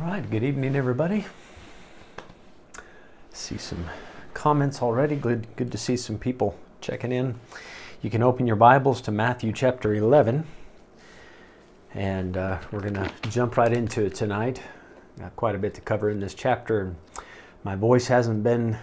All 0.00 0.06
right, 0.06 0.30
good 0.30 0.44
evening, 0.44 0.76
everybody. 0.76 1.24
See 3.32 3.58
some 3.58 3.84
comments 4.32 4.80
already. 4.80 5.16
Good, 5.16 5.48
good 5.56 5.72
to 5.72 5.78
see 5.78 5.96
some 5.96 6.16
people 6.16 6.56
checking 6.80 7.10
in. 7.10 7.34
You 8.00 8.08
can 8.08 8.22
open 8.22 8.46
your 8.46 8.54
Bibles 8.54 9.00
to 9.02 9.10
Matthew 9.10 9.52
chapter 9.52 9.94
11, 9.94 10.46
and 11.94 12.36
uh, 12.36 12.60
we're 12.70 12.78
going 12.78 12.94
to 12.94 13.10
jump 13.28 13.56
right 13.56 13.72
into 13.72 14.04
it 14.04 14.14
tonight. 14.14 14.62
Got 15.18 15.34
quite 15.34 15.56
a 15.56 15.58
bit 15.58 15.74
to 15.74 15.80
cover 15.80 16.10
in 16.10 16.20
this 16.20 16.34
chapter. 16.34 16.94
My 17.64 17.74
voice 17.74 18.06
hasn't 18.06 18.44
been 18.44 18.78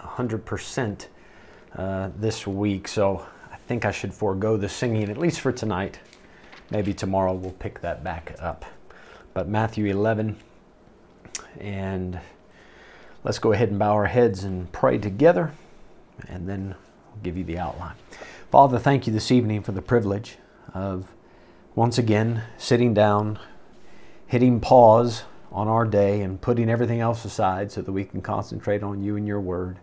100% 0.00 1.06
uh, 1.76 2.10
this 2.16 2.48
week, 2.48 2.88
so 2.88 3.24
I 3.52 3.56
think 3.68 3.84
I 3.84 3.92
should 3.92 4.12
forego 4.12 4.56
the 4.56 4.68
singing, 4.68 5.08
at 5.08 5.18
least 5.18 5.38
for 5.38 5.52
tonight. 5.52 6.00
Maybe 6.72 6.92
tomorrow 6.92 7.32
we'll 7.32 7.52
pick 7.52 7.80
that 7.82 8.02
back 8.02 8.34
up. 8.40 8.64
But 9.34 9.46
Matthew 9.46 9.86
11, 9.86 10.36
and 11.60 12.20
let's 13.24 13.38
go 13.38 13.52
ahead 13.52 13.70
and 13.70 13.78
bow 13.78 13.92
our 13.92 14.06
heads 14.06 14.44
and 14.44 14.70
pray 14.72 14.98
together, 14.98 15.52
and 16.28 16.48
then 16.48 16.74
I'll 17.10 17.22
give 17.22 17.36
you 17.36 17.44
the 17.44 17.58
outline. 17.58 17.94
Father, 18.50 18.78
thank 18.78 19.06
you 19.06 19.12
this 19.12 19.30
evening 19.30 19.62
for 19.62 19.72
the 19.72 19.82
privilege 19.82 20.38
of 20.72 21.08
once 21.74 21.98
again 21.98 22.42
sitting 22.56 22.94
down, 22.94 23.38
hitting 24.26 24.60
pause 24.60 25.24
on 25.50 25.68
our 25.68 25.84
day, 25.84 26.20
and 26.20 26.40
putting 26.40 26.68
everything 26.68 27.00
else 27.00 27.24
aside 27.24 27.72
so 27.72 27.80
that 27.82 27.92
we 27.92 28.04
can 28.04 28.20
concentrate 28.20 28.82
on 28.82 29.02
you 29.02 29.16
and 29.16 29.26
your 29.26 29.40
word. 29.40 29.78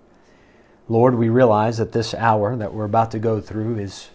Lord, 0.87 1.15
we 1.15 1.29
realize 1.29 1.77
that 1.77 1.91
this 1.91 2.13
hour 2.13 2.55
that 2.55 2.73
we're 2.73 2.85
about 2.85 3.11
to 3.11 3.19
go 3.19 3.41
through 3.41 3.79
is 3.79 4.09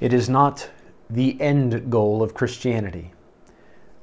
it 0.00 0.14
is 0.14 0.28
not 0.28 0.70
the 1.10 1.38
end 1.40 1.90
goal 1.90 2.22
of 2.22 2.32
Christianity. 2.32 3.12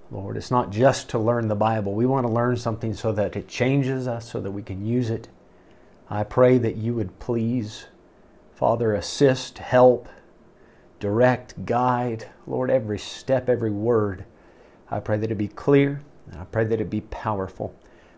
Lord, 0.09 0.37
it's 0.37 0.51
not 0.51 0.71
just 0.71 1.09
to 1.09 1.19
learn 1.19 1.47
the 1.47 1.55
Bible. 1.55 1.93
We 1.93 2.05
want 2.05 2.25
to 2.25 2.31
learn 2.31 2.55
something 2.55 2.93
so 2.93 3.11
that 3.11 3.35
it 3.35 3.47
changes 3.47 4.07
us, 4.07 4.29
so 4.29 4.39
that 4.39 4.51
we 4.51 4.63
can 4.63 4.85
use 4.85 5.09
it. 5.09 5.27
I 6.09 6.23
pray 6.23 6.57
that 6.59 6.77
you 6.77 6.93
would 6.93 7.19
please, 7.19 7.87
Father, 8.53 8.93
assist, 8.93 9.57
help, 9.57 10.07
direct, 10.99 11.65
guide, 11.65 12.29
Lord, 12.45 12.71
every 12.71 12.99
step, 12.99 13.49
every 13.49 13.71
word. 13.71 14.23
I 14.89 15.01
pray 15.01 15.17
that 15.17 15.29
it 15.29 15.35
be 15.35 15.49
clear, 15.49 16.01
and 16.31 16.39
I 16.39 16.45
pray 16.45 16.63
that 16.63 16.79
it 16.79 16.89
be 16.89 17.01
powerful. 17.01 17.75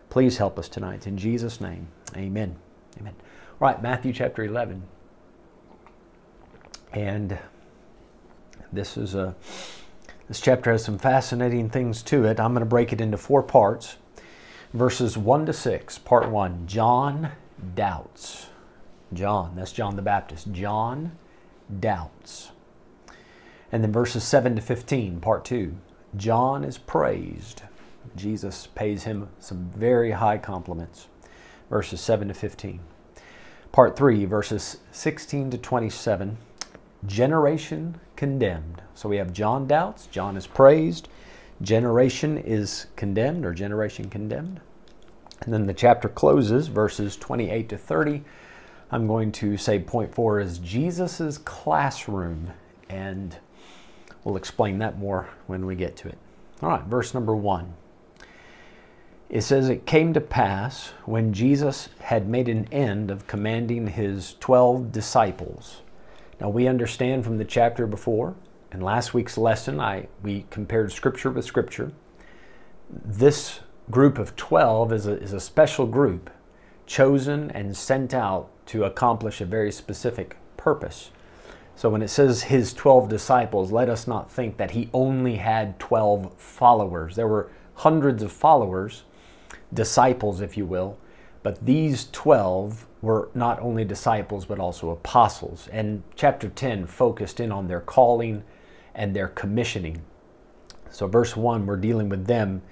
Please 0.08 0.38
help 0.38 0.58
us 0.58 0.68
tonight. 0.68 1.06
In 1.06 1.18
Jesus' 1.18 1.60
name, 1.60 1.88
amen. 2.16 2.56
Amen. 3.00 3.14
All 3.60 3.68
right, 3.68 3.82
Matthew 3.82 4.12
chapter 4.12 4.44
11. 4.44 4.82
And 6.92 7.38
this 8.72 8.96
is 8.96 9.14
a 9.14 9.34
this 10.30 10.40
chapter 10.40 10.70
has 10.70 10.84
some 10.84 10.96
fascinating 10.96 11.68
things 11.68 12.04
to 12.04 12.24
it. 12.24 12.38
I'm 12.38 12.52
going 12.52 12.60
to 12.60 12.64
break 12.64 12.92
it 12.92 13.00
into 13.00 13.16
four 13.16 13.42
parts. 13.42 13.96
Verses 14.72 15.18
1 15.18 15.46
to 15.46 15.52
6. 15.52 15.98
Part 15.98 16.30
1. 16.30 16.68
John 16.68 17.32
doubts. 17.74 18.46
John, 19.12 19.56
that's 19.56 19.72
John 19.72 19.96
the 19.96 20.02
Baptist. 20.02 20.52
John 20.52 21.18
doubts. 21.80 22.52
And 23.72 23.82
then 23.82 23.90
verses 23.90 24.22
7 24.22 24.54
to 24.54 24.62
15, 24.62 25.18
part 25.20 25.44
2. 25.44 25.74
John 26.16 26.62
is 26.62 26.78
praised. 26.78 27.62
Jesus 28.14 28.68
pays 28.68 29.02
him 29.02 29.30
some 29.40 29.68
very 29.74 30.12
high 30.12 30.38
compliments. 30.38 31.08
Verses 31.68 32.00
7 32.00 32.28
to 32.28 32.34
15. 32.34 32.78
Part 33.72 33.96
3, 33.96 34.26
verses 34.26 34.76
16 34.92 35.50
to 35.50 35.58
27 35.58 36.36
generation 37.06 37.98
condemned. 38.16 38.82
So 38.94 39.08
we 39.08 39.16
have 39.16 39.32
John 39.32 39.66
doubts, 39.66 40.06
John 40.06 40.36
is 40.36 40.46
praised, 40.46 41.08
generation 41.62 42.38
is 42.38 42.86
condemned 42.96 43.44
or 43.44 43.54
generation 43.54 44.08
condemned. 44.08 44.60
And 45.42 45.54
then 45.54 45.66
the 45.66 45.74
chapter 45.74 46.08
closes, 46.08 46.66
verses 46.68 47.16
28 47.16 47.68
to 47.70 47.78
30. 47.78 48.22
I'm 48.90 49.06
going 49.06 49.32
to 49.32 49.56
say 49.56 49.78
point 49.78 50.14
four 50.14 50.40
is 50.40 50.58
Jesus's 50.58 51.38
classroom, 51.38 52.50
and 52.88 53.36
we'll 54.24 54.36
explain 54.36 54.78
that 54.78 54.98
more 54.98 55.28
when 55.46 55.64
we 55.64 55.76
get 55.76 55.96
to 55.98 56.08
it. 56.08 56.18
All 56.60 56.68
right, 56.68 56.84
verse 56.84 57.14
number 57.14 57.34
one. 57.34 57.72
It 59.30 59.42
says, 59.42 59.68
It 59.68 59.86
came 59.86 60.12
to 60.12 60.20
pass 60.20 60.88
when 61.06 61.32
Jesus 61.32 61.88
had 62.00 62.28
made 62.28 62.48
an 62.48 62.66
end 62.72 63.10
of 63.10 63.28
commanding 63.28 63.86
his 63.86 64.34
twelve 64.40 64.90
disciples 64.90 65.82
now 66.40 66.48
we 66.48 66.66
understand 66.66 67.24
from 67.24 67.38
the 67.38 67.44
chapter 67.44 67.86
before, 67.86 68.34
in 68.72 68.80
last 68.80 69.12
week's 69.12 69.36
lesson, 69.36 69.80
I 69.80 70.08
we 70.22 70.46
compared 70.50 70.92
scripture 70.92 71.30
with 71.30 71.44
scripture. 71.44 71.92
This 72.88 73.60
group 73.90 74.18
of 74.18 74.36
12 74.36 74.92
is 74.92 75.06
a, 75.06 75.20
is 75.20 75.32
a 75.32 75.40
special 75.40 75.86
group 75.86 76.30
chosen 76.86 77.50
and 77.50 77.76
sent 77.76 78.14
out 78.14 78.48
to 78.66 78.84
accomplish 78.84 79.40
a 79.40 79.44
very 79.44 79.72
specific 79.72 80.36
purpose. 80.56 81.10
So 81.76 81.88
when 81.88 82.02
it 82.02 82.08
says 82.08 82.42
his 82.42 82.74
12 82.74 83.08
disciples, 83.08 83.72
let 83.72 83.88
us 83.88 84.06
not 84.06 84.30
think 84.30 84.56
that 84.58 84.72
he 84.72 84.90
only 84.92 85.36
had 85.36 85.78
12 85.78 86.34
followers. 86.34 87.16
There 87.16 87.28
were 87.28 87.50
hundreds 87.74 88.22
of 88.22 88.30
followers, 88.32 89.04
disciples, 89.72 90.40
if 90.40 90.56
you 90.56 90.66
will, 90.66 90.98
but 91.42 91.64
these 91.64 92.08
12 92.12 92.86
were 93.02 93.30
not 93.34 93.60
only 93.60 93.84
disciples 93.84 94.44
but 94.44 94.58
also 94.58 94.90
apostles. 94.90 95.68
And 95.72 96.02
chapter 96.16 96.48
10 96.48 96.86
focused 96.86 97.40
in 97.40 97.50
on 97.52 97.68
their 97.68 97.80
calling 97.80 98.44
and 98.94 99.14
their 99.14 99.28
commissioning. 99.28 100.02
So, 100.90 101.06
verse 101.06 101.36
1, 101.36 101.66
we're 101.66 101.76
dealing 101.76 102.08
with 102.08 102.26
them. 102.26 102.62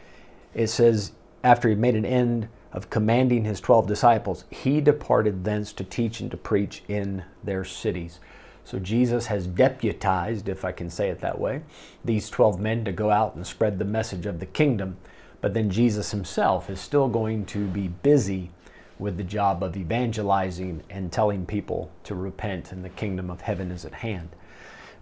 It 0.55 0.67
says, 0.69 1.13
After 1.45 1.69
he 1.69 1.75
made 1.75 1.95
an 1.95 2.05
end 2.05 2.49
of 2.73 2.91
commanding 2.91 3.45
his 3.45 3.61
12 3.61 3.87
disciples, 3.87 4.45
he 4.51 4.81
departed 4.81 5.45
thence 5.45 5.73
to 5.75 5.85
teach 5.85 6.21
and 6.21 6.31
to 6.31 6.37
preach 6.37 6.83
in 6.89 7.25
their 7.45 7.65
cities. 7.65 8.19
So, 8.65 8.79
Jesus 8.79 9.27
has 9.27 9.47
deputized, 9.47 10.49
if 10.49 10.65
I 10.65 10.73
can 10.73 10.91
say 10.91 11.09
it 11.09 11.21
that 11.21 11.39
way, 11.39 11.63
these 12.05 12.29
12 12.29 12.61
men 12.61 12.85
to 12.85 12.93
go 12.93 13.11
out 13.11 13.37
and 13.37 13.47
spread 13.47 13.79
the 13.79 13.85
message 13.85 14.27
of 14.27 14.41
the 14.41 14.47
kingdom. 14.47 14.97
But 15.41 15.55
then 15.55 15.71
Jesus 15.71 16.11
himself 16.11 16.69
is 16.69 16.81
still 16.81 17.09
going 17.09 17.47
to 17.47 17.67
be 17.69 17.87
busy 17.87 18.51
with 18.99 19.17
the 19.17 19.25
job 19.25 19.63
of 19.63 19.77
evangelizing 19.77 20.83
and 20.91 21.13
telling 21.13 21.47
people 21.47 21.91
to 22.05 22.15
repent 22.15 22.73
and 22.73 22.85
the 22.85 22.89
kingdom 22.89 23.31
of 23.31 23.43
heaven 23.43 23.71
is 23.71 23.85
at 23.85 23.95
hand. 23.95 24.31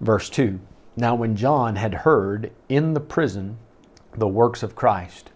Verse 0.01 0.29
2 0.29 0.61
Now, 0.97 1.15
when 1.15 1.37
John 1.37 1.77
had 1.77 1.95
heard 1.95 2.53
in 2.69 2.95
the 2.95 3.01
prison 3.01 3.59
the 4.13 4.29
works 4.29 4.63
of 4.63 4.77
Christ, 4.77 5.31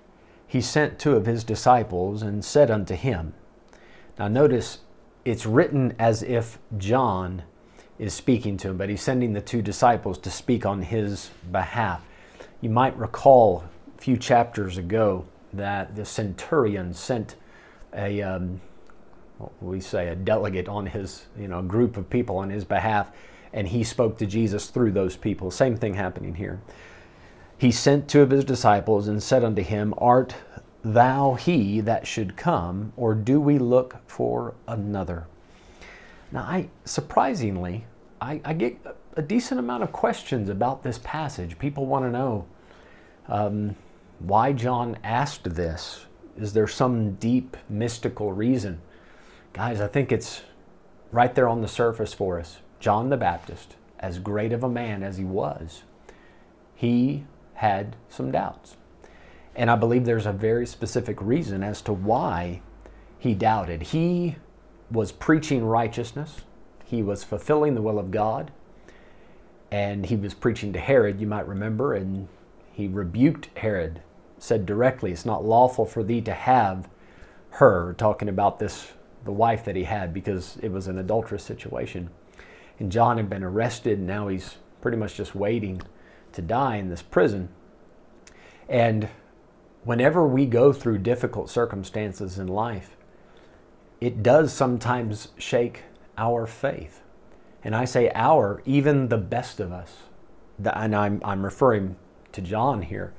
he 0.47 0.61
sent 0.61 0.99
two 0.99 1.15
of 1.15 1.27
his 1.27 1.45
disciples 1.45 2.23
and 2.23 2.45
said 2.45 2.71
unto 2.71 2.95
him, 2.95 3.35
Now, 4.19 4.29
notice 4.29 4.79
it's 5.25 5.47
written 5.47 5.95
as 5.99 6.23
if 6.23 6.59
John 6.77 7.45
is 7.99 8.15
speaking 8.15 8.57
to 8.57 8.71
him, 8.71 8.77
but 8.79 8.89
he's 8.89 9.03
sending 9.03 9.33
the 9.33 9.41
two 9.41 9.63
disciples 9.63 10.19
to 10.19 10.31
speak 10.31 10.65
on 10.65 10.83
his 10.83 11.31
behalf. 11.53 12.03
You 12.61 12.71
might 12.71 12.97
recall 12.97 13.65
a 13.97 14.01
few 14.01 14.17
chapters 14.17 14.79
ago 14.79 15.27
that 15.53 15.95
the 15.97 16.05
centurion 16.05 16.95
sent 16.95 17.37
a 17.95 18.23
um, 18.23 18.61
we 19.61 19.81
say 19.81 20.09
a 20.09 20.15
delegate 20.15 20.69
on 20.69 20.87
his 20.87 21.27
you 21.39 21.49
know 21.49 21.63
group 21.63 21.97
of 21.97 22.09
people 22.11 22.37
on 22.37 22.51
his 22.51 22.65
behalf 22.65 23.11
and 23.53 23.69
he 23.69 23.83
spoke 23.83 24.17
to 24.19 24.27
jesus 24.27 24.69
through 24.69 24.93
those 24.93 25.17
people. 25.17 25.51
Same 25.51 25.77
thing 25.77 25.95
happening 25.95 26.35
here. 26.35 26.61
He 27.59 27.71
sent 27.71 28.09
two 28.09 28.23
of 28.23 28.31
his 28.31 28.45
disciples 28.45 29.09
and 29.09 29.23
said 29.23 29.45
unto 29.45 29.63
him 29.63 29.95
art 29.99 30.35
thou 30.83 31.35
he 31.35 31.81
that 31.81 32.07
should 32.07 32.37
come 32.37 32.93
or 32.97 33.15
do 33.15 33.41
we 33.41 33.59
look 33.59 33.97
for 34.07 34.55
another? 34.67 35.27
Now 36.33 36.43
i 36.43 36.69
surprisingly 36.85 37.87
i, 38.21 38.41
I 38.45 38.53
get 38.55 38.79
a 39.17 39.23
decent 39.23 39.59
amount 39.59 39.83
of 39.83 39.93
questions 39.93 40.49
about 40.49 40.83
this 40.83 40.99
passage. 41.03 41.59
People 41.59 41.87
want 41.87 42.05
to 42.05 42.11
know 42.11 42.47
um, 43.29 43.77
why 44.19 44.53
john 44.53 44.99
asked 45.03 45.55
this 45.55 46.07
is 46.37 46.53
there 46.53 46.67
some 46.67 47.15
deep 47.15 47.57
mystical 47.69 48.33
reason? 48.33 48.81
Guys, 49.53 49.81
I 49.81 49.89
think 49.89 50.13
it's 50.13 50.43
right 51.13 51.35
there 51.35 51.49
on 51.49 51.61
the 51.61 51.69
surface 51.69 52.15
for 52.15 52.39
us. 52.39 52.59
John 52.79 53.11
the 53.11 53.17
Baptist, 53.17 53.77
as 53.99 54.19
great 54.19 54.53
of 54.53 54.63
a 54.63 54.69
man 54.69 55.03
as 55.03 55.19
he 55.19 55.25
was, 55.25 55.83
he 56.75 57.25
had 57.55 57.97
some 58.09 58.31
doubts. 58.31 58.77
And 59.55 59.71
I 59.71 59.77
believe 59.77 60.05
there's 60.05 60.27
a 60.27 60.33
very 60.33 60.67
specific 60.67 61.21
reason 61.21 61.63
as 61.63 61.83
to 61.83 61.93
why 61.93 62.63
he 63.19 63.35
doubted. 63.35 63.83
He 63.83 64.37
was 64.91 65.13
preaching 65.13 65.65
righteousness, 65.65 66.41
he 66.85 67.03
was 67.03 67.23
fulfilling 67.23 67.75
the 67.75 67.83
will 67.83 67.99
of 67.99 68.11
God, 68.11 68.51
and 69.71 70.07
he 70.07 70.17
was 70.17 70.35
preaching 70.35 70.73
to 70.73 70.81
Herod, 70.81 71.21
you 71.21 71.27
might 71.27 71.47
remember, 71.47 71.95
and 71.95 72.29
he 72.73 72.89
rebuked 72.89 73.57
Herod 73.59 74.01
said 74.41 74.67
directly, 74.67 75.13
It's 75.13 75.27
not 75.27 75.45
lawful 75.45 75.85
for 75.85 76.03
thee 76.03 76.21
to 76.23 76.33
have 76.33 76.89
her, 77.51 77.95
talking 77.95 78.29
about 78.29 78.59
this, 78.59 78.93
the 79.25 79.33
wife 79.33 79.65
that 79.65 79.77
he 79.77 79.85
had, 79.85 80.13
because 80.13 80.57
it 80.63 80.73
was 80.73 80.89
an 80.89 80.99
adulterous 80.99 81.45
situation. 81.45 82.11
And 82.79 82.91
John 82.91 83.19
had 83.19 83.29
been 83.29 83.45
arrested, 83.45 83.99
and 83.99 84.07
now 84.07 84.29
he's 84.29 84.57
pretty 84.81 84.97
much 84.97 85.15
just 85.15 85.35
waiting 85.35 85.83
to 86.33 86.43
die 86.43 86.77
in 86.77 86.89
this 86.89 87.03
prison. 87.03 87.51
And 88.69 89.09
whenever 89.85 90.27
we 90.27 90.47
go 90.47 90.73
through 90.73 90.99
difficult 90.99 91.51
circumstances 91.51 92.39
in 92.39 92.49
life, 92.49 92.97
it 94.01 94.23
does 94.23 94.53
sometimes 94.53 95.29
shake 95.37 95.83
our 96.17 96.47
faith. 96.47 97.03
And 97.63 97.77
I 97.77 97.85
say 97.85 98.11
our, 98.15 98.63
even 98.65 99.09
the 99.09 99.19
best 99.19 99.61
of 99.61 99.73
us, 99.73 99.97
and 100.65 100.97
I'm, 100.97 101.21
I'm 101.25 101.45
referring 101.45 101.97
to 102.33 102.41
John 102.41 102.83
here, 102.83 103.13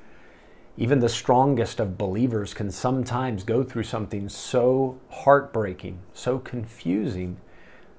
even 0.78 1.00
the 1.00 1.10
strongest 1.10 1.80
of 1.80 1.98
believers 1.98 2.54
can 2.54 2.72
sometimes 2.72 3.44
go 3.44 3.64
through 3.64 3.84
something 3.84 4.30
so 4.30 5.00
heartbreaking, 5.10 6.00
so 6.14 6.40
confusing, 6.40 7.38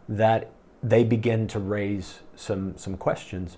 that 0.08 0.50
they 0.82 1.04
begin 1.04 1.46
to 1.48 1.58
raise 1.58 2.20
some, 2.34 2.76
some 2.76 2.96
questions. 2.96 3.56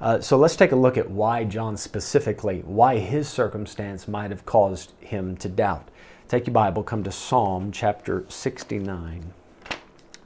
Uh, 0.00 0.20
so 0.20 0.36
let's 0.36 0.56
take 0.56 0.72
a 0.72 0.76
look 0.76 0.98
at 0.98 1.10
why 1.10 1.44
John 1.44 1.76
specifically, 1.76 2.60
why 2.66 2.98
his 2.98 3.28
circumstance 3.28 4.06
might 4.06 4.30
have 4.30 4.44
caused 4.44 4.92
him 5.00 5.36
to 5.38 5.48
doubt. 5.48 5.88
Take 6.28 6.46
your 6.46 6.54
Bible, 6.54 6.82
come 6.82 7.04
to 7.04 7.12
Psalm 7.12 7.70
chapter 7.70 8.24
69. 8.28 9.32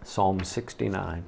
Psalm 0.03 0.43
69. 0.43 1.25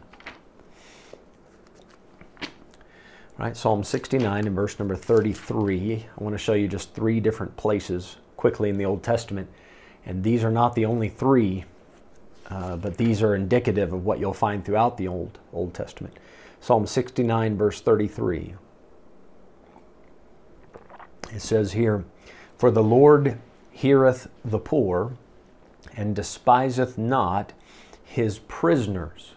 Right, 3.41 3.57
Psalm 3.57 3.83
69 3.83 4.47
and 4.49 4.55
verse 4.55 4.79
number 4.79 4.95
33. 4.95 5.95
I 6.15 6.23
want 6.23 6.35
to 6.35 6.39
show 6.39 6.53
you 6.53 6.69
just 6.69 6.93
three 6.93 7.21
different 7.21 7.57
places 7.57 8.17
quickly 8.37 8.69
in 8.69 8.77
the 8.77 8.85
Old 8.85 9.03
Testament. 9.03 9.49
And 10.05 10.23
these 10.23 10.45
are 10.45 10.51
not 10.51 10.75
the 10.75 10.85
only 10.85 11.09
three, 11.09 11.65
uh, 12.51 12.77
but 12.77 12.99
these 12.99 13.23
are 13.23 13.35
indicative 13.35 13.95
of 13.95 14.05
what 14.05 14.19
you'll 14.21 14.35
find 14.35 14.63
throughout 14.63 14.99
the 14.99 15.09
Old, 15.09 15.39
Old 15.55 15.73
Testament. 15.73 16.19
Psalm 16.61 16.87
69, 16.87 17.57
verse 17.57 17.81
33. 17.81 18.57
It 21.33 21.41
says 21.41 21.73
here, 21.73 22.05
For 22.59 22.71
the 22.71 22.83
Lord 22.83 23.39
heareth 23.71 24.29
the 24.45 24.59
poor 24.59 25.17
and 25.97 26.15
despiseth 26.15 26.99
not 26.99 27.55
his 28.05 28.39
prisoners. 28.41 29.33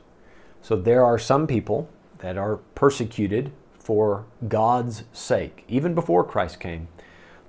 So 0.62 0.76
there 0.76 1.06
are 1.06 1.18
some 1.18 1.48
people 1.48 1.88
that 2.18 2.38
are 2.38 2.58
persecuted 2.76 3.54
for 3.84 4.26
God's 4.48 5.04
sake. 5.12 5.66
Even 5.68 5.94
before 5.94 6.24
Christ 6.24 6.60
came, 6.60 6.88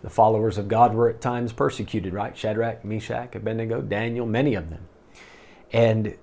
the 0.03 0.11
followers 0.11 0.59
of 0.59 0.69
God 0.69 0.93
were 0.95 1.09
at 1.09 1.21
times 1.21 1.53
persecuted, 1.53 2.13
right? 2.13 2.37
Shadrach, 2.37 2.85
Meshach, 2.85 3.35
Abednego, 3.35 3.81
Daniel, 3.81 4.27
many 4.27 4.55
of 4.55 4.69
them. 4.69 4.87
And 5.73 6.17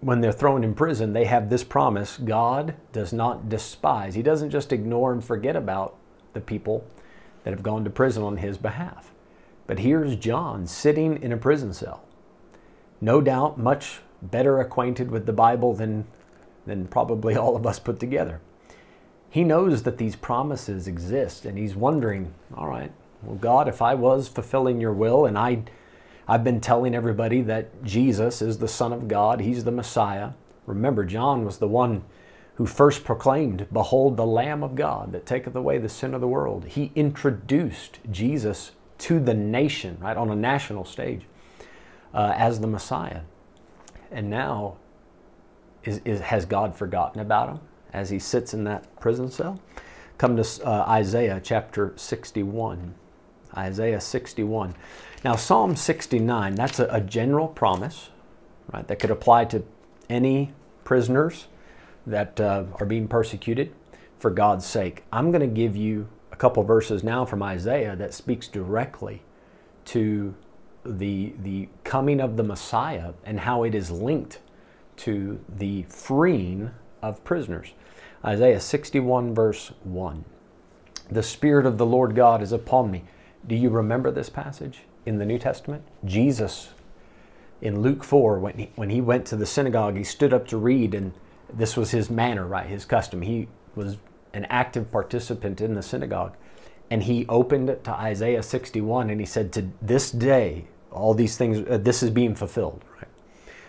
when 0.00 0.20
they're 0.20 0.30
thrown 0.30 0.62
in 0.62 0.74
prison, 0.74 1.12
they 1.14 1.24
have 1.24 1.48
this 1.48 1.64
promise 1.64 2.18
God 2.18 2.74
does 2.92 3.12
not 3.12 3.48
despise. 3.48 4.14
He 4.14 4.22
doesn't 4.22 4.50
just 4.50 4.72
ignore 4.72 5.12
and 5.12 5.24
forget 5.24 5.56
about 5.56 5.96
the 6.34 6.40
people 6.40 6.86
that 7.42 7.50
have 7.50 7.62
gone 7.62 7.82
to 7.84 7.90
prison 7.90 8.22
on 8.22 8.36
his 8.36 8.58
behalf. 8.58 9.10
But 9.66 9.80
here's 9.80 10.16
John 10.16 10.66
sitting 10.66 11.22
in 11.22 11.32
a 11.32 11.36
prison 11.36 11.72
cell, 11.72 12.04
no 13.00 13.20
doubt 13.20 13.58
much 13.58 14.00
better 14.22 14.60
acquainted 14.60 15.10
with 15.10 15.26
the 15.26 15.32
Bible 15.32 15.74
than, 15.74 16.06
than 16.66 16.86
probably 16.86 17.34
all 17.36 17.56
of 17.56 17.66
us 17.66 17.78
put 17.78 17.98
together. 17.98 18.40
He 19.36 19.44
knows 19.44 19.82
that 19.82 19.98
these 19.98 20.16
promises 20.16 20.88
exist 20.88 21.44
and 21.44 21.58
he's 21.58 21.76
wondering, 21.76 22.32
all 22.56 22.68
right, 22.68 22.90
well, 23.22 23.36
God, 23.36 23.68
if 23.68 23.82
I 23.82 23.92
was 23.92 24.28
fulfilling 24.28 24.80
your 24.80 24.94
will 24.94 25.26
and 25.26 25.36
I 25.36 25.62
I've 26.26 26.42
been 26.42 26.58
telling 26.58 26.94
everybody 26.94 27.42
that 27.42 27.84
Jesus 27.84 28.40
is 28.40 28.56
the 28.56 28.66
Son 28.66 28.94
of 28.94 29.08
God, 29.08 29.42
He's 29.42 29.64
the 29.64 29.70
Messiah. 29.70 30.30
Remember, 30.64 31.04
John 31.04 31.44
was 31.44 31.58
the 31.58 31.68
one 31.68 32.02
who 32.54 32.64
first 32.64 33.04
proclaimed, 33.04 33.66
Behold, 33.70 34.16
the 34.16 34.24
Lamb 34.24 34.62
of 34.62 34.74
God 34.74 35.12
that 35.12 35.26
taketh 35.26 35.54
away 35.54 35.76
the 35.76 35.90
sin 35.90 36.14
of 36.14 36.22
the 36.22 36.26
world. 36.26 36.64
He 36.64 36.90
introduced 36.94 37.98
Jesus 38.10 38.72
to 39.00 39.20
the 39.20 39.34
nation, 39.34 39.98
right, 40.00 40.16
on 40.16 40.30
a 40.30 40.34
national 40.34 40.86
stage 40.86 41.26
uh, 42.14 42.32
as 42.34 42.60
the 42.60 42.66
Messiah. 42.66 43.20
And 44.10 44.30
now, 44.30 44.78
is, 45.84 46.00
is, 46.06 46.20
has 46.20 46.46
God 46.46 46.74
forgotten 46.74 47.20
about 47.20 47.50
him 47.50 47.60
as 47.96 48.10
he 48.10 48.18
sits 48.18 48.54
in 48.54 48.62
that 48.64 49.00
prison 49.00 49.30
cell? 49.30 49.58
Come 50.18 50.36
to 50.36 50.64
uh, 50.64 50.84
Isaiah 50.88 51.40
chapter 51.42 51.92
61. 51.96 52.94
Isaiah 53.56 54.00
61. 54.00 54.74
Now, 55.24 55.34
Psalm 55.34 55.74
69, 55.74 56.54
that's 56.54 56.78
a, 56.78 56.86
a 56.90 57.00
general 57.00 57.48
promise, 57.48 58.10
right, 58.72 58.86
that 58.86 58.98
could 58.98 59.10
apply 59.10 59.46
to 59.46 59.64
any 60.08 60.52
prisoners 60.84 61.46
that 62.06 62.38
uh, 62.38 62.64
are 62.78 62.86
being 62.86 63.08
persecuted 63.08 63.72
for 64.18 64.30
God's 64.30 64.66
sake. 64.66 65.04
I'm 65.10 65.30
going 65.30 65.40
to 65.40 65.46
give 65.46 65.74
you 65.74 66.08
a 66.32 66.36
couple 66.36 66.62
verses 66.62 67.02
now 67.02 67.24
from 67.24 67.42
Isaiah 67.42 67.96
that 67.96 68.14
speaks 68.14 68.46
directly 68.46 69.22
to 69.86 70.34
the, 70.84 71.34
the 71.42 71.68
coming 71.82 72.20
of 72.20 72.36
the 72.36 72.42
Messiah 72.42 73.14
and 73.24 73.40
how 73.40 73.64
it 73.64 73.74
is 73.74 73.90
linked 73.90 74.40
to 74.98 75.40
the 75.48 75.82
freeing 75.84 76.70
of 77.02 77.24
prisoners. 77.24 77.72
Isaiah 78.26 78.60
61, 78.60 79.34
verse 79.34 79.72
1. 79.84 80.24
The 81.10 81.22
Spirit 81.22 81.66
of 81.66 81.78
the 81.78 81.86
Lord 81.86 82.16
God 82.16 82.42
is 82.42 82.52
upon 82.52 82.90
me. 82.90 83.04
Do 83.46 83.54
you 83.54 83.70
remember 83.70 84.10
this 84.10 84.28
passage? 84.28 84.80
in 85.06 85.18
the 85.18 85.24
New 85.24 85.38
Testament. 85.38 85.84
Jesus, 86.04 86.70
in 87.62 87.80
Luke 87.80 88.04
4, 88.04 88.38
when 88.40 88.58
he, 88.58 88.70
when 88.74 88.90
he 88.90 89.00
went 89.00 89.24
to 89.26 89.36
the 89.36 89.46
synagogue, 89.46 89.96
he 89.96 90.04
stood 90.04 90.34
up 90.34 90.46
to 90.48 90.58
read, 90.58 90.94
and 90.94 91.14
this 91.50 91.76
was 91.76 91.92
his 91.92 92.10
manner, 92.10 92.44
right? 92.44 92.66
His 92.66 92.84
custom. 92.84 93.22
He 93.22 93.48
was 93.76 93.96
an 94.34 94.44
active 94.46 94.90
participant 94.90 95.60
in 95.60 95.74
the 95.74 95.82
synagogue. 95.82 96.36
And 96.90 97.04
he 97.04 97.24
opened 97.28 97.68
to 97.84 97.90
Isaiah 97.90 98.42
61 98.42 99.10
and 99.10 99.20
he 99.20 99.26
said, 99.26 99.52
To 99.52 99.68
this 99.80 100.10
day, 100.10 100.66
all 100.90 101.14
these 101.14 101.36
things, 101.36 101.66
uh, 101.68 101.78
this 101.78 102.02
is 102.02 102.10
being 102.10 102.34
fulfilled, 102.34 102.84
right? 102.96 103.08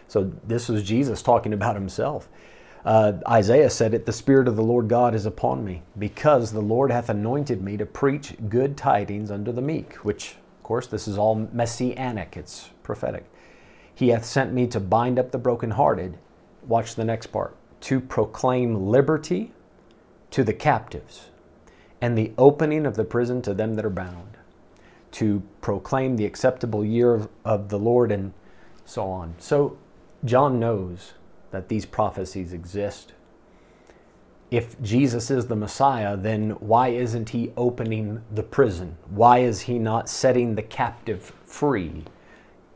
So 0.07 0.31
this 0.43 0.67
was 0.69 0.83
Jesus 0.83 1.21
talking 1.21 1.53
about 1.53 1.75
himself. 1.75 2.29
Uh, 2.87 3.19
Isaiah 3.27 3.69
said 3.69 3.93
it, 3.93 4.05
The 4.05 4.13
Spirit 4.13 4.47
of 4.47 4.55
the 4.55 4.63
Lord 4.63 4.87
God 4.87 5.13
is 5.13 5.25
upon 5.25 5.65
me, 5.65 5.81
because 5.99 6.53
the 6.53 6.61
Lord 6.61 6.89
hath 6.89 7.09
anointed 7.09 7.61
me 7.61 7.75
to 7.75 7.85
preach 7.85 8.33
good 8.47 8.77
tidings 8.77 9.29
unto 9.29 9.51
the 9.51 9.61
meek, 9.61 9.95
which 10.05 10.37
of 10.57 10.63
course, 10.63 10.87
this 10.87 11.05
is 11.05 11.17
all 11.17 11.49
messianic, 11.51 12.37
it's 12.37 12.69
prophetic. 12.83 13.25
He 13.93 14.07
hath 14.07 14.23
sent 14.23 14.53
me 14.53 14.67
to 14.67 14.79
bind 14.79 15.19
up 15.19 15.31
the 15.31 15.37
brokenhearted. 15.37 16.17
Watch 16.65 16.95
the 16.95 17.03
next 17.03 17.27
part. 17.27 17.57
To 17.81 17.99
proclaim 17.99 18.87
liberty 18.87 19.51
to 20.31 20.45
the 20.45 20.53
captives 20.53 21.29
and 21.99 22.17
the 22.17 22.31
opening 22.37 22.85
of 22.85 22.95
the 22.95 23.03
prison 23.03 23.41
to 23.41 23.53
them 23.53 23.73
that 23.73 23.83
are 23.83 23.89
bound. 23.89 24.37
To 25.11 25.43
proclaim 25.59 26.15
the 26.15 26.25
acceptable 26.25 26.85
year 26.85 27.13
of, 27.13 27.29
of 27.43 27.67
the 27.67 27.79
Lord 27.79 28.13
and 28.13 28.31
so 28.85 29.09
on. 29.09 29.35
So, 29.39 29.77
John 30.23 30.57
knows 30.57 31.15
that 31.51 31.69
these 31.69 31.85
prophecies 31.85 32.53
exist 32.53 33.13
if 34.49 34.81
Jesus 34.81 35.29
is 35.29 35.47
the 35.47 35.55
Messiah, 35.55 36.15
then 36.15 36.51
why 36.51 36.89
isn't 36.89 37.29
he 37.29 37.51
opening 37.57 38.21
the 38.33 38.43
prison? 38.43 38.97
Why 39.09 39.39
is 39.39 39.61
he 39.61 39.77
not 39.77 40.07
setting 40.07 40.55
the 40.55 40.61
captive 40.61 41.33
free? 41.43 42.03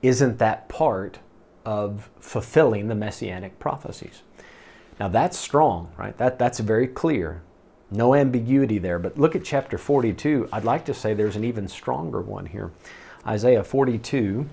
Isn't 0.02 0.38
that 0.40 0.68
part 0.68 1.20
of 1.64 2.10
fulfilling 2.20 2.88
the 2.88 2.96
messianic 2.96 3.58
prophecies? 3.60 4.24
Now 5.00 5.08
that's 5.08 5.38
strong, 5.38 5.92
right? 5.98 6.18
That, 6.18 6.38
that's 6.38 6.60
very 6.60 6.88
clear. 6.88 7.42
No 7.90 8.16
ambiguity 8.16 8.78
there. 8.78 9.00
But 9.00 9.18
look 9.18 9.36
at 9.36 9.44
chapter 9.44 9.78
42. 9.78 10.50
I'd 10.52 10.66
like 10.66 10.86
to 10.86 10.94
say 10.94 11.14
there's 11.14 11.36
an 11.36 11.44
even 11.44 11.68
stronger 11.68 12.22
one 12.22 12.48
here. 12.48 12.72
Isaiah 13.26 13.64
42. 13.64 14.48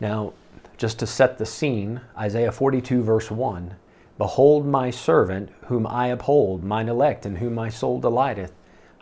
Now, 0.00 0.34
just 0.76 0.98
to 0.98 1.06
set 1.06 1.38
the 1.38 1.46
scene, 1.46 2.00
Isaiah 2.16 2.52
42, 2.52 3.02
verse 3.02 3.30
1 3.30 3.76
Behold 4.18 4.66
my 4.66 4.90
servant, 4.90 5.50
whom 5.66 5.86
I 5.86 6.08
uphold, 6.08 6.64
mine 6.64 6.88
elect, 6.88 7.26
in 7.26 7.36
whom 7.36 7.54
my 7.54 7.68
soul 7.68 8.00
delighteth. 8.00 8.52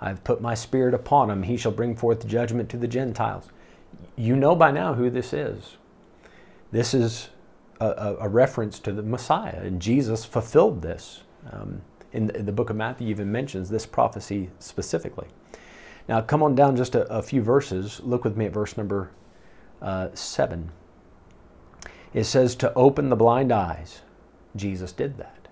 I 0.01 0.09
have 0.09 0.25
put 0.25 0.41
my 0.41 0.55
spirit 0.55 0.93
upon 0.93 1.31
him. 1.31 1.45
He 1.45 1.57
shall 1.57 1.73
bring 1.73 1.95
forth 1.95 2.27
judgment 2.27 2.69
to 2.71 2.77
the 2.77 2.89
Gentiles. 2.89 3.49
You 4.17 4.35
know 4.35 4.57
by 4.57 4.71
now 4.71 4.95
who 4.95 5.11
this 5.11 5.33
is. 5.33 5.77
This 6.73 6.95
is 6.95 7.29
a, 7.81 8.17
a 8.21 8.29
reference 8.29 8.79
to 8.81 8.93
the 8.93 9.03
Messiah, 9.03 9.61
and 9.63 9.81
Jesus 9.81 10.25
fulfilled 10.25 10.83
this. 10.83 11.23
Um, 11.51 11.83
in, 12.13 12.29
the, 12.29 12.37
in, 12.39 12.47
the, 12.47 12.53
book 12.53 12.71
of 12.71 12.77
Matthew, 12.77 13.09
even 13.09 13.31
mentions 13.31 13.69
this 13.69 13.87
prophecy 13.87 14.51
specifically. 14.59 15.27
Now, 16.09 16.21
come 16.21 16.43
on 16.43 16.55
down 16.55 16.77
just 16.77 16.95
a, 16.95 17.03
a 17.13 17.23
few 17.23 17.43
verses. 17.43 18.01
Look 18.03 18.25
with 18.25 18.37
me 18.37 18.47
at 18.47 18.53
verse 18.53 18.77
number 18.77 19.11
uh, 19.83 20.09
7. 20.15 20.71
It 22.15 22.25
says, 22.25 22.55
To 22.57 22.73
open 22.75 23.11
the 23.11 23.17
blind 23.17 23.53
eyes 23.53 24.01
Jesus 24.57 24.93
did 24.93 25.19
that. 25.19 25.49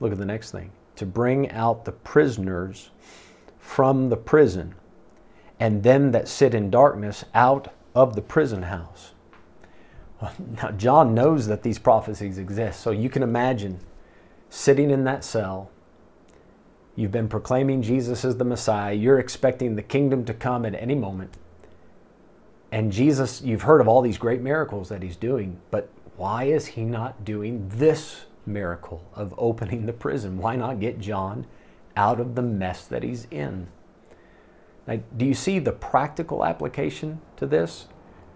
Look 0.00 0.12
at 0.12 0.18
the 0.18 0.24
next 0.24 0.50
thing 0.50 0.72
to 0.96 1.06
bring 1.06 1.50
out 1.50 1.84
the 1.84 1.92
prisoners 1.92 2.90
from 3.58 4.08
the 4.08 4.16
prison 4.16 4.74
and 5.58 5.82
them 5.82 6.12
that 6.12 6.28
sit 6.28 6.54
in 6.54 6.70
darkness 6.70 7.24
out 7.34 7.72
of 7.94 8.14
the 8.14 8.22
prison 8.22 8.62
house. 8.62 9.12
Now, 10.62 10.70
John 10.72 11.14
knows 11.14 11.46
that 11.46 11.62
these 11.62 11.78
prophecies 11.78 12.36
exist, 12.36 12.80
so 12.80 12.90
you 12.90 13.08
can 13.08 13.22
imagine 13.22 13.80
sitting 14.50 14.90
in 14.90 15.04
that 15.04 15.24
cell. 15.24 15.70
You've 16.94 17.12
been 17.12 17.28
proclaiming 17.28 17.80
Jesus 17.80 18.22
as 18.22 18.36
the 18.36 18.44
Messiah. 18.44 18.92
You're 18.92 19.18
expecting 19.18 19.76
the 19.76 19.82
kingdom 19.82 20.26
to 20.26 20.34
come 20.34 20.66
at 20.66 20.74
any 20.74 20.94
moment. 20.94 21.38
And 22.70 22.92
Jesus, 22.92 23.40
you've 23.40 23.62
heard 23.62 23.80
of 23.80 23.88
all 23.88 24.02
these 24.02 24.18
great 24.18 24.42
miracles 24.42 24.90
that 24.90 25.02
he's 25.02 25.16
doing, 25.16 25.58
but 25.70 25.88
why 26.20 26.44
is 26.44 26.66
he 26.66 26.84
not 26.84 27.24
doing 27.24 27.66
this 27.66 28.26
miracle 28.44 29.02
of 29.14 29.34
opening 29.38 29.86
the 29.86 29.92
prison? 29.94 30.36
Why 30.36 30.54
not 30.54 30.78
get 30.78 31.00
John 31.00 31.46
out 31.96 32.20
of 32.20 32.34
the 32.34 32.42
mess 32.42 32.84
that 32.88 33.02
he's 33.02 33.26
in? 33.30 33.68
Now, 34.86 35.00
do 35.16 35.24
you 35.24 35.32
see 35.32 35.58
the 35.58 35.72
practical 35.72 36.44
application 36.44 37.22
to 37.38 37.46
this? 37.46 37.86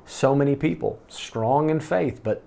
So 0.07 0.35
many 0.35 0.57
people, 0.57 0.99
strong 1.09 1.69
in 1.69 1.79
faith, 1.79 2.23
but 2.23 2.43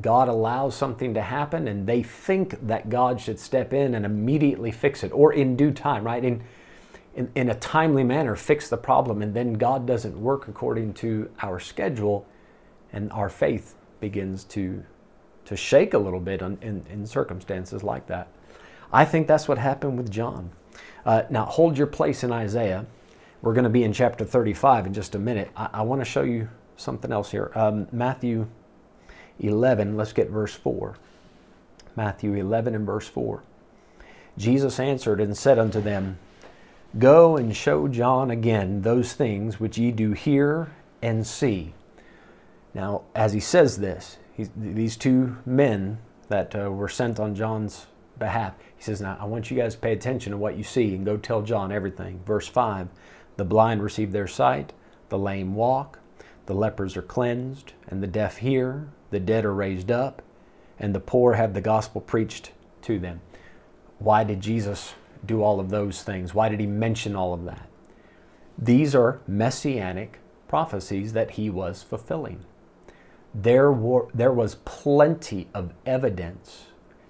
God 0.00 0.28
allows 0.28 0.76
something 0.76 1.12
to 1.12 1.22
happen 1.22 1.66
and 1.66 1.84
they 1.84 2.04
think 2.04 2.64
that 2.68 2.88
God 2.88 3.20
should 3.20 3.40
step 3.40 3.72
in 3.72 3.96
and 3.96 4.06
immediately 4.06 4.70
fix 4.70 5.02
it 5.02 5.10
or 5.10 5.32
in 5.32 5.56
due 5.56 5.72
time, 5.72 6.04
right? 6.04 6.24
In, 6.24 6.44
in, 7.16 7.32
in 7.34 7.50
a 7.50 7.56
timely 7.56 8.04
manner, 8.04 8.36
fix 8.36 8.68
the 8.68 8.76
problem. 8.76 9.22
And 9.22 9.34
then 9.34 9.54
God 9.54 9.88
doesn't 9.88 10.16
work 10.22 10.46
according 10.46 10.94
to 10.94 11.32
our 11.42 11.58
schedule 11.58 12.28
and 12.92 13.10
our 13.10 13.28
faith 13.28 13.74
begins 14.00 14.44
to, 14.44 14.84
to 15.46 15.56
shake 15.56 15.94
a 15.94 15.98
little 15.98 16.20
bit 16.20 16.42
on, 16.42 16.58
in, 16.62 16.84
in 16.90 17.06
circumstances 17.06 17.82
like 17.82 18.06
that. 18.06 18.28
I 18.92 19.04
think 19.04 19.26
that's 19.26 19.48
what 19.48 19.58
happened 19.58 19.98
with 19.98 20.10
John. 20.10 20.50
Uh, 21.04 21.22
now, 21.30 21.44
hold 21.44 21.76
your 21.76 21.86
place 21.86 22.24
in 22.24 22.32
Isaiah. 22.32 22.86
We're 23.42 23.54
going 23.54 23.64
to 23.64 23.70
be 23.70 23.84
in 23.84 23.92
chapter 23.92 24.24
35 24.24 24.86
in 24.86 24.94
just 24.94 25.14
a 25.14 25.18
minute. 25.18 25.50
I, 25.56 25.68
I 25.74 25.82
want 25.82 26.00
to 26.00 26.04
show 26.04 26.22
you 26.22 26.48
something 26.76 27.12
else 27.12 27.30
here. 27.30 27.52
Um, 27.54 27.86
Matthew 27.92 28.46
11, 29.40 29.96
let's 29.96 30.12
get 30.12 30.30
verse 30.30 30.54
4. 30.54 30.96
Matthew 31.96 32.34
11 32.34 32.74
and 32.74 32.86
verse 32.86 33.08
4. 33.08 33.42
Jesus 34.36 34.78
answered 34.78 35.20
and 35.20 35.36
said 35.36 35.58
unto 35.58 35.80
them, 35.80 36.18
Go 36.98 37.36
and 37.36 37.54
show 37.54 37.86
John 37.88 38.30
again 38.30 38.82
those 38.82 39.12
things 39.12 39.60
which 39.60 39.76
ye 39.76 39.90
do 39.90 40.12
hear 40.12 40.72
and 41.02 41.26
see. 41.26 41.74
Now, 42.78 43.02
as 43.12 43.32
he 43.32 43.40
says 43.40 43.78
this, 43.78 44.18
these 44.56 44.96
two 44.96 45.36
men 45.44 45.98
that 46.28 46.54
uh, 46.54 46.70
were 46.70 46.88
sent 46.88 47.18
on 47.18 47.34
John's 47.34 47.88
behalf, 48.20 48.54
he 48.76 48.84
says, 48.84 49.00
Now, 49.00 49.18
I 49.20 49.24
want 49.24 49.50
you 49.50 49.56
guys 49.56 49.74
to 49.74 49.80
pay 49.80 49.92
attention 49.92 50.30
to 50.30 50.38
what 50.38 50.56
you 50.56 50.62
see 50.62 50.94
and 50.94 51.04
go 51.04 51.16
tell 51.16 51.42
John 51.42 51.72
everything. 51.72 52.20
Verse 52.24 52.46
5 52.46 52.86
The 53.36 53.44
blind 53.44 53.82
receive 53.82 54.12
their 54.12 54.28
sight, 54.28 54.74
the 55.08 55.18
lame 55.18 55.56
walk, 55.56 55.98
the 56.46 56.54
lepers 56.54 56.96
are 56.96 57.02
cleansed, 57.02 57.72
and 57.88 58.00
the 58.00 58.06
deaf 58.06 58.36
hear, 58.36 58.86
the 59.10 59.18
dead 59.18 59.44
are 59.44 59.52
raised 59.52 59.90
up, 59.90 60.22
and 60.78 60.94
the 60.94 61.00
poor 61.00 61.34
have 61.34 61.54
the 61.54 61.60
gospel 61.60 62.00
preached 62.00 62.52
to 62.82 63.00
them. 63.00 63.20
Why 63.98 64.22
did 64.22 64.40
Jesus 64.40 64.94
do 65.26 65.42
all 65.42 65.58
of 65.58 65.70
those 65.70 66.04
things? 66.04 66.32
Why 66.32 66.48
did 66.48 66.60
he 66.60 66.66
mention 66.66 67.16
all 67.16 67.34
of 67.34 67.44
that? 67.44 67.68
These 68.56 68.94
are 68.94 69.18
messianic 69.26 70.20
prophecies 70.46 71.12
that 71.14 71.32
he 71.32 71.50
was 71.50 71.82
fulfilling. 71.82 72.44
There, 73.34 73.70
were, 73.70 74.08
there 74.14 74.32
was 74.32 74.56
plenty 74.64 75.48
of 75.54 75.72
evidence 75.86 76.66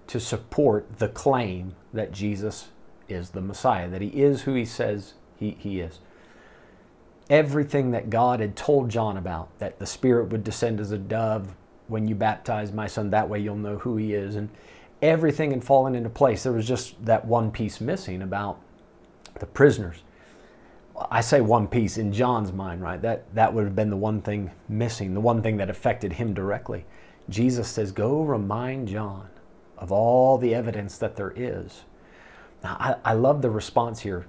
to 0.08 0.18
support 0.18 0.98
the 0.98 1.08
claim 1.08 1.74
that 1.92 2.12
Jesus 2.12 2.68
is 3.08 3.30
the 3.30 3.40
Messiah, 3.40 3.88
that 3.88 4.02
he 4.02 4.08
is 4.08 4.42
who 4.42 4.54
he 4.54 4.64
says 4.64 5.14
he, 5.36 5.56
he 5.58 5.80
is 5.80 6.00
everything 7.30 7.90
that 7.90 8.10
God 8.10 8.40
had 8.40 8.56
told 8.56 8.88
John 8.88 9.16
about, 9.16 9.56
that 9.58 9.78
the 9.78 9.86
Spirit 9.86 10.30
would 10.30 10.44
descend 10.44 10.80
as 10.80 10.92
a 10.92 10.98
dove 10.98 11.54
when 11.86 12.06
you 12.06 12.14
baptize 12.14 12.72
my 12.72 12.86
son, 12.86 13.10
that 13.10 13.28
way 13.28 13.38
you'll 13.38 13.56
know 13.56 13.78
who 13.78 13.96
he 13.96 14.14
is. 14.14 14.36
And 14.36 14.48
everything 15.00 15.50
had 15.50 15.64
fallen 15.64 15.94
into 15.94 16.10
place. 16.10 16.42
There 16.42 16.52
was 16.52 16.68
just 16.68 17.02
that 17.04 17.24
one 17.24 17.50
piece 17.50 17.80
missing 17.80 18.22
about 18.22 18.60
the 19.38 19.46
prisoners. 19.46 20.02
I 21.10 21.20
say 21.20 21.40
one 21.40 21.68
piece 21.68 21.98
in 21.98 22.12
John's 22.12 22.52
mind, 22.52 22.82
right? 22.82 23.00
That, 23.00 23.32
that 23.34 23.52
would 23.52 23.64
have 23.64 23.76
been 23.76 23.90
the 23.90 23.96
one 23.96 24.20
thing 24.20 24.50
missing, 24.68 25.14
the 25.14 25.20
one 25.20 25.42
thing 25.42 25.56
that 25.58 25.70
affected 25.70 26.14
him 26.14 26.34
directly. 26.34 26.84
Jesus 27.28 27.68
says, 27.68 27.92
Go 27.92 28.22
remind 28.22 28.88
John 28.88 29.28
of 29.76 29.92
all 29.92 30.38
the 30.38 30.54
evidence 30.54 30.98
that 30.98 31.16
there 31.16 31.32
is. 31.36 31.82
Now, 32.62 32.76
I, 32.80 33.10
I 33.10 33.12
love 33.14 33.42
the 33.42 33.50
response 33.50 34.00
here. 34.00 34.26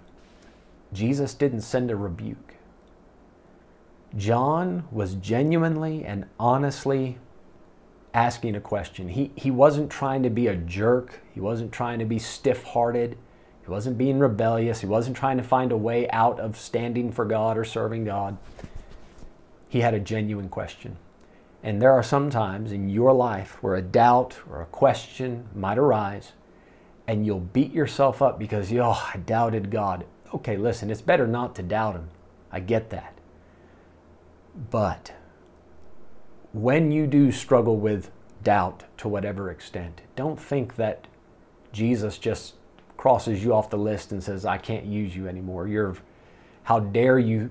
Jesus 0.94 1.34
didn't 1.34 1.62
send 1.62 1.92
a 1.92 1.96
rebuke. 1.96 2.56
John 4.16 4.88
was 4.92 5.16
genuinely 5.16 6.04
and 6.04 6.26
honestly 6.40 7.18
asking 8.14 8.56
a 8.56 8.62
question. 8.62 9.10
He, 9.10 9.32
he 9.36 9.52
wasn't 9.52 9.92
trying 9.92 10.24
to 10.24 10.30
be 10.30 10.48
a 10.48 10.56
jerk. 10.56 11.22
He 11.34 11.40
wasn't 11.40 11.72
trying 11.72 12.00
to 12.00 12.06
be 12.06 12.20
stiff 12.20 12.64
hearted. 12.64 13.18
He 13.70 13.72
wasn't 13.72 14.00
being 14.00 14.18
rebellious. 14.18 14.80
He 14.80 14.88
wasn't 14.88 15.16
trying 15.16 15.38
to 15.38 15.44
find 15.44 15.72
a 15.72 15.78
way 15.78 16.10
out 16.10 16.40
of 16.40 16.58
standing 16.58 17.12
for 17.12 17.24
God 17.24 17.56
or 17.56 17.64
serving 17.64 18.04
God. 18.04 18.36
He 19.68 19.82
had 19.82 19.94
a 19.94 20.00
genuine 20.00 20.50
question. 20.50 20.98
And 21.62 21.80
there 21.80 21.92
are 21.92 22.02
some 22.02 22.32
times 22.32 22.72
in 22.72 22.90
your 22.90 23.14
life 23.14 23.62
where 23.62 23.76
a 23.76 23.82
doubt 23.84 24.40
or 24.50 24.60
a 24.60 24.66
question 24.66 25.50
might 25.54 25.78
arise 25.78 26.32
and 27.08 27.28
you'll 27.28 27.42
beat 27.42 27.72
yourself 27.72 28.24
up 28.24 28.40
because, 28.40 28.74
oh, 28.74 29.12
I 29.14 29.18
doubted 29.18 29.70
God. 29.70 30.04
Okay, 30.34 30.58
listen, 30.58 30.90
it's 30.90 31.02
better 31.02 31.28
not 31.28 31.54
to 31.58 31.62
doubt 31.62 31.94
Him. 31.94 32.10
I 32.52 32.62
get 32.62 32.90
that. 32.90 33.20
But 34.72 35.14
when 36.54 36.92
you 36.92 37.06
do 37.06 37.32
struggle 37.32 37.78
with 37.78 38.10
doubt 38.44 38.86
to 38.98 39.08
whatever 39.08 39.52
extent, 39.52 40.02
don't 40.16 40.40
think 40.40 40.76
that 40.78 41.06
Jesus 41.72 42.18
just 42.18 42.56
crosses 43.00 43.42
you 43.42 43.54
off 43.54 43.70
the 43.70 43.78
list 43.78 44.12
and 44.12 44.22
says, 44.22 44.44
I 44.44 44.58
can't 44.58 44.84
use 44.84 45.16
you 45.16 45.30
anymore. 45.30 45.70
You're, 45.70 45.96
how 46.64 46.82
dare 46.82 47.18
you 47.18 47.50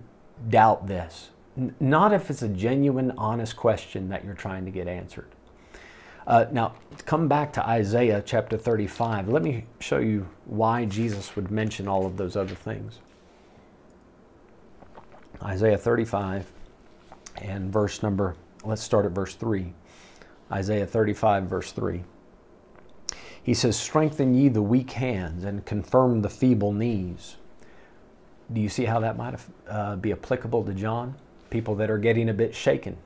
doubt 0.51 0.87
this? 0.87 1.31
N- 1.57 1.75
not 1.81 2.13
if 2.13 2.29
it's 2.29 2.43
a 2.43 2.49
genuine, 2.49 3.15
honest 3.17 3.57
question 3.57 4.11
that 4.11 4.27
you're 4.27 4.35
trying 4.35 4.67
to 4.67 4.71
get 4.71 4.87
answered. 4.87 5.31
Uh, 6.27 6.45
now, 6.53 6.75
come 7.07 7.29
back 7.29 7.55
to 7.55 7.67
Isaiah 7.67 8.23
chapter 8.27 8.59
35. 8.59 9.31
Let 9.31 9.43
me 9.43 9.65
show 9.81 10.01
you 10.01 10.29
why 10.45 10.85
Jesus 10.85 11.35
would 11.35 11.51
mention 11.51 11.89
all 11.89 12.05
of 12.05 12.19
those 12.19 12.37
other 12.37 12.55
things. 12.55 12.99
Isaiah 15.43 15.79
35 15.79 16.45
and 17.37 17.73
verse 17.73 18.03
number, 18.03 18.37
let's 18.65 18.83
start 18.83 19.07
at 19.07 19.13
verse 19.13 19.35
3. 19.35 19.73
Isaiah 20.53 20.87
35, 20.87 21.45
verse 21.45 21.73
3. 21.73 22.05
He 23.49 23.55
says, 23.55 23.79
Strengthen 23.79 24.35
ye 24.35 24.51
the 24.51 24.61
weak 24.61 24.91
hands 24.91 25.43
and 25.43 25.65
confirm 25.65 26.21
the 26.21 26.29
feeble 26.29 26.71
knees. 26.71 27.37
Do 28.53 28.61
you 28.61 28.69
see 28.69 28.85
how 28.85 29.01
that 29.01 29.17
might 29.17 29.41
uh, 29.67 29.97
be 29.97 30.13
applicable 30.13 30.65
to 30.65 30.75
John? 30.75 31.15
People 31.49 31.75
that 31.77 31.91
are 31.91 31.97
getting 31.97 32.29
a 32.29 32.35
bit 32.35 32.55
shaken. 32.55 32.99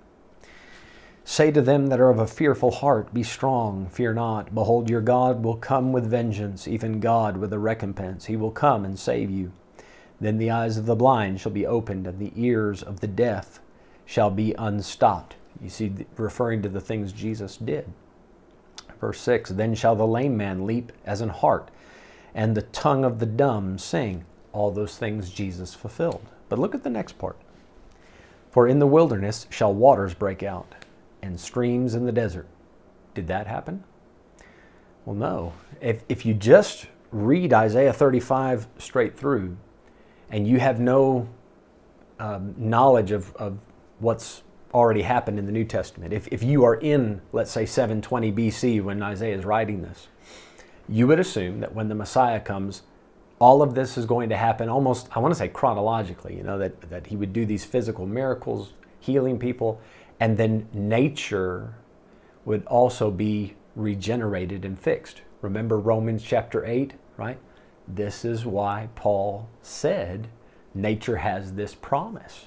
Say 1.24 1.52
to 1.52 1.62
them 1.62 1.86
that 1.86 2.00
are 2.00 2.10
of 2.10 2.18
a 2.18 2.26
fearful 2.26 2.72
heart, 2.72 3.14
Be 3.14 3.22
strong, 3.22 3.86
fear 3.86 4.12
not. 4.12 4.52
Behold, 4.52 4.90
your 4.90 5.00
God 5.00 5.44
will 5.44 5.54
come 5.54 5.92
with 5.92 6.10
vengeance, 6.10 6.66
even 6.66 6.98
God 6.98 7.36
with 7.36 7.52
a 7.52 7.60
recompense. 7.60 8.24
He 8.24 8.34
will 8.34 8.50
come 8.50 8.84
and 8.84 8.98
save 8.98 9.30
you. 9.30 9.52
Then 10.20 10.38
the 10.38 10.50
eyes 10.50 10.76
of 10.76 10.86
the 10.86 10.96
blind 10.96 11.40
shall 11.40 11.52
be 11.52 11.66
opened, 11.66 12.08
and 12.08 12.18
the 12.18 12.32
ears 12.34 12.82
of 12.82 12.98
the 12.98 13.06
deaf 13.06 13.60
shall 14.04 14.32
be 14.32 14.56
unstopped. 14.58 15.36
You 15.62 15.68
see, 15.68 15.92
referring 16.16 16.62
to 16.62 16.68
the 16.68 16.80
things 16.80 17.12
Jesus 17.12 17.56
did. 17.56 17.92
Verse 19.02 19.20
6 19.20 19.50
Then 19.50 19.74
shall 19.74 19.96
the 19.96 20.06
lame 20.06 20.36
man 20.36 20.64
leap 20.64 20.92
as 21.04 21.20
an 21.20 21.28
hart, 21.28 21.70
and 22.34 22.54
the 22.54 22.62
tongue 22.62 23.04
of 23.04 23.18
the 23.18 23.26
dumb 23.26 23.76
sing. 23.76 24.24
All 24.52 24.70
those 24.70 24.96
things 24.96 25.30
Jesus 25.30 25.74
fulfilled. 25.74 26.24
But 26.48 26.58
look 26.58 26.74
at 26.74 26.84
the 26.84 26.90
next 26.90 27.18
part. 27.18 27.36
For 28.50 28.68
in 28.68 28.78
the 28.78 28.86
wilderness 28.86 29.48
shall 29.50 29.74
waters 29.74 30.14
break 30.14 30.42
out, 30.42 30.74
and 31.20 31.40
streams 31.40 31.94
in 31.94 32.06
the 32.06 32.12
desert. 32.12 32.46
Did 33.12 33.26
that 33.26 33.48
happen? 33.48 33.82
Well, 35.04 35.16
no. 35.16 35.54
If, 35.80 36.04
if 36.08 36.24
you 36.24 36.32
just 36.32 36.86
read 37.10 37.52
Isaiah 37.52 37.92
35 37.92 38.68
straight 38.78 39.18
through, 39.18 39.56
and 40.30 40.46
you 40.46 40.60
have 40.60 40.78
no 40.78 41.28
um, 42.20 42.54
knowledge 42.56 43.10
of, 43.10 43.34
of 43.34 43.58
what's 43.98 44.44
already 44.74 45.02
happened 45.02 45.38
in 45.38 45.46
the 45.46 45.52
New 45.52 45.64
Testament. 45.64 46.12
If, 46.12 46.28
if 46.28 46.42
you 46.42 46.64
are 46.64 46.76
in, 46.76 47.20
let's 47.32 47.50
say, 47.50 47.66
720 47.66 48.32
BC 48.32 48.82
when 48.82 49.02
Isaiah 49.02 49.36
is 49.36 49.44
writing 49.44 49.82
this, 49.82 50.08
you 50.88 51.06
would 51.06 51.20
assume 51.20 51.60
that 51.60 51.74
when 51.74 51.88
the 51.88 51.94
Messiah 51.94 52.40
comes, 52.40 52.82
all 53.38 53.62
of 53.62 53.74
this 53.74 53.98
is 53.98 54.06
going 54.06 54.28
to 54.28 54.36
happen 54.36 54.68
almost, 54.68 55.08
I 55.16 55.18
want 55.18 55.32
to 55.32 55.38
say 55.38 55.48
chronologically, 55.48 56.36
you 56.36 56.42
know, 56.42 56.58
that, 56.58 56.80
that 56.90 57.06
he 57.06 57.16
would 57.16 57.32
do 57.32 57.44
these 57.44 57.64
physical 57.64 58.06
miracles, 58.06 58.72
healing 59.00 59.38
people, 59.38 59.80
and 60.20 60.36
then 60.36 60.68
nature 60.72 61.74
would 62.44 62.64
also 62.66 63.10
be 63.10 63.54
regenerated 63.74 64.64
and 64.64 64.78
fixed. 64.78 65.22
Remember 65.40 65.78
Romans 65.78 66.22
chapter 66.22 66.64
8, 66.64 66.94
right? 67.16 67.38
This 67.88 68.24
is 68.24 68.46
why 68.46 68.88
Paul 68.94 69.48
said 69.60 70.28
nature 70.74 71.16
has 71.16 71.54
this 71.54 71.74
promise 71.74 72.46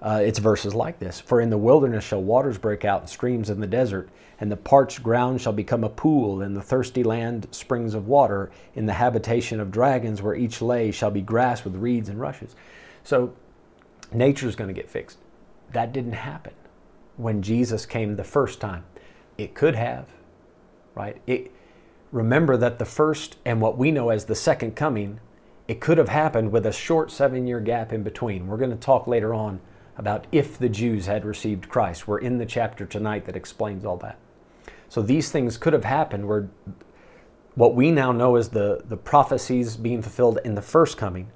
uh, 0.00 0.20
it's 0.22 0.38
verses 0.38 0.74
like 0.74 0.98
this 0.98 1.20
For 1.20 1.40
in 1.40 1.50
the 1.50 1.58
wilderness 1.58 2.04
shall 2.04 2.22
waters 2.22 2.58
break 2.58 2.84
out 2.84 3.02
and 3.02 3.10
streams 3.10 3.50
in 3.50 3.60
the 3.60 3.66
desert, 3.66 4.08
and 4.40 4.50
the 4.50 4.56
parched 4.56 5.02
ground 5.02 5.40
shall 5.40 5.52
become 5.52 5.82
a 5.82 5.88
pool, 5.88 6.42
and 6.42 6.56
the 6.56 6.62
thirsty 6.62 7.02
land 7.02 7.48
springs 7.50 7.94
of 7.94 8.06
water. 8.06 8.50
In 8.74 8.86
the 8.86 8.92
habitation 8.92 9.60
of 9.60 9.70
dragons, 9.70 10.22
where 10.22 10.34
each 10.34 10.62
lay, 10.62 10.90
shall 10.90 11.10
be 11.10 11.20
grass 11.20 11.64
with 11.64 11.74
reeds 11.76 12.08
and 12.08 12.20
rushes. 12.20 12.54
So 13.02 13.34
nature 14.12 14.48
is 14.48 14.56
going 14.56 14.68
to 14.68 14.74
get 14.74 14.88
fixed. 14.88 15.18
that 15.72 15.92
didn't 15.92 16.12
happen 16.12 16.54
when 17.16 17.42
Jesus 17.42 17.84
came 17.84 18.16
the 18.16 18.24
first 18.24 18.60
time. 18.60 18.84
It 19.36 19.54
could 19.54 19.74
have, 19.74 20.06
right? 20.94 21.20
It, 21.26 21.52
remember 22.12 22.56
that 22.56 22.78
the 22.78 22.84
first 22.84 23.36
and 23.44 23.60
what 23.60 23.76
we 23.76 23.90
know 23.90 24.10
as 24.10 24.26
the 24.26 24.34
second 24.34 24.76
coming, 24.76 25.20
it 25.66 25.80
could 25.80 25.98
have 25.98 26.08
happened 26.08 26.52
with 26.52 26.64
a 26.64 26.72
short 26.72 27.10
seven 27.10 27.46
year 27.46 27.60
gap 27.60 27.92
in 27.92 28.02
between. 28.04 28.46
We're 28.46 28.56
going 28.56 28.70
to 28.70 28.76
talk 28.76 29.06
later 29.06 29.34
on 29.34 29.60
about 29.98 30.26
if 30.32 30.56
the 30.56 30.68
Jews 30.68 31.06
had 31.06 31.24
received 31.24 31.68
Christ. 31.68 32.08
We're 32.08 32.18
in 32.18 32.38
the 32.38 32.46
chapter 32.46 32.86
tonight 32.86 33.26
that 33.26 33.36
explains 33.36 33.84
all 33.84 33.96
that. 33.98 34.18
So 34.88 35.02
these 35.02 35.30
things 35.30 35.58
could 35.58 35.72
have 35.74 35.84
happened 35.84 36.26
where 36.26 36.48
what 37.54 37.74
we 37.74 37.90
now 37.90 38.12
know 38.12 38.36
is 38.36 38.50
the, 38.50 38.82
the 38.88 38.96
prophecies 38.96 39.76
being 39.76 40.00
fulfilled 40.00 40.38
in 40.44 40.54
the 40.54 40.62
first 40.62 40.96
coming, 40.96 41.28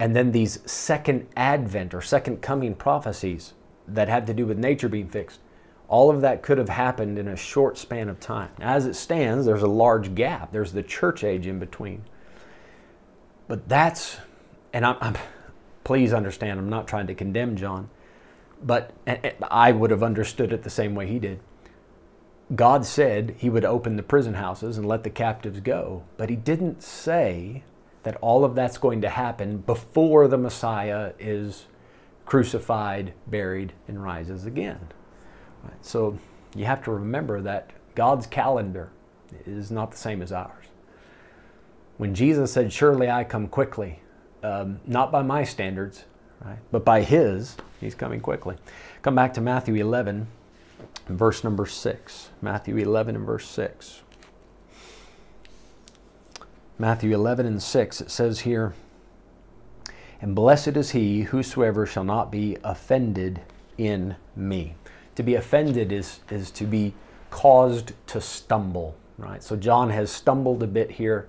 and 0.00 0.14
then 0.14 0.32
these 0.32 0.58
second 0.70 1.28
advent 1.36 1.94
or 1.94 2.02
second 2.02 2.42
coming 2.42 2.74
prophecies 2.74 3.54
that 3.86 4.08
have 4.08 4.26
to 4.26 4.34
do 4.34 4.44
with 4.44 4.58
nature 4.58 4.88
being 4.88 5.08
fixed. 5.08 5.38
All 5.86 6.10
of 6.10 6.22
that 6.22 6.42
could 6.42 6.58
have 6.58 6.70
happened 6.70 7.18
in 7.18 7.28
a 7.28 7.36
short 7.36 7.78
span 7.78 8.08
of 8.08 8.18
time. 8.18 8.50
As 8.60 8.86
it 8.86 8.94
stands, 8.94 9.46
there's 9.46 9.62
a 9.62 9.68
large 9.68 10.14
gap. 10.16 10.50
There's 10.50 10.72
the 10.72 10.82
church 10.82 11.22
age 11.22 11.46
in 11.46 11.60
between. 11.60 12.02
But 13.46 13.68
that's, 13.68 14.16
and 14.72 14.84
I'm, 14.84 14.96
I'm 15.00 15.16
please 15.84 16.12
understand, 16.12 16.58
I'm 16.58 16.70
not 16.70 16.88
trying 16.88 17.06
to 17.06 17.14
condemn 17.14 17.56
John, 17.56 17.90
but 18.62 18.92
I 19.50 19.72
would 19.72 19.90
have 19.90 20.02
understood 20.02 20.52
it 20.52 20.62
the 20.62 20.70
same 20.70 20.94
way 20.94 21.06
he 21.06 21.18
did. 21.18 21.40
God 22.54 22.84
said 22.84 23.36
he 23.38 23.50
would 23.50 23.64
open 23.64 23.96
the 23.96 24.02
prison 24.02 24.34
houses 24.34 24.76
and 24.76 24.86
let 24.86 25.02
the 25.02 25.10
captives 25.10 25.60
go, 25.60 26.04
but 26.16 26.30
he 26.30 26.36
didn't 26.36 26.82
say 26.82 27.62
that 28.02 28.16
all 28.20 28.44
of 28.44 28.54
that's 28.54 28.78
going 28.78 29.00
to 29.00 29.08
happen 29.08 29.58
before 29.58 30.28
the 30.28 30.36
Messiah 30.36 31.12
is 31.18 31.66
crucified, 32.26 33.12
buried, 33.26 33.72
and 33.88 34.02
rises 34.02 34.46
again. 34.46 34.88
Right? 35.62 35.84
So 35.84 36.18
you 36.54 36.66
have 36.66 36.82
to 36.84 36.90
remember 36.90 37.40
that 37.42 37.70
God's 37.94 38.26
calendar 38.26 38.90
is 39.46 39.70
not 39.70 39.90
the 39.90 39.96
same 39.96 40.22
as 40.22 40.32
ours. 40.32 40.66
When 41.96 42.14
Jesus 42.14 42.52
said, 42.52 42.72
Surely 42.72 43.08
I 43.10 43.24
come 43.24 43.48
quickly, 43.48 44.00
um, 44.44 44.80
not 44.86 45.10
by 45.10 45.22
my 45.22 45.42
standards, 45.42 46.04
right, 46.44 46.58
but 46.70 46.84
by 46.84 47.02
His, 47.02 47.56
He's 47.80 47.94
coming 47.94 48.20
quickly. 48.20 48.56
Come 49.02 49.14
back 49.14 49.34
to 49.34 49.40
Matthew 49.40 49.74
11, 49.74 50.26
verse 51.08 51.42
number 51.42 51.66
6. 51.66 52.30
Matthew 52.40 52.76
11 52.76 53.16
and 53.16 53.26
verse 53.26 53.46
6. 53.48 54.02
Matthew 56.78 57.14
11 57.14 57.46
and 57.46 57.62
6, 57.62 58.00
it 58.00 58.10
says 58.10 58.40
here, 58.40 58.74
And 60.20 60.34
blessed 60.34 60.76
is 60.76 60.90
he 60.90 61.22
whosoever 61.22 61.86
shall 61.86 62.04
not 62.04 62.32
be 62.32 62.56
offended 62.64 63.40
in 63.78 64.16
me. 64.34 64.74
To 65.14 65.22
be 65.22 65.36
offended 65.36 65.92
is, 65.92 66.20
is 66.30 66.50
to 66.52 66.64
be 66.64 66.94
caused 67.30 67.92
to 68.08 68.20
stumble, 68.20 68.96
right? 69.18 69.42
So 69.42 69.56
John 69.56 69.90
has 69.90 70.10
stumbled 70.10 70.62
a 70.62 70.66
bit 70.66 70.90
here. 70.90 71.28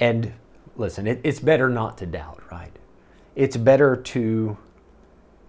And 0.00 0.32
listen, 0.76 1.06
it, 1.06 1.20
it's 1.24 1.40
better 1.40 1.68
not 1.68 1.98
to 1.98 2.06
doubt, 2.06 2.42
right? 2.50 2.72
It's 3.34 3.56
better 3.56 3.96
to 3.96 4.56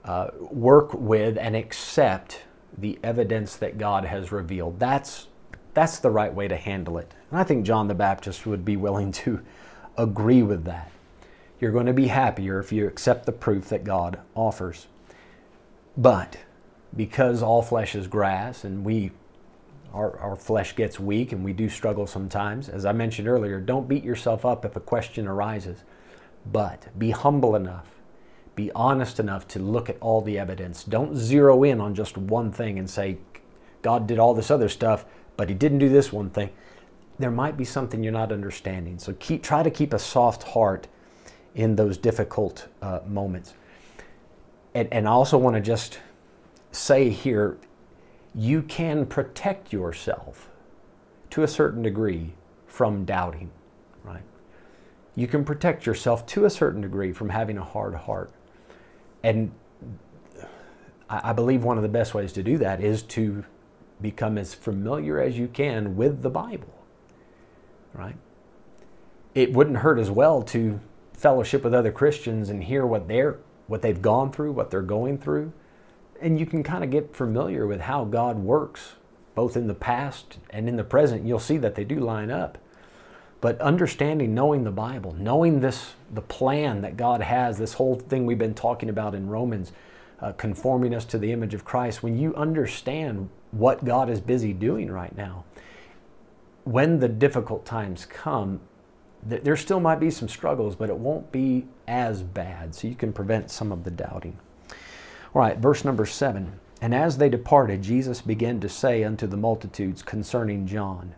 uh, 0.04 0.28
work 0.40 0.94
with 0.94 1.38
and 1.38 1.56
accept 1.56 2.42
the 2.78 3.00
evidence 3.04 3.56
that 3.58 3.78
God 3.78 4.06
has 4.06 4.32
revealed. 4.32 4.80
That's, 4.80 5.28
that's 5.74 6.00
the 6.00 6.12
right 6.12 6.34
way 6.34 6.48
to 6.48 6.56
handle 6.56 6.98
it. 6.98 7.14
And 7.32 7.40
I 7.40 7.44
think 7.44 7.66
John 7.66 7.88
the 7.88 7.96
Baptist 7.96 8.46
would 8.46 8.66
be 8.66 8.78
willing 8.78 9.12
to 9.14 9.42
agree 9.98 10.44
with 10.44 10.66
that. 10.66 10.92
You're 11.60 11.72
going 11.72 11.86
to 11.86 11.94
be 11.94 12.08
happier 12.08 12.60
if 12.60 12.72
you 12.72 12.88
accept 12.88 13.26
the 13.26 13.32
proof 13.32 13.70
that 13.70 13.84
God 13.84 14.20
offers. 14.36 14.88
But 15.98 16.38
because 16.96 17.42
all 17.42 17.62
flesh 17.62 17.96
is 17.96 18.08
grass 18.08 18.64
and 18.64 18.84
we 18.84 19.12
our, 19.96 20.20
our 20.20 20.36
flesh 20.36 20.76
gets 20.76 21.00
weak 21.00 21.32
and 21.32 21.44
we 21.44 21.54
do 21.54 21.70
struggle 21.70 22.06
sometimes, 22.06 22.70
as 22.70 22.86
I 22.86 22.92
mentioned 22.92 23.28
earlier, 23.28 23.60
don't 23.60 23.88
beat 23.88 24.04
yourself 24.04 24.46
up 24.46 24.66
if 24.66 24.76
a 24.76 24.80
question 24.80 25.28
arises. 25.28 25.84
But 26.52 26.88
be 27.00 27.10
humble 27.10 27.56
enough 27.56 27.96
be 28.56 28.72
honest 28.74 29.20
enough 29.20 29.48
to 29.50 29.60
look 29.60 29.90
at 29.90 29.98
all 30.00 30.22
the 30.22 30.40
evidence. 30.40 30.84
Don't 30.84 31.16
zero 31.16 31.64
in 31.64 31.82
on 31.82 31.94
just 31.94 32.18
one 32.18 32.52
thing 32.52 32.80
and 32.80 32.90
say, 32.90 33.18
God 33.82 34.08
did 34.08 34.18
all 34.18 34.34
this 34.34 34.50
other 34.50 34.70
stuff, 34.70 35.06
but 35.38 35.50
he 35.50 35.56
didn't 35.56 35.80
do 35.80 35.90
this 35.90 36.12
one 36.12 36.30
thing. 36.30 36.50
There 37.20 37.32
might 37.32 37.58
be 37.58 37.66
something 37.66 38.04
you're 38.04 38.14
not 38.14 38.32
understanding. 38.32 38.98
So 38.98 39.14
keep, 39.20 39.44
try 39.44 39.64
to 39.64 39.70
keep 39.70 39.94
a 39.94 40.00
soft 40.00 40.44
heart 40.44 40.88
in 41.54 41.76
those 41.76 41.98
difficult 41.98 42.68
uh, 42.82 43.00
moments. 43.06 43.54
And, 44.74 44.92
and 44.92 45.08
I 45.08 45.12
also 45.12 45.38
want 45.38 45.56
to 45.56 45.62
just 45.62 46.00
say 46.72 47.10
here 47.10 47.58
you 48.36 48.62
can 48.62 49.06
protect 49.06 49.72
yourself 49.72 50.50
to 51.30 51.44
a 51.44 51.48
certain 51.48 51.82
degree 51.82 52.34
from 52.68 53.06
doubting, 53.06 53.50
right? 54.04 54.24
You 55.16 55.28
can 55.28 55.46
protect 55.46 55.86
yourself 55.86 56.26
to 56.28 56.46
a 56.46 56.50
certain 56.50 56.82
degree 56.82 57.14
from 57.14 57.30
having 57.30 57.58
a 57.58 57.64
hard 57.64 57.96
heart. 57.96 58.32
And 59.24 59.52
I 61.10 61.34
believe 61.34 61.64
one 61.64 61.78
of 61.78 61.84
the 61.84 61.90
best 61.90 62.14
ways 62.14 62.34
to 62.34 62.44
do 62.44 62.58
that 62.58 62.82
is 62.82 63.04
to 63.04 63.46
become 64.02 64.38
as 64.38 64.54
familiar 64.54 65.22
as 65.22 65.38
you 65.38 65.48
can 65.48 65.96
with 65.96 66.22
the 66.22 66.30
Bible, 66.30 66.74
right? 67.94 68.18
It 69.34 69.54
wouldn't 69.54 69.78
hurt 69.78 70.00
as 70.00 70.12
well 70.12 70.42
to 70.44 70.80
fellowship 71.14 71.64
with 71.64 71.74
other 71.74 71.92
Christians 71.92 72.50
and 72.50 72.64
hear 72.64 72.86
what 72.86 73.08
they're 73.08 73.38
what 73.68 73.82
they've 73.82 74.02
gone 74.02 74.32
through, 74.32 74.52
what 74.52 74.70
they're 74.70 74.84
going 74.84 75.18
through, 75.18 75.52
and 76.26 76.40
you 76.40 76.46
can 76.48 76.64
kind 76.64 76.84
of 76.84 76.90
get 76.90 77.16
familiar 77.16 77.68
with 77.68 77.82
how 77.82 78.04
God 78.04 78.40
works 78.40 78.96
both 79.36 79.56
in 79.56 79.68
the 79.68 79.76
past 79.76 80.40
and 80.50 80.68
in 80.68 80.76
the 80.76 80.84
present. 80.84 81.24
You'll 81.24 81.38
see 81.38 81.58
that 81.58 81.76
they 81.76 81.84
do 81.84 82.00
line 82.00 82.32
up. 82.32 82.58
But 83.42 83.62
understanding, 83.62 84.34
knowing 84.34 84.64
the 84.64 84.72
Bible, 84.72 85.14
knowing 85.20 85.60
this, 85.60 85.94
the 86.12 86.24
plan 86.24 86.82
that 86.82 86.98
God 86.98 87.22
has, 87.22 87.60
this 87.60 87.74
whole 87.74 87.98
thing 88.00 88.26
we've 88.26 88.40
been 88.40 88.56
talking 88.56 88.90
about 88.90 89.14
in 89.14 89.30
Romans, 89.30 89.72
uh, 90.20 90.32
conforming 90.32 90.96
us 90.96 91.06
to 91.06 91.20
the 91.20 91.32
image 91.32 91.54
of 91.54 91.64
Christ, 91.64 92.02
when 92.02 92.18
you 92.18 92.34
understand 92.34 93.30
what 93.52 93.86
God 93.86 94.10
is 94.10 94.20
busy 94.20 94.52
doing 94.52 94.92
right 94.92 95.16
now, 95.16 95.44
when 96.64 96.98
the 96.98 97.08
difficult 97.08 97.68
times 97.68 98.04
come, 98.04 98.62
th- 99.30 99.44
there 99.44 99.56
still 99.56 99.80
might 99.80 100.00
be 100.00 100.10
some 100.10 100.28
struggles, 100.28 100.76
but 100.76 100.90
it 100.90 100.98
won't 100.98 101.32
be 101.32 101.68
as 101.88 102.24
bad. 102.24 102.74
So 102.74 102.88
you 102.88 102.96
can 102.96 103.14
prevent 103.14 103.52
some 103.52 103.72
of 103.72 103.84
the 103.84 103.92
doubting. 103.92 104.40
All 105.36 105.42
right, 105.42 105.58
verse 105.58 105.84
number 105.84 106.06
seven. 106.06 106.62
And 106.82 106.96
as 106.96 107.18
they 107.18 107.28
departed, 107.28 107.82
Jesus 107.82 108.22
began 108.22 108.62
to 108.62 108.70
say 108.70 109.04
unto 109.04 109.28
the 109.28 109.36
multitudes 109.36 110.02
concerning 110.02 110.66
John, 110.66 111.14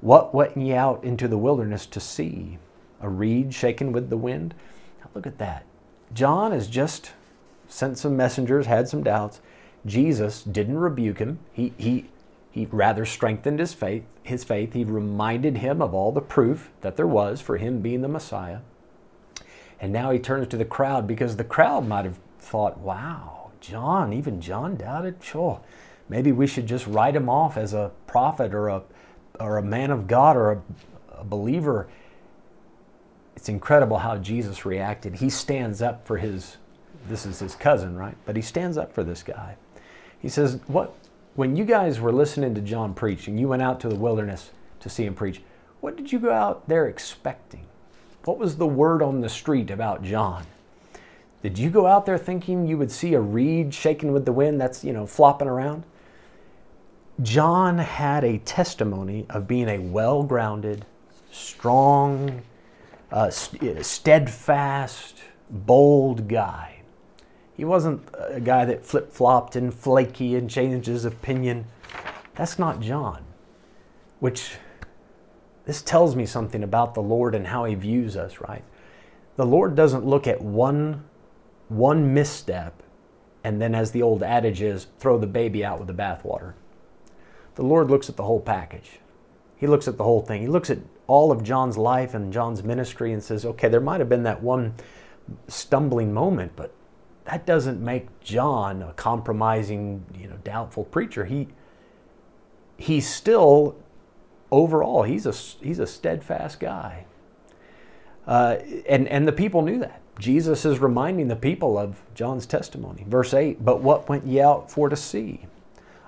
what 0.00 0.34
went 0.34 0.56
ye 0.56 0.74
out 0.74 1.04
into 1.04 1.28
the 1.28 1.38
wilderness 1.38 1.86
to 1.86 2.00
see? 2.00 2.58
A 3.00 3.08
reed 3.08 3.54
shaken 3.54 3.92
with 3.92 4.10
the 4.10 4.16
wind? 4.16 4.54
Now 5.00 5.10
look 5.14 5.28
at 5.28 5.38
that. 5.38 5.64
John 6.12 6.50
has 6.50 6.66
just 6.66 7.12
sent 7.68 7.98
some 7.98 8.16
messengers, 8.16 8.66
had 8.66 8.88
some 8.88 9.04
doubts. 9.04 9.40
Jesus 9.84 10.42
didn't 10.42 10.78
rebuke 10.78 11.18
him. 11.18 11.38
He, 11.52 11.72
he, 11.78 12.06
he 12.50 12.66
rather 12.66 13.04
strengthened 13.06 13.60
his 13.60 13.72
faith, 13.72 14.02
his 14.24 14.42
faith. 14.42 14.72
He 14.72 14.82
reminded 14.82 15.58
him 15.58 15.80
of 15.80 15.94
all 15.94 16.10
the 16.10 16.20
proof 16.20 16.70
that 16.80 16.96
there 16.96 17.06
was 17.06 17.40
for 17.40 17.58
him 17.58 17.80
being 17.80 18.02
the 18.02 18.08
Messiah. 18.08 18.58
And 19.80 19.92
now 19.92 20.10
he 20.10 20.18
turns 20.18 20.48
to 20.48 20.56
the 20.56 20.64
crowd 20.64 21.06
because 21.06 21.36
the 21.36 21.44
crowd 21.44 21.86
might 21.86 22.06
have 22.06 22.18
thought, 22.46 22.78
wow, 22.78 23.50
John, 23.60 24.12
even 24.12 24.40
John 24.40 24.76
doubted? 24.76 25.16
Sure, 25.22 25.60
maybe 26.08 26.32
we 26.32 26.46
should 26.46 26.66
just 26.66 26.86
write 26.86 27.16
him 27.16 27.28
off 27.28 27.56
as 27.56 27.74
a 27.74 27.90
prophet 28.06 28.54
or 28.54 28.68
a 28.68 28.82
or 29.40 29.58
a 29.58 29.62
man 29.62 29.90
of 29.90 30.06
God 30.06 30.36
or 30.36 30.52
a, 30.52 30.62
a 31.18 31.24
believer, 31.24 31.88
it's 33.34 33.48
incredible 33.48 33.98
how 33.98 34.16
Jesus 34.16 34.64
reacted. 34.64 35.16
He 35.16 35.30
stands 35.30 35.82
up 35.82 36.06
for 36.06 36.16
his, 36.16 36.56
this 37.08 37.26
is 37.26 37.38
his 37.38 37.54
cousin, 37.54 37.96
right? 37.96 38.16
But 38.24 38.36
he 38.36 38.42
stands 38.42 38.78
up 38.78 38.92
for 38.92 39.04
this 39.04 39.22
guy. 39.22 39.56
He 40.18 40.28
says, 40.28 40.58
What 40.66 40.94
when 41.34 41.54
you 41.54 41.64
guys 41.64 42.00
were 42.00 42.12
listening 42.12 42.54
to 42.54 42.62
John 42.62 42.94
preach 42.94 43.28
and 43.28 43.38
you 43.38 43.48
went 43.48 43.60
out 43.60 43.78
to 43.80 43.88
the 43.88 43.94
wilderness 43.94 44.50
to 44.80 44.88
see 44.88 45.04
him 45.04 45.14
preach, 45.14 45.42
what 45.80 45.96
did 45.96 46.10
you 46.10 46.18
go 46.18 46.32
out 46.32 46.66
there 46.66 46.86
expecting? 46.86 47.66
What 48.24 48.38
was 48.38 48.56
the 48.56 48.66
word 48.66 49.02
on 49.02 49.20
the 49.20 49.28
street 49.28 49.70
about 49.70 50.02
John? 50.02 50.46
Did 51.46 51.58
you 51.58 51.70
go 51.70 51.86
out 51.86 52.06
there 52.06 52.18
thinking 52.18 52.66
you 52.66 52.76
would 52.76 52.90
see 52.90 53.14
a 53.14 53.20
reed 53.20 53.72
shaking 53.72 54.10
with 54.10 54.24
the 54.24 54.32
wind 54.32 54.60
that's, 54.60 54.82
you 54.82 54.92
know, 54.92 55.06
flopping 55.06 55.46
around? 55.46 55.84
John 57.22 57.78
had 57.78 58.24
a 58.24 58.38
testimony 58.38 59.26
of 59.30 59.46
being 59.46 59.68
a 59.68 59.78
well 59.78 60.24
grounded, 60.24 60.84
strong, 61.30 62.42
uh, 63.12 63.30
steadfast, 63.30 65.22
bold 65.48 66.26
guy. 66.26 66.80
He 67.56 67.64
wasn't 67.64 68.02
a 68.18 68.40
guy 68.40 68.64
that 68.64 68.84
flip 68.84 69.12
flopped 69.12 69.54
and 69.54 69.72
flaky 69.72 70.34
and 70.34 70.50
changed 70.50 70.88
his 70.88 71.04
opinion. 71.04 71.66
That's 72.34 72.58
not 72.58 72.80
John, 72.80 73.22
which 74.18 74.56
this 75.64 75.80
tells 75.80 76.16
me 76.16 76.26
something 76.26 76.64
about 76.64 76.94
the 76.94 77.02
Lord 77.02 77.36
and 77.36 77.46
how 77.46 77.66
he 77.66 77.76
views 77.76 78.16
us, 78.16 78.40
right? 78.40 78.64
The 79.36 79.46
Lord 79.46 79.76
doesn't 79.76 80.04
look 80.04 80.26
at 80.26 80.42
one, 80.42 81.04
one 81.68 82.14
misstep 82.14 82.82
and 83.46 83.62
then, 83.62 83.76
as 83.76 83.92
the 83.92 84.02
old 84.02 84.24
adage 84.24 84.60
is, 84.60 84.88
throw 84.98 85.18
the 85.18 85.26
baby 85.28 85.64
out 85.64 85.78
with 85.78 85.86
the 85.86 85.94
bathwater. 85.94 86.54
The 87.54 87.62
Lord 87.62 87.90
looks 87.90 88.08
at 88.08 88.16
the 88.16 88.24
whole 88.24 88.40
package. 88.40 88.98
He 89.56 89.68
looks 89.68 89.86
at 89.86 89.96
the 89.96 90.02
whole 90.02 90.20
thing. 90.20 90.42
He 90.42 90.48
looks 90.48 90.68
at 90.68 90.78
all 91.06 91.30
of 91.30 91.44
John's 91.44 91.78
life 91.78 92.12
and 92.12 92.32
John's 92.32 92.64
ministry 92.64 93.12
and 93.12 93.22
says, 93.22 93.44
okay, 93.44 93.68
there 93.68 93.80
might 93.80 94.00
have 94.00 94.08
been 94.08 94.24
that 94.24 94.42
one 94.42 94.74
stumbling 95.46 96.12
moment, 96.12 96.52
but 96.56 96.72
that 97.26 97.46
doesn't 97.46 97.80
make 97.80 98.08
John 98.20 98.82
a 98.82 98.92
compromising, 98.94 100.04
you 100.18 100.28
know, 100.28 100.38
doubtful 100.42 100.82
preacher. 100.84 101.24
He 101.24 101.46
he's 102.76 103.08
still 103.08 103.76
overall 104.50 105.04
he's 105.04 105.24
a 105.24 105.32
he's 105.64 105.78
a 105.78 105.86
steadfast 105.86 106.58
guy. 106.60 107.06
Uh, 108.26 108.56
and 108.88 109.06
and 109.08 109.26
the 109.26 109.32
people 109.32 109.62
knew 109.62 109.78
that. 109.78 110.00
Jesus 110.18 110.64
is 110.64 110.78
reminding 110.78 111.28
the 111.28 111.36
people 111.36 111.78
of 111.78 112.00
John's 112.14 112.46
testimony. 112.46 113.04
Verse 113.06 113.34
8, 113.34 113.64
but 113.64 113.82
what 113.82 114.08
went 114.08 114.26
ye 114.26 114.40
out 114.40 114.70
for 114.70 114.88
to 114.88 114.96
see? 114.96 115.40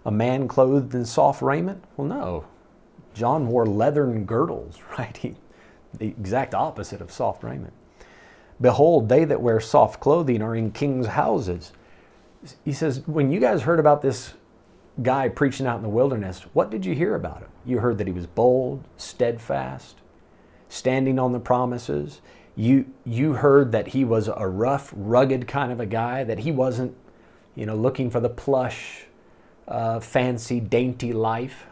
A 0.06 0.10
man 0.10 0.48
clothed 0.48 0.94
in 0.94 1.04
soft 1.04 1.42
raiment? 1.42 1.84
Well, 1.96 2.08
no. 2.08 2.44
John 3.12 3.48
wore 3.48 3.66
leathern 3.66 4.24
girdles, 4.24 4.78
right? 4.98 5.16
He, 5.16 5.34
the 5.92 6.06
exact 6.06 6.54
opposite 6.54 7.00
of 7.00 7.12
soft 7.12 7.42
raiment. 7.42 7.74
Behold, 8.60 9.08
they 9.08 9.24
that 9.24 9.40
wear 9.40 9.60
soft 9.60 10.00
clothing 10.00 10.42
are 10.42 10.56
in 10.56 10.72
kings' 10.72 11.06
houses. 11.06 11.72
He 12.64 12.72
says, 12.72 13.02
when 13.06 13.30
you 13.30 13.40
guys 13.40 13.62
heard 13.62 13.78
about 13.78 14.02
this 14.02 14.34
guy 15.02 15.28
preaching 15.28 15.66
out 15.66 15.76
in 15.76 15.82
the 15.82 15.88
wilderness, 15.88 16.42
what 16.54 16.70
did 16.70 16.84
you 16.84 16.94
hear 16.94 17.14
about 17.14 17.40
him? 17.40 17.48
You 17.64 17.78
heard 17.78 17.98
that 17.98 18.06
he 18.06 18.12
was 18.12 18.26
bold, 18.26 18.84
steadfast, 18.96 19.96
standing 20.68 21.18
on 21.18 21.32
the 21.32 21.40
promises. 21.40 22.20
You, 22.56 22.86
you 23.04 23.34
heard 23.34 23.72
that 23.72 23.88
he 23.88 24.04
was 24.04 24.28
a 24.28 24.46
rough, 24.46 24.92
rugged 24.96 25.46
kind 25.46 25.72
of 25.72 25.80
a 25.80 25.86
guy, 25.86 26.24
that 26.24 26.40
he 26.40 26.52
wasn't, 26.52 26.94
you 27.54 27.66
know, 27.66 27.76
looking 27.76 28.10
for 28.10 28.20
the 28.20 28.28
plush, 28.28 29.04
uh, 29.66 30.00
fancy, 30.00 30.60
dainty 30.60 31.12
life. 31.12 31.66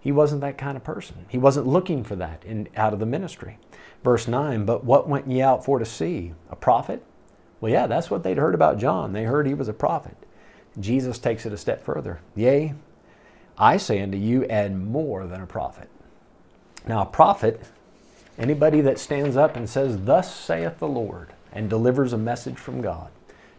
He 0.00 0.12
wasn't 0.12 0.40
that 0.42 0.56
kind 0.56 0.76
of 0.76 0.84
person. 0.84 1.26
He 1.28 1.38
wasn't 1.38 1.66
looking 1.66 2.04
for 2.04 2.16
that 2.16 2.44
in, 2.44 2.68
out 2.76 2.92
of 2.92 3.00
the 3.00 3.06
ministry. 3.06 3.58
Verse 4.04 4.28
9, 4.28 4.64
but 4.64 4.84
what 4.84 5.08
went 5.08 5.28
ye 5.28 5.42
out 5.42 5.64
for 5.64 5.78
to 5.78 5.84
see? 5.84 6.32
A 6.50 6.56
prophet? 6.56 7.02
Well, 7.60 7.72
yeah, 7.72 7.88
that's 7.88 8.10
what 8.10 8.22
they'd 8.22 8.38
heard 8.38 8.54
about 8.54 8.78
John. 8.78 9.12
They 9.12 9.24
heard 9.24 9.46
he 9.46 9.54
was 9.54 9.68
a 9.68 9.72
prophet. 9.72 10.16
Jesus 10.78 11.18
takes 11.18 11.44
it 11.44 11.52
a 11.52 11.56
step 11.56 11.82
further. 11.82 12.20
Yea, 12.36 12.74
I 13.56 13.76
say 13.76 14.00
unto 14.00 14.16
you, 14.16 14.44
and 14.44 14.86
more 14.86 15.26
than 15.26 15.42
a 15.42 15.46
prophet. 15.46 15.88
Now, 16.86 17.02
a 17.02 17.06
prophet, 17.06 17.60
anybody 18.38 18.80
that 18.82 18.98
stands 18.98 19.36
up 19.36 19.56
and 19.56 19.68
says, 19.68 20.04
Thus 20.04 20.34
saith 20.34 20.78
the 20.78 20.88
Lord, 20.88 21.32
and 21.52 21.68
delivers 21.68 22.12
a 22.12 22.18
message 22.18 22.56
from 22.56 22.80
God. 22.80 23.10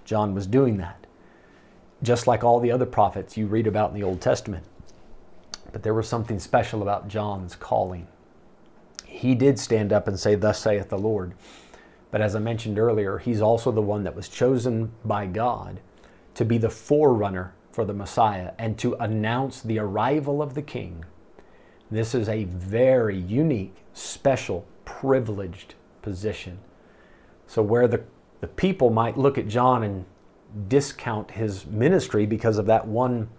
John 0.05 0.33
was 0.33 0.47
doing 0.47 0.77
that. 0.77 1.05
Just 2.01 2.27
like 2.27 2.43
all 2.43 2.59
the 2.59 2.71
other 2.71 2.85
prophets 2.85 3.37
you 3.37 3.45
read 3.45 3.67
about 3.67 3.89
in 3.89 3.95
the 3.95 4.03
Old 4.03 4.21
Testament. 4.21 4.65
But 5.71 5.83
there 5.83 5.93
was 5.93 6.07
something 6.07 6.39
special 6.39 6.81
about 6.81 7.07
John's 7.07 7.55
calling. 7.55 8.07
He 9.05 9.35
did 9.35 9.59
stand 9.59 9.91
up 9.91 10.07
and 10.07 10.19
say, 10.19 10.35
Thus 10.35 10.59
saith 10.59 10.89
the 10.89 10.97
Lord. 10.97 11.33
But 12.11 12.21
as 12.21 12.35
I 12.35 12.39
mentioned 12.39 12.79
earlier, 12.79 13.17
he's 13.17 13.41
also 13.41 13.71
the 13.71 13.81
one 13.81 14.03
that 14.03 14.15
was 14.15 14.29
chosen 14.29 14.91
by 15.05 15.27
God 15.27 15.79
to 16.35 16.45
be 16.45 16.57
the 16.57 16.69
forerunner 16.69 17.53
for 17.71 17.85
the 17.85 17.93
Messiah 17.93 18.53
and 18.57 18.77
to 18.79 18.95
announce 18.95 19.61
the 19.61 19.79
arrival 19.79 20.41
of 20.41 20.53
the 20.53 20.61
King. 20.61 21.05
This 21.91 22.15
is 22.15 22.29
a 22.29 22.45
very 22.45 23.17
unique, 23.17 23.75
special, 23.99 24.65
privileged 24.85 25.75
position. 26.01 26.59
So, 27.47 27.61
where 27.61 27.87
the, 27.87 28.03
the 28.41 28.47
people 28.47 28.89
might 28.89 29.17
look 29.17 29.37
at 29.37 29.47
John 29.47 29.83
and 29.83 30.05
discount 30.67 31.31
his 31.31 31.65
ministry 31.65 32.25
because 32.25 32.57
of 32.57 32.65
that 32.67 32.87
one, 32.87 33.29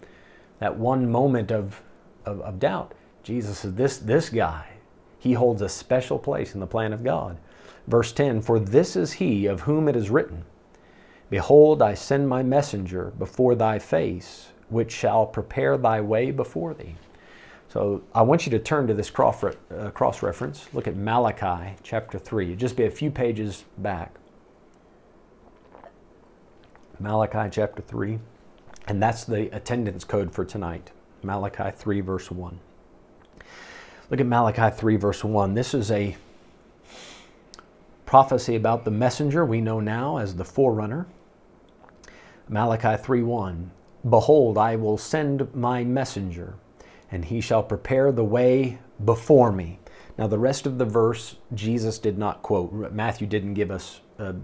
that 0.58 0.76
one 0.76 1.10
moment 1.10 1.50
of 1.50 1.82
of, 2.24 2.40
of 2.42 2.58
doubt. 2.58 2.94
Jesus 3.22 3.58
says, 3.58 3.74
this, 3.74 3.98
this 3.98 4.30
guy, 4.30 4.66
he 5.18 5.34
holds 5.34 5.62
a 5.62 5.68
special 5.68 6.18
place 6.18 6.54
in 6.54 6.60
the 6.60 6.66
plan 6.66 6.92
of 6.92 7.04
God. 7.04 7.38
Verse 7.86 8.12
10 8.12 8.42
For 8.42 8.58
this 8.58 8.96
is 8.96 9.12
he 9.12 9.46
of 9.46 9.62
whom 9.62 9.88
it 9.88 9.96
is 9.96 10.10
written, 10.10 10.44
Behold, 11.28 11.82
I 11.82 11.94
send 11.94 12.28
my 12.28 12.42
messenger 12.42 13.12
before 13.18 13.54
thy 13.54 13.78
face, 13.78 14.48
which 14.68 14.90
shall 14.90 15.26
prepare 15.26 15.76
thy 15.76 16.00
way 16.00 16.30
before 16.30 16.74
thee. 16.74 16.96
So 17.70 18.02
I 18.12 18.22
want 18.22 18.46
you 18.46 18.50
to 18.50 18.58
turn 18.58 18.88
to 18.88 18.94
this 18.94 19.10
cross, 19.10 19.44
uh, 19.44 19.90
reference. 20.22 20.68
Look 20.74 20.88
at 20.88 20.96
Malachi 20.96 21.76
chapter 21.84 22.18
3. 22.18 22.56
just 22.56 22.76
be 22.76 22.84
a 22.84 22.90
few 22.90 23.12
pages 23.12 23.64
back. 23.78 24.16
Malachi 26.98 27.48
chapter 27.50 27.80
3. 27.80 28.18
And 28.88 29.00
that's 29.00 29.24
the 29.24 29.54
attendance 29.54 30.02
code 30.02 30.32
for 30.32 30.44
tonight. 30.44 30.90
Malachi 31.22 31.70
3, 31.70 32.00
verse 32.00 32.28
1. 32.28 32.58
Look 34.10 34.20
at 34.20 34.26
Malachi 34.26 34.74
3, 34.76 34.96
verse 34.96 35.22
1. 35.22 35.54
This 35.54 35.72
is 35.72 35.92
a 35.92 36.16
prophecy 38.04 38.56
about 38.56 38.84
the 38.84 38.90
messenger 38.90 39.44
we 39.44 39.60
know 39.60 39.78
now 39.78 40.16
as 40.16 40.34
the 40.34 40.44
forerunner. 40.44 41.06
Malachi 42.48 43.00
3, 43.00 43.22
1. 43.22 43.70
Behold, 44.08 44.58
I 44.58 44.74
will 44.74 44.98
send 44.98 45.54
my 45.54 45.84
messenger, 45.84 46.54
and 47.10 47.24
he 47.24 47.40
shall 47.40 47.62
prepare 47.62 48.12
the 48.12 48.24
way 48.24 48.78
before 49.04 49.52
me. 49.52 49.78
Now, 50.18 50.26
the 50.26 50.38
rest 50.38 50.66
of 50.66 50.78
the 50.78 50.84
verse, 50.84 51.36
Jesus 51.54 51.98
did 51.98 52.18
not 52.18 52.42
quote. 52.42 52.92
Matthew 52.92 53.26
didn't 53.26 53.54
give 53.54 53.70
us 53.70 54.00
uh, 54.18 54.34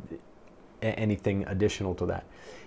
anything 0.83 1.45
additional 1.47 1.95
to 1.97 2.07
that 2.07 2.27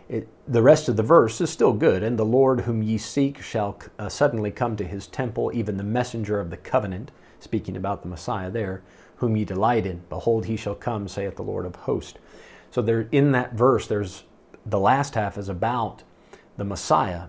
it, 0.10 0.28
the 0.48 0.64
rest 0.64 0.90
of 0.90 0.98
the 0.98 1.04
verse 1.04 1.40
is 1.40 1.52
still 1.52 1.72
good. 1.72 2.04
And 2.04 2.18
the 2.18 2.26
Lord 2.26 2.62
whom 2.62 2.82
ye 2.82 2.98
seek 2.98 3.42
shall 3.42 3.80
uh, 4.00 4.10
suddenly 4.10 4.52
come 4.52 4.76
to 4.76 4.84
his 4.84 5.08
temple, 5.08 5.52
even 5.54 5.78
the 5.78 5.84
messenger 5.84 6.40
of 6.40 6.50
the 6.50 6.58
covenant, 6.58 7.12
speaking 7.40 7.78
about 7.78 8.02
the 8.02 8.10
Messiah 8.10 8.50
there, 8.50 8.82
whom 9.18 9.38
ye 9.38 9.46
delight 9.46 9.86
in. 9.86 10.02
Behold, 10.10 10.46
he 10.46 10.58
shall 10.58 10.76
come, 10.76 11.08
saith 11.08 11.36
the 11.36 11.44
Lord 11.44 11.66
of 11.66 11.76
hosts. 11.76 12.18
So 12.72 12.82
there, 12.82 13.08
in 13.12 13.32
that 13.32 13.54
verse, 13.54 13.88
there's 13.88 14.24
the 14.66 14.80
last 14.80 15.14
half 15.14 15.38
is 15.38 15.48
about 15.48 16.04
the 16.58 16.66
Messiah. 16.66 17.28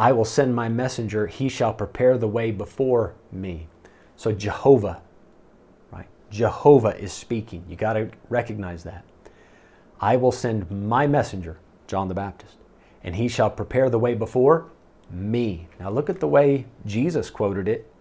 I 0.00 0.12
will 0.12 0.24
send 0.24 0.54
my 0.54 0.70
messenger, 0.70 1.26
he 1.26 1.50
shall 1.50 1.74
prepare 1.74 2.16
the 2.16 2.26
way 2.26 2.52
before 2.52 3.12
me. 3.30 3.68
So 4.16 4.32
Jehovah, 4.32 5.02
right? 5.92 6.08
Jehovah 6.30 6.96
is 6.96 7.12
speaking. 7.12 7.66
You 7.68 7.76
got 7.76 7.92
to 7.92 8.08
recognize 8.30 8.82
that. 8.84 9.04
I 10.00 10.16
will 10.16 10.32
send 10.32 10.70
my 10.70 11.06
messenger, 11.06 11.58
John 11.86 12.08
the 12.08 12.14
Baptist. 12.14 12.56
And 13.04 13.14
he 13.14 13.28
shall 13.28 13.50
prepare 13.50 13.90
the 13.90 13.98
way 13.98 14.14
before 14.14 14.70
me. 15.10 15.68
Now 15.78 15.90
look 15.90 16.08
at 16.08 16.20
the 16.20 16.28
way 16.28 16.64
Jesus 16.86 17.28
quoted 17.28 17.68
it 17.68 17.92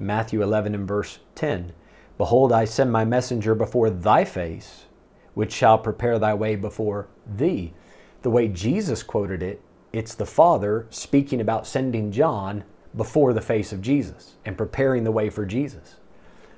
in 0.00 0.06
Matthew 0.06 0.42
11 0.42 0.74
and 0.74 0.88
verse 0.88 1.20
10. 1.36 1.72
Behold, 2.18 2.50
I 2.52 2.64
send 2.64 2.90
my 2.90 3.04
messenger 3.04 3.54
before 3.54 3.90
thy 3.90 4.24
face, 4.24 4.86
which 5.34 5.52
shall 5.52 5.78
prepare 5.78 6.18
thy 6.18 6.34
way 6.34 6.56
before 6.56 7.06
thee. 7.24 7.74
The 8.22 8.30
way 8.30 8.48
Jesus 8.48 9.04
quoted 9.04 9.40
it, 9.40 9.62
it's 9.94 10.14
the 10.14 10.26
Father 10.26 10.86
speaking 10.90 11.40
about 11.40 11.68
sending 11.68 12.10
John 12.10 12.64
before 12.96 13.32
the 13.32 13.40
face 13.40 13.72
of 13.72 13.80
Jesus 13.80 14.34
and 14.44 14.58
preparing 14.58 15.04
the 15.04 15.12
way 15.12 15.30
for 15.30 15.46
Jesus. 15.46 15.96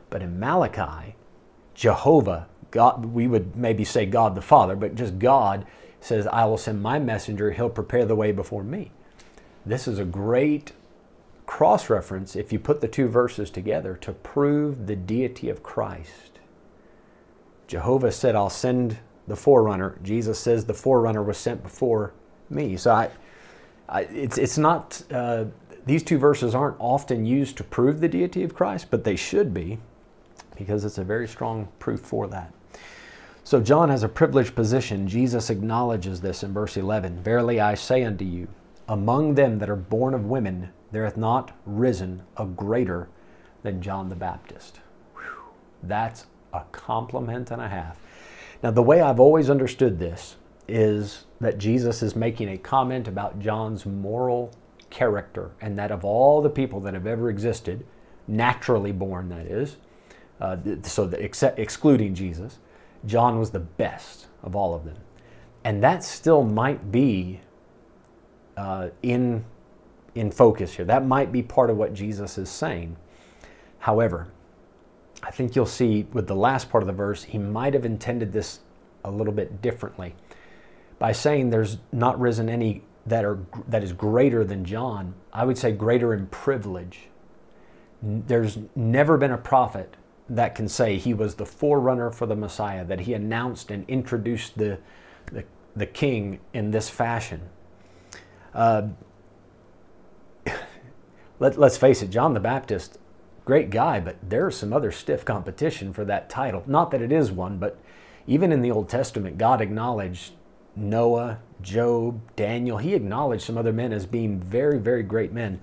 But 0.09 0.22
in 0.22 0.40
Malachi, 0.40 1.16
Jehovah, 1.75 2.49
God, 2.70 3.05
we 3.05 3.27
would 3.27 3.55
maybe 3.55 3.85
say 3.85 4.07
God 4.07 4.35
the 4.35 4.40
Father, 4.40 4.75
but 4.75 4.94
just 4.94 5.18
God 5.18 5.66
says, 6.01 6.27
I 6.27 6.46
will 6.46 6.57
send 6.57 6.83
my 6.83 6.99
messenger, 6.99 7.51
he'll 7.51 7.68
prepare 7.68 8.07
the 8.07 8.16
way 8.16 8.33
before 8.33 8.64
me. 8.64 8.92
This 9.66 9.87
is 9.87 9.99
a 9.99 10.05
great 10.05 10.72
cross 11.44 11.90
reference 11.90 12.37
if 12.37 12.53
you 12.53 12.59
put 12.59 12.81
the 12.81 12.88
two 12.88 13.09
verses 13.09 13.51
together 13.51 13.96
to 13.96 14.12
prove 14.12 14.87
the 14.87 14.96
deity 14.96 15.51
of 15.51 15.62
Christ. 15.62 16.38
Jehovah 17.66 18.12
said, 18.12 18.35
I'll 18.35 18.49
send 18.49 18.99
the 19.27 19.37
forerunner. 19.37 19.99
Jesus 20.03 20.38
says 20.38 20.64
the 20.64 20.75
forerunner 20.75 21.22
was 21.22 21.37
sent 21.37 21.62
before 21.62 22.14
me. 22.49 22.77
So 22.77 22.92
I, 22.92 23.11
it's, 23.92 24.38
it's 24.38 24.59
not, 24.59 25.03
uh, 25.11 25.44
these 25.85 26.03
two 26.03 26.18
verses 26.18 26.55
aren't 26.55 26.77
often 26.79 27.25
used 27.25 27.57
to 27.59 27.64
prove 27.64 28.01
the 28.01 28.09
deity 28.09 28.42
of 28.42 28.55
Christ, 28.55 28.88
but 28.90 29.05
they 29.05 29.16
should 29.16 29.55
be 29.55 29.79
because 30.57 30.85
it's 30.85 30.99
a 30.99 31.05
very 31.05 31.29
strong 31.29 31.68
proof 31.79 32.01
for 32.01 32.27
that. 32.29 32.53
So 33.44 33.61
John 33.61 33.90
has 33.90 34.03
a 34.03 34.09
privileged 34.09 34.57
position. 34.57 35.07
Jesus 35.07 35.51
acknowledges 35.51 36.20
this 36.20 36.42
in 36.42 36.53
verse 36.53 36.77
11 36.77 37.22
Verily 37.22 37.61
I 37.61 37.75
say 37.75 38.03
unto 38.03 38.25
you, 38.25 38.49
among 38.88 39.35
them 39.35 39.59
that 39.61 39.70
are 39.70 39.77
born 39.77 40.14
of 40.14 40.25
women, 40.25 40.70
there 40.90 41.05
hath 41.05 41.16
not 41.16 41.53
risen 41.64 42.22
a 42.37 42.46
greater 42.46 43.09
than 43.62 43.83
John 43.83 44.09
the 44.09 44.16
Baptist. 44.16 44.81
Whew. 45.14 45.22
That's 45.83 46.27
a 46.53 46.62
compliment 46.72 47.51
and 47.51 47.61
a 47.61 47.68
half. 47.68 48.01
Now, 48.62 48.70
the 48.70 48.83
way 48.83 49.01
I've 49.01 49.20
always 49.20 49.51
understood 49.51 49.99
this 49.99 50.37
is 50.66 51.26
that 51.40 51.59
Jesus 51.59 52.03
is 52.03 52.16
making 52.16 52.49
a 52.49 52.57
comment 52.57 53.09
about 53.09 53.38
John's 53.38 53.85
moral 53.87 54.53
character, 54.90 55.51
and 55.61 55.79
that 55.79 55.90
of 55.90 56.05
all 56.05 56.40
the 56.40 56.51
people 56.51 56.81
that 56.81 56.94
have 56.94 57.07
ever 57.07 57.29
existed, 57.29 57.85
naturally 58.27 58.92
born, 58.92 59.29
that 59.29 59.46
is, 59.46 59.77
uh, 60.40 60.57
so 60.83 61.07
that 61.07 61.22
ex- 61.22 61.42
excluding 61.42 62.14
Jesus, 62.14 62.59
John 63.05 63.38
was 63.38 63.51
the 63.51 63.61
best 63.61 64.27
of 64.42 64.57
all 64.57 64.75
of 64.75 64.85
them. 64.85 64.96
And 65.64 65.83
that 65.83 66.05
still 66.05 66.44
might 66.44 66.92
be 66.92 67.40
uh, 68.57 68.88
in, 69.03 69.44
in 70.14 70.31
focus 70.31 70.75
here. 70.75 70.85
That 70.85 71.05
might 71.05 71.33
be 71.33 71.42
part 71.42 71.70
of 71.70 71.77
what 71.77 71.92
Jesus 71.92 72.38
is 72.38 72.49
saying. 72.49 72.96
However, 73.81 74.29
I 75.22 75.31
think 75.31 75.57
you'll 75.57 75.66
see 75.66 76.07
with 76.12 76.27
the 76.27 76.37
last 76.37 76.70
part 76.70 76.83
of 76.83 76.87
the 76.87 76.92
verse, 76.92 77.25
he 77.25 77.38
might 77.38 77.75
have 77.75 77.85
intended 77.85 78.33
this 78.33 78.61
a 79.05 79.11
little 79.11 79.33
bit 79.33 79.61
differently. 79.61 80.14
By 80.99 81.13
saying 81.13 81.51
there's 81.51 81.79
not 81.93 82.19
risen 82.19 82.49
any 82.49 82.83
that 83.07 83.25
are 83.25 83.39
that 83.69 83.83
is 83.83 83.93
greater 83.93 84.45
than 84.45 84.65
John, 84.65 85.15
I 85.33 85.45
would 85.45 85.59
say 85.59 85.73
greater 85.73 86.13
in 86.13 86.27
privilege. 86.27 87.09
There's 88.03 88.59
never 88.75 89.17
been 89.17 89.33
a 89.33 89.39
prophet 89.39 89.97
that 90.29 90.55
can 90.55 90.69
say 90.69 90.97
he 90.97 91.15
was 91.15 91.37
the 91.37 91.47
forerunner 91.47 92.11
for 92.11 92.27
the 92.27 92.37
Messiah, 92.37 92.85
that 92.85 93.01
he 93.01 93.15
announced 93.15 93.71
and 93.71 93.89
introduced 93.89 94.59
the, 94.59 94.79
the, 95.27 95.45
the 95.75 95.87
king 95.87 96.41
in 96.53 96.73
this 96.73 96.91
fashion. 96.91 97.49
Uh, 98.53 98.89
let, 101.39 101.59
let's 101.59 101.77
face 101.77 102.03
it, 102.03 102.11
John 102.11 102.35
the 102.35 102.41
Baptist, 102.41 102.99
great 103.45 103.71
guy, 103.71 104.01
but 104.01 104.17
there's 104.23 104.57
some 104.57 104.73
other 104.73 104.91
stiff 104.91 105.25
competition 105.25 105.93
for 105.93 106.05
that 106.05 106.29
title. 106.29 106.65
Not 106.67 106.91
that 106.91 107.03
it 107.03 107.13
is 107.13 107.31
one, 107.31 107.59
but 107.59 107.79
even 108.27 108.51
in 108.51 108.63
the 108.63 108.73
Old 108.73 108.89
Testament, 108.89 109.39
God 109.39 109.61
acknowledged 109.61 110.33
Noah, 110.77 111.39
Job, 111.62 112.21
Daniel. 112.37 112.79
He 112.79 112.95
acknowledged 112.95 113.45
some 113.45 113.59
other 113.59 113.73
men 113.73 113.93
as 113.93 114.07
being 114.07 114.39
very, 114.39 114.79
very 114.79 115.03
great 115.03 115.33
men. 115.33 115.61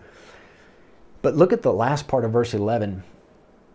But 1.21 1.35
look 1.35 1.53
at 1.53 1.61
the 1.61 1.71
last 1.71 2.07
part 2.07 2.25
of 2.25 2.31
verse 2.31 2.53
11. 2.53 3.03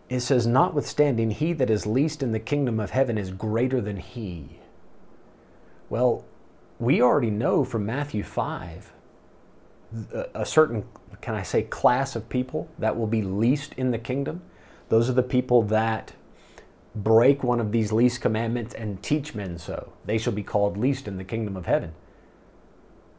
It 0.09 0.19
says, 0.19 0.45
Notwithstanding, 0.45 1.31
he 1.31 1.53
that 1.53 1.69
is 1.69 1.85
least 1.85 2.21
in 2.21 2.31
the 2.31 2.39
kingdom 2.39 2.79
of 2.79 2.91
heaven 2.91 3.17
is 3.17 3.31
greater 3.31 3.79
than 3.79 3.97
he. 3.97 4.59
Well, 5.89 6.25
we 6.79 7.01
already 7.01 7.31
know 7.31 7.63
from 7.63 7.85
Matthew 7.85 8.23
5 8.23 8.93
a 10.35 10.45
certain, 10.45 10.85
can 11.21 11.33
I 11.33 11.43
say, 11.43 11.63
class 11.63 12.15
of 12.15 12.29
people 12.29 12.69
that 12.77 12.95
will 12.95 13.07
be 13.07 13.23
least 13.23 13.73
in 13.73 13.91
the 13.91 13.97
kingdom. 13.97 14.41
Those 14.89 15.09
are 15.09 15.13
the 15.13 15.23
people 15.23 15.63
that 15.63 16.13
break 16.95 17.43
one 17.43 17.59
of 17.59 17.71
these 17.71 17.91
least 17.91 18.21
commandments 18.21 18.73
and 18.73 19.01
teach 19.01 19.35
men 19.35 19.57
so. 19.57 19.93
They 20.05 20.17
shall 20.17 20.33
be 20.33 20.43
called 20.43 20.77
least 20.77 21.07
in 21.07 21.17
the 21.17 21.23
kingdom 21.23 21.55
of 21.55 21.65
heaven. 21.65 21.93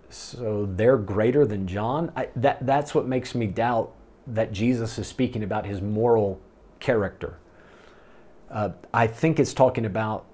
So 0.08 0.68
they're 0.70 0.96
greater 0.98 1.46
than 1.46 1.66
John. 1.66 2.12
I, 2.16 2.28
that, 2.36 2.66
that's 2.66 2.94
what 2.94 3.06
makes 3.06 3.34
me 3.34 3.46
doubt 3.46 3.92
that 4.26 4.52
Jesus 4.52 4.98
is 4.98 5.06
speaking 5.06 5.42
about 5.42 5.66
his 5.66 5.80
moral 5.80 6.40
character. 6.80 7.38
Uh, 8.50 8.70
I 8.92 9.06
think 9.06 9.38
it's 9.38 9.54
talking 9.54 9.86
about 9.86 10.24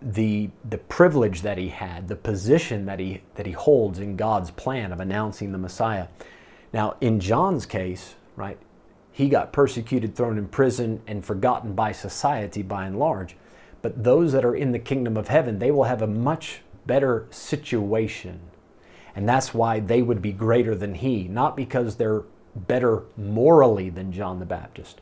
the 0.00 0.50
the 0.68 0.78
privilege 0.78 1.42
that 1.42 1.58
he 1.58 1.68
had, 1.68 2.08
the 2.08 2.16
position 2.16 2.86
that 2.86 3.00
he 3.00 3.22
that 3.34 3.46
he 3.46 3.52
holds 3.52 3.98
in 3.98 4.16
God's 4.16 4.50
plan 4.50 4.92
of 4.92 5.00
announcing 5.00 5.52
the 5.52 5.58
Messiah. 5.58 6.06
Now, 6.72 6.96
in 7.00 7.18
John's 7.20 7.66
case, 7.66 8.14
right, 8.36 8.58
he 9.18 9.28
got 9.28 9.52
persecuted, 9.52 10.14
thrown 10.14 10.38
in 10.38 10.46
prison, 10.46 11.02
and 11.08 11.24
forgotten 11.24 11.74
by 11.74 11.90
society 11.90 12.62
by 12.62 12.86
and 12.86 13.00
large. 13.00 13.34
But 13.82 14.04
those 14.04 14.30
that 14.30 14.44
are 14.44 14.54
in 14.54 14.70
the 14.70 14.78
kingdom 14.78 15.16
of 15.16 15.26
heaven, 15.26 15.58
they 15.58 15.72
will 15.72 15.82
have 15.84 16.02
a 16.02 16.06
much 16.06 16.60
better 16.86 17.26
situation. 17.32 18.38
And 19.16 19.28
that's 19.28 19.52
why 19.52 19.80
they 19.80 20.02
would 20.02 20.22
be 20.22 20.30
greater 20.30 20.76
than 20.76 20.94
he, 20.94 21.26
not 21.26 21.56
because 21.56 21.96
they're 21.96 22.22
better 22.54 23.02
morally 23.16 23.90
than 23.90 24.12
John 24.12 24.38
the 24.38 24.46
Baptist, 24.46 25.00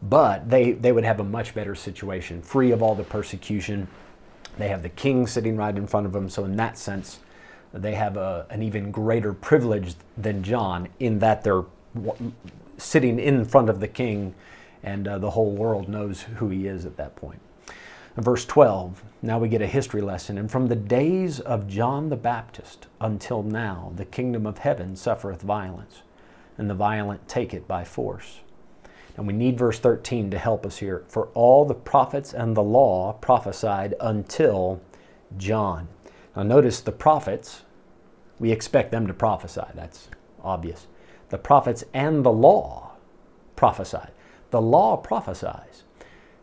but 0.00 0.48
they, 0.48 0.70
they 0.70 0.92
would 0.92 1.02
have 1.02 1.18
a 1.18 1.24
much 1.24 1.52
better 1.52 1.74
situation, 1.74 2.42
free 2.42 2.70
of 2.70 2.80
all 2.80 2.94
the 2.94 3.02
persecution, 3.02 3.88
they 4.56 4.68
have 4.68 4.84
the 4.84 4.88
king 4.88 5.26
sitting 5.26 5.56
right 5.56 5.76
in 5.76 5.88
front 5.88 6.06
of 6.06 6.12
them. 6.12 6.28
So, 6.28 6.44
in 6.44 6.54
that 6.58 6.78
sense, 6.78 7.18
they 7.74 7.96
have 7.96 8.16
a, 8.16 8.46
an 8.50 8.62
even 8.62 8.92
greater 8.92 9.32
privilege 9.32 9.96
than 10.16 10.44
John 10.44 10.90
in 11.00 11.18
that 11.18 11.42
they're 11.42 11.64
sitting 12.82 13.18
in 13.18 13.44
front 13.44 13.68
of 13.68 13.80
the 13.80 13.88
king 13.88 14.34
and 14.82 15.06
uh, 15.06 15.18
the 15.18 15.30
whole 15.30 15.52
world 15.52 15.88
knows 15.88 16.22
who 16.22 16.48
he 16.48 16.66
is 16.66 16.84
at 16.84 16.96
that 16.96 17.14
point. 17.16 17.40
verse 18.16 18.44
12, 18.44 19.02
now 19.22 19.38
we 19.38 19.48
get 19.48 19.62
a 19.62 19.66
history 19.66 20.02
lesson. 20.02 20.36
And 20.38 20.50
from 20.50 20.66
the 20.66 20.76
days 20.76 21.40
of 21.40 21.68
John 21.68 22.08
the 22.08 22.16
Baptist 22.16 22.88
until 23.00 23.42
now, 23.42 23.92
the 23.96 24.04
kingdom 24.04 24.46
of 24.46 24.58
heaven 24.58 24.96
suffereth 24.96 25.42
violence, 25.42 26.02
and 26.58 26.68
the 26.68 26.74
violent 26.74 27.26
take 27.28 27.54
it 27.54 27.68
by 27.68 27.84
force. 27.84 28.40
And 29.16 29.26
we 29.26 29.32
need 29.32 29.58
verse 29.58 29.78
13 29.78 30.30
to 30.30 30.38
help 30.38 30.64
us 30.64 30.78
here. 30.78 31.04
For 31.08 31.28
all 31.34 31.64
the 31.64 31.74
prophets 31.74 32.32
and 32.32 32.56
the 32.56 32.62
law 32.62 33.12
prophesied 33.14 33.94
until 34.00 34.80
John. 35.36 35.88
Now, 36.34 36.42
notice 36.42 36.80
the 36.80 36.92
prophets, 36.92 37.62
we 38.38 38.50
expect 38.50 38.90
them 38.90 39.06
to 39.06 39.14
prophesy. 39.14 39.66
That's 39.74 40.08
obvious. 40.42 40.86
The 41.32 41.38
prophets 41.38 41.82
and 41.94 42.26
the 42.26 42.30
law 42.30 42.90
prophesied. 43.56 44.10
The 44.50 44.60
law 44.60 44.98
prophesies. 44.98 45.84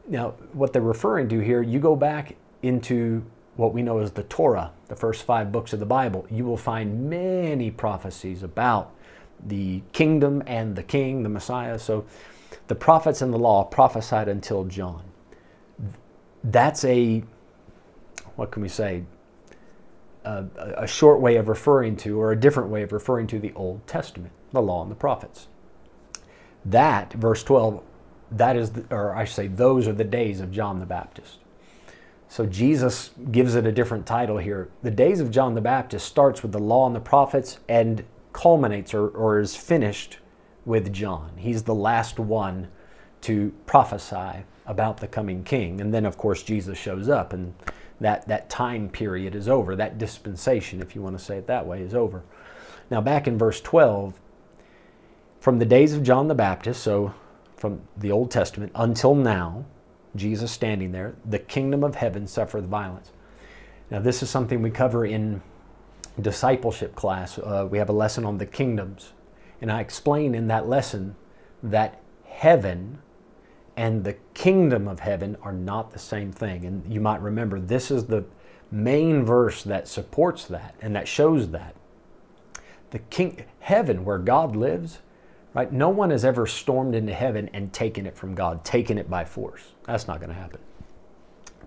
Now, 0.08 0.32
what 0.52 0.74
they're 0.74 0.82
referring 0.82 1.30
to 1.30 1.38
here, 1.42 1.62
you 1.62 1.80
go 1.80 1.96
back 1.96 2.36
into 2.64 3.24
what 3.56 3.72
we 3.72 3.84
know 3.84 4.00
as 4.00 4.14
the 4.14 4.24
Torah, 4.24 4.72
the 4.88 4.96
first 4.96 5.26
five 5.26 5.52
books 5.52 5.74
of 5.74 5.80
the 5.80 5.86
Bible, 5.86 6.26
you 6.32 6.44
will 6.44 6.58
find 6.58 7.08
many 7.08 7.70
prophecies 7.70 8.42
about 8.42 8.92
the 9.46 9.84
kingdom 9.94 10.42
and 10.48 10.76
the 10.76 10.82
king, 10.82 11.22
the 11.22 11.30
Messiah. 11.30 11.78
So, 11.78 12.04
the 12.68 12.74
prophets 12.74 13.22
and 13.22 13.32
the 13.32 13.38
law 13.38 13.66
prophesied 13.66 14.28
until 14.28 14.64
John. 14.64 15.04
That's 16.44 16.84
a, 16.84 17.22
what 18.36 18.50
can 18.50 18.64
we 18.64 18.70
say, 18.70 19.04
a, 20.26 20.46
a, 20.58 20.88
short 20.88 21.22
way 21.22 21.36
of 21.36 21.48
referring 21.48 21.96
to, 21.98 22.20
or 22.20 22.32
a 22.32 22.36
different 22.36 22.70
way 22.70 22.82
of 22.82 22.92
referring 22.92 23.28
to 23.28 23.38
the 23.38 23.54
Old 23.54 23.86
Testament, 23.86 24.34
the 24.52 24.62
law 24.62 24.82
and 24.82 24.92
the 24.92 24.96
prophets. 24.96 25.48
That, 26.66 27.14
verse 27.14 27.44
12, 27.44 27.84
that 28.32 28.56
is, 28.56 28.72
the, 28.72 28.96
or 28.96 29.16
I 29.16 29.26
should 29.26 29.36
say, 29.36 29.48
those 29.48 29.88
are 29.88 29.94
the 29.94 30.04
days 30.04 30.40
of 30.40 30.52
John 30.52 30.80
the 30.80 30.86
Baptist. 30.86 31.40
So 32.28 32.46
Jesus 32.46 33.12
gives 33.32 33.56
it 33.56 33.66
a 33.66 33.72
different 33.72 34.06
title 34.06 34.38
here. 34.38 34.70
The 34.84 34.92
days 34.92 35.20
of 35.20 35.32
John 35.32 35.56
the 35.56 35.62
Baptist 35.62 36.08
starts 36.08 36.44
with 36.44 36.52
the 36.52 36.60
law 36.60 36.86
and 36.86 36.96
the 36.96 37.00
prophets 37.00 37.58
and 37.68 38.06
culminates 38.34 38.94
or, 38.94 39.08
or 39.10 39.40
is 39.40 39.56
finished 39.56 40.20
with 40.64 40.94
John. 40.94 41.32
He's 41.38 41.64
the 41.64 41.74
last 41.74 42.20
one 42.20 42.68
to 43.22 43.52
prophesy 43.66 44.44
about 44.68 44.98
the 44.98 45.08
coming 45.08 45.44
king. 45.44 45.82
And 45.82 45.92
then, 45.92 46.06
of 46.06 46.18
course, 46.18 46.44
Jesus 46.44 46.78
shows 46.78 47.10
up, 47.10 47.34
and 47.34 47.56
that, 48.00 48.28
that 48.28 48.50
time 48.50 48.90
period 48.90 49.34
is 49.34 49.50
over. 49.50 49.76
That 49.76 49.98
dispensation, 49.98 50.82
if 50.82 50.96
you 50.96 51.02
want 51.02 51.18
to 51.18 51.24
say 51.24 51.38
it 51.38 51.48
that 51.48 51.66
way, 51.66 51.82
is 51.82 51.96
over. 51.96 52.22
Now, 52.92 53.02
back 53.02 53.28
in 53.28 53.38
verse 53.38 53.60
12, 53.60 54.14
from 55.50 55.58
the 55.58 55.66
days 55.66 55.96
of 55.96 56.04
John 56.04 56.28
the 56.28 56.36
Baptist, 56.36 56.84
so 56.84 57.12
from 57.58 57.82
the 57.98 58.12
Old 58.12 58.30
Testament 58.30 58.72
until 58.76 59.16
now, 59.16 59.66
Jesus 60.16 60.52
standing 60.52 60.92
there, 60.92 61.16
the 61.26 61.40
kingdom 61.40 61.84
of 61.84 61.96
heaven 61.96 62.28
suffereth 62.28 62.66
violence. 62.66 63.10
Now, 63.90 63.98
this 63.98 64.22
is 64.22 64.30
something 64.30 64.62
we 64.62 64.70
cover 64.70 65.08
in 65.08 65.42
discipleship 66.22 66.94
class. 66.96 67.40
Uh, 67.40 67.68
we 67.68 67.80
have 67.80 67.90
a 67.90 67.94
lesson 67.94 68.26
on 68.26 68.38
the 68.38 68.46
kingdoms 68.46 69.14
and 69.60 69.72
I 69.72 69.82
explain 69.82 70.36
in 70.36 70.46
that 70.50 70.70
lesson 70.70 71.16
that 71.64 72.00
heaven 72.28 73.00
and 73.76 74.04
the 74.04 74.18
kingdom 74.36 74.88
of 74.88 75.00
heaven 75.00 75.36
are 75.42 75.52
not 75.52 75.94
the 75.94 75.98
same 75.98 76.32
thing. 76.32 76.64
And 76.64 76.94
you 76.94 77.02
might 77.02 77.24
remember 77.24 77.60
this 77.60 77.90
is 77.90 78.06
the 78.06 78.24
main 78.70 79.26
verse 79.26 79.64
that 79.64 79.88
supports 79.88 80.46
that 80.46 80.76
and 80.80 80.96
that 80.96 81.08
shows 81.08 81.50
that. 81.50 81.74
The 82.92 83.00
king 83.00 83.46
heaven 83.62 84.06
where 84.06 84.20
God 84.20 84.56
lives, 84.56 85.00
right? 85.54 85.72
No 85.72 85.90
one 85.90 86.12
has 86.12 86.24
ever 86.24 86.46
stormed 86.46 86.96
into 86.96 87.14
heaven 87.14 87.50
and 87.54 87.74
taken 87.74 88.06
it 88.06 88.16
from 88.16 88.36
God, 88.36 88.64
taken 88.64 88.98
it 88.98 89.10
by 89.10 89.26
force. 89.26 89.74
That's 89.86 90.08
not 90.08 90.20
going 90.20 90.30
to 90.30 90.36
happen. 90.36 90.60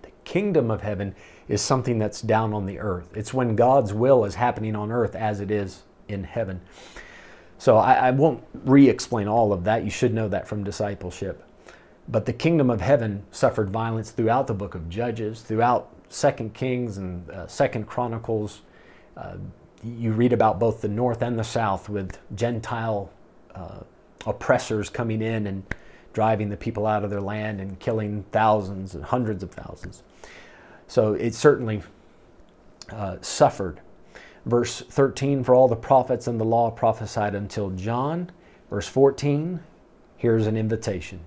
The 0.01 0.11
kingdom 0.23 0.71
of 0.71 0.81
heaven 0.81 1.15
is 1.47 1.61
something 1.61 1.99
that's 1.99 2.21
down 2.21 2.53
on 2.53 2.65
the 2.65 2.79
earth. 2.79 3.15
It's 3.15 3.33
when 3.33 3.55
God's 3.55 3.93
will 3.93 4.25
is 4.25 4.35
happening 4.35 4.75
on 4.75 4.91
earth 4.91 5.15
as 5.15 5.39
it 5.39 5.51
is 5.51 5.83
in 6.07 6.23
heaven. 6.23 6.61
So 7.57 7.77
I, 7.77 7.93
I 7.93 8.11
won't 8.11 8.43
re 8.53 8.89
explain 8.89 9.27
all 9.27 9.53
of 9.53 9.63
that. 9.65 9.83
You 9.83 9.89
should 9.89 10.13
know 10.13 10.27
that 10.29 10.47
from 10.47 10.63
discipleship. 10.63 11.43
But 12.07 12.25
the 12.25 12.33
kingdom 12.33 12.69
of 12.69 12.81
heaven 12.81 13.23
suffered 13.31 13.69
violence 13.69 14.11
throughout 14.11 14.47
the 14.47 14.53
book 14.53 14.75
of 14.75 14.89
Judges, 14.89 15.41
throughout 15.41 15.89
Second 16.09 16.53
Kings 16.53 16.97
and 16.97 17.29
uh, 17.29 17.47
Second 17.47 17.87
Chronicles. 17.87 18.61
Uh, 19.15 19.35
you 19.83 20.11
read 20.11 20.33
about 20.33 20.59
both 20.59 20.81
the 20.81 20.87
north 20.87 21.21
and 21.21 21.37
the 21.37 21.43
south 21.43 21.89
with 21.89 22.19
Gentile 22.35 23.09
uh, 23.55 23.79
oppressors 24.25 24.89
coming 24.89 25.21
in 25.21 25.47
and 25.47 25.63
driving 26.13 26.49
the 26.49 26.57
people 26.57 26.85
out 26.85 27.03
of 27.03 27.09
their 27.09 27.21
land 27.21 27.59
and 27.59 27.79
killing 27.79 28.23
thousands 28.31 28.95
and 28.95 29.03
hundreds 29.03 29.43
of 29.43 29.51
thousands. 29.51 30.03
So 30.87 31.13
it 31.13 31.33
certainly 31.33 31.81
uh, 32.91 33.17
suffered 33.21 33.79
Verse 34.45 34.81
13, 34.81 35.43
for 35.43 35.55
all 35.55 35.67
the 35.67 35.75
prophets 35.75 36.27
and 36.27 36.39
the 36.39 36.45
law 36.45 36.69
prophesied 36.69 37.33
until 37.33 37.69
John. 37.71 38.29
Verse 38.69 38.87
14, 38.87 39.59
here's 40.17 40.47
an 40.47 40.57
invitation. 40.57 41.21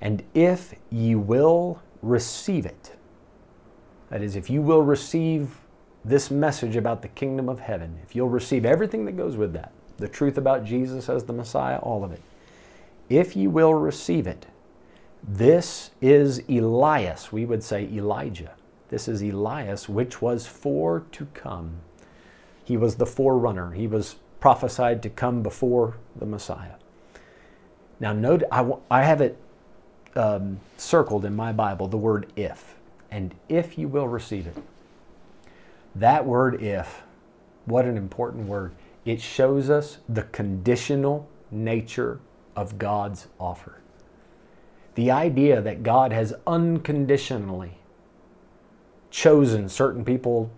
And 0.00 0.22
if 0.32 0.74
ye 0.90 1.14
will 1.14 1.82
receive 2.00 2.64
it, 2.64 2.96
that 4.08 4.22
is, 4.22 4.34
if 4.36 4.48
you 4.48 4.62
will 4.62 4.82
receive 4.82 5.58
this 6.04 6.30
message 6.30 6.76
about 6.76 7.02
the 7.02 7.08
kingdom 7.08 7.48
of 7.50 7.60
heaven, 7.60 7.98
if 8.02 8.16
you'll 8.16 8.30
receive 8.30 8.64
everything 8.64 9.04
that 9.04 9.16
goes 9.16 9.36
with 9.36 9.52
that, 9.52 9.72
the 9.98 10.08
truth 10.08 10.38
about 10.38 10.64
Jesus 10.64 11.08
as 11.08 11.24
the 11.24 11.32
Messiah, 11.32 11.78
all 11.78 12.04
of 12.04 12.12
it, 12.12 12.22
if 13.08 13.36
you 13.36 13.50
will 13.50 13.74
receive 13.74 14.26
it, 14.26 14.46
this 15.22 15.90
is 16.00 16.42
Elias. 16.48 17.32
We 17.32 17.44
would 17.44 17.62
say 17.62 17.84
Elijah. 17.84 18.52
This 18.88 19.08
is 19.08 19.22
Elias, 19.22 19.88
which 19.88 20.22
was 20.22 20.46
for 20.46 21.04
to 21.12 21.26
come. 21.34 21.80
He 22.64 22.76
was 22.76 22.96
the 22.96 23.06
forerunner. 23.06 23.72
He 23.72 23.86
was 23.86 24.16
prophesied 24.40 25.02
to 25.02 25.10
come 25.10 25.42
before 25.42 25.96
the 26.16 26.26
Messiah. 26.26 26.74
Now, 28.00 28.12
note, 28.12 28.44
I, 28.52 28.70
I 28.90 29.02
have 29.02 29.20
it 29.20 29.36
um, 30.14 30.60
circled 30.76 31.24
in 31.24 31.34
my 31.34 31.52
Bible, 31.52 31.88
the 31.88 31.96
word 31.96 32.30
if. 32.36 32.76
And 33.10 33.34
if 33.48 33.76
you 33.76 33.88
will 33.88 34.06
receive 34.06 34.46
it. 34.46 34.56
That 35.94 36.24
word 36.24 36.62
if, 36.62 37.02
what 37.64 37.86
an 37.86 37.96
important 37.96 38.46
word. 38.46 38.72
It 39.08 39.22
shows 39.22 39.70
us 39.70 40.00
the 40.06 40.24
conditional 40.24 41.30
nature 41.50 42.20
of 42.54 42.76
God's 42.76 43.28
offer. 43.40 43.80
The 44.96 45.10
idea 45.10 45.62
that 45.62 45.82
God 45.82 46.12
has 46.12 46.34
unconditionally 46.46 47.78
chosen 49.10 49.70
certain 49.70 50.04
people 50.04 50.50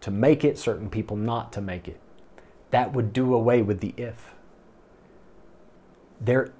to 0.00 0.10
make 0.10 0.44
it, 0.44 0.58
certain 0.58 0.90
people 0.90 1.16
not 1.16 1.52
to 1.52 1.60
make 1.60 1.86
it. 1.86 2.00
That 2.72 2.92
would 2.94 3.12
do 3.12 3.32
away 3.32 3.62
with 3.62 3.78
the 3.78 3.94
if. 3.96 4.34
There, 6.20 6.52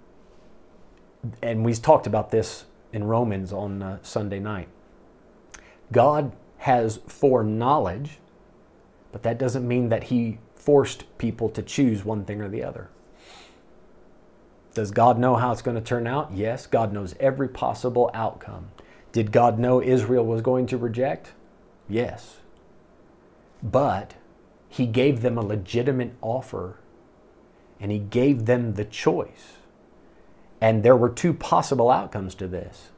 and 1.43 1.65
we 1.65 1.75
talked 1.75 2.07
about 2.07 2.31
this 2.31 2.65
in 2.93 3.03
Romans 3.03 3.53
on 3.53 3.83
uh, 3.83 3.99
Sunday 4.03 4.39
night. 4.39 4.69
God 5.91 6.31
has 6.59 7.01
foreknowledge, 7.09 8.21
but 9.11 9.25
that 9.25 9.37
doesn't 9.37 9.67
mean 9.67 9.89
that 9.89 10.05
He 10.05 10.39
forced 10.65 11.05
people 11.19 11.51
to 11.51 11.63
choose 11.63 12.05
one 12.05 12.25
thing 12.25 12.41
or 12.41 12.49
the 12.49 12.65
other. 12.65 12.89
Does 14.73 14.91
God 14.91 15.19
know 15.19 15.37
how 15.37 15.53
it's 15.53 15.63
going 15.63 15.77
to 15.77 15.83
turn 15.83 16.07
out? 16.07 16.33
Yes, 16.33 16.67
God 16.67 16.93
knows 16.93 17.15
every 17.21 17.49
possible 17.49 18.11
outcome. 18.15 18.71
Did 19.13 19.31
God 19.31 19.59
know 19.59 19.83
Israel 19.83 20.25
was 20.25 20.41
going 20.41 20.67
to 20.67 20.79
reject? 20.79 21.33
Yes. 21.89 22.39
But 23.63 24.15
He 24.69 24.87
gave 24.87 25.21
them 25.21 25.39
a 25.39 25.45
legitimate 25.45 26.15
offer 26.21 26.79
and 27.79 27.93
He 27.93 27.99
gave 27.99 28.47
them 28.47 28.75
the 28.75 28.85
choice. 28.85 29.59
And 30.61 30.83
there 30.83 30.97
were 30.97 31.11
two 31.11 31.35
possible 31.35 31.91
outcomes 31.91 32.35
to 32.37 32.49
this. 32.49 32.89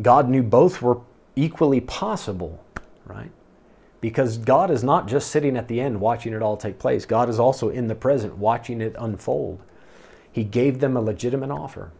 God 0.00 0.28
knew 0.28 0.42
both 0.42 0.80
were 0.80 1.00
equally 1.36 1.80
possible, 1.80 2.64
right? 3.04 3.30
Because 4.04 4.36
God 4.36 4.70
is 4.70 4.84
not 4.84 5.08
just 5.08 5.30
sitting 5.30 5.56
at 5.56 5.66
the 5.66 5.80
end 5.80 5.98
watching 5.98 6.34
it 6.34 6.42
all 6.42 6.58
take 6.58 6.78
place, 6.78 7.06
God 7.06 7.30
is 7.30 7.40
also 7.40 7.70
in 7.70 7.86
the 7.86 7.94
present 7.94 8.36
watching 8.36 8.82
it 8.82 8.94
unfold. 8.98 9.62
He 10.30 10.44
gave 10.44 10.80
them 10.80 10.94
a 10.94 11.00
legitimate 11.00 11.50
offer. 11.50 11.90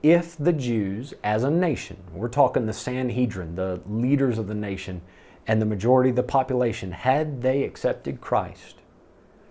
If 0.00 0.36
the 0.36 0.52
Jews, 0.52 1.14
as 1.24 1.42
a 1.42 1.50
nation, 1.50 1.96
we're 2.12 2.28
talking 2.28 2.66
the 2.66 2.72
Sanhedrin, 2.72 3.56
the 3.56 3.80
leaders 3.88 4.38
of 4.38 4.46
the 4.46 4.54
nation, 4.54 5.02
and 5.48 5.60
the 5.60 5.66
majority 5.66 6.10
of 6.10 6.14
the 6.14 6.22
population, 6.22 6.92
had 6.92 7.42
they 7.42 7.64
accepted 7.64 8.20
Christ, 8.20 8.76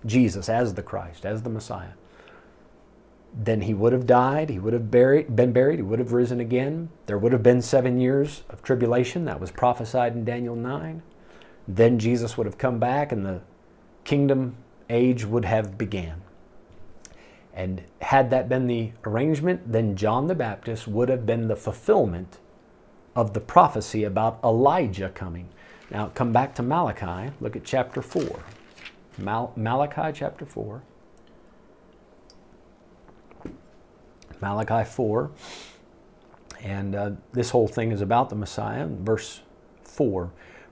Jesus 0.05 0.47
as 0.47 0.75
the 0.75 0.83
Christ, 0.83 1.25
as 1.25 1.43
the 1.43 1.49
Messiah, 1.49 1.95
then 3.33 3.63
he 3.63 3.73
would 3.73 3.91
have 3.91 4.07
died, 4.07 4.49
he 4.49 4.59
would 4.59 4.71
have 4.71 4.89
buried, 4.89 5.35
been 5.35 5.51
buried, 5.51 5.79
he 5.79 5.83
would 5.83 5.99
have 5.99 6.13
risen 6.13 6.39
again. 6.39 6.87
There 7.07 7.17
would 7.17 7.33
have 7.33 7.43
been 7.43 7.61
seven 7.61 7.99
years 7.99 8.43
of 8.49 8.63
tribulation 8.63 9.25
that 9.25 9.41
was 9.41 9.51
prophesied 9.51 10.13
in 10.13 10.23
Daniel 10.23 10.55
9. 10.55 11.03
Then 11.67 11.99
Jesus 11.99 12.37
would 12.37 12.45
have 12.45 12.57
come 12.57 12.79
back 12.79 13.11
and 13.11 13.25
the 13.25 13.41
kingdom 14.03 14.55
age 14.89 15.25
would 15.25 15.45
have 15.45 15.77
began. 15.77 16.21
And 17.53 17.83
had 18.01 18.29
that 18.29 18.47
been 18.47 18.67
the 18.67 18.91
arrangement, 19.03 19.71
then 19.71 19.95
John 19.95 20.27
the 20.27 20.35
Baptist 20.35 20.87
would 20.87 21.09
have 21.09 21.25
been 21.25 21.47
the 21.47 21.55
fulfillment 21.55 22.37
of 23.15 23.33
the 23.33 23.39
prophecy 23.39 24.03
about 24.03 24.39
Elijah 24.43 25.09
coming. 25.09 25.49
Now, 25.89 26.07
come 26.09 26.31
back 26.31 26.53
to 26.55 26.63
Malachi. 26.63 27.33
Look 27.41 27.55
at 27.55 27.63
chapter 27.63 28.01
4. 28.01 28.39
Mal- 29.17 29.53
Malachi 29.55 30.11
chapter 30.13 30.45
4. 30.45 30.83
Malachi 34.39 34.87
4. 34.87 35.31
And 36.61 36.95
uh, 36.95 37.11
this 37.33 37.49
whole 37.49 37.67
thing 37.67 37.91
is 37.91 38.01
about 38.01 38.29
the 38.29 38.35
Messiah. 38.35 38.85
Verse 38.87 39.41
4 39.83 40.31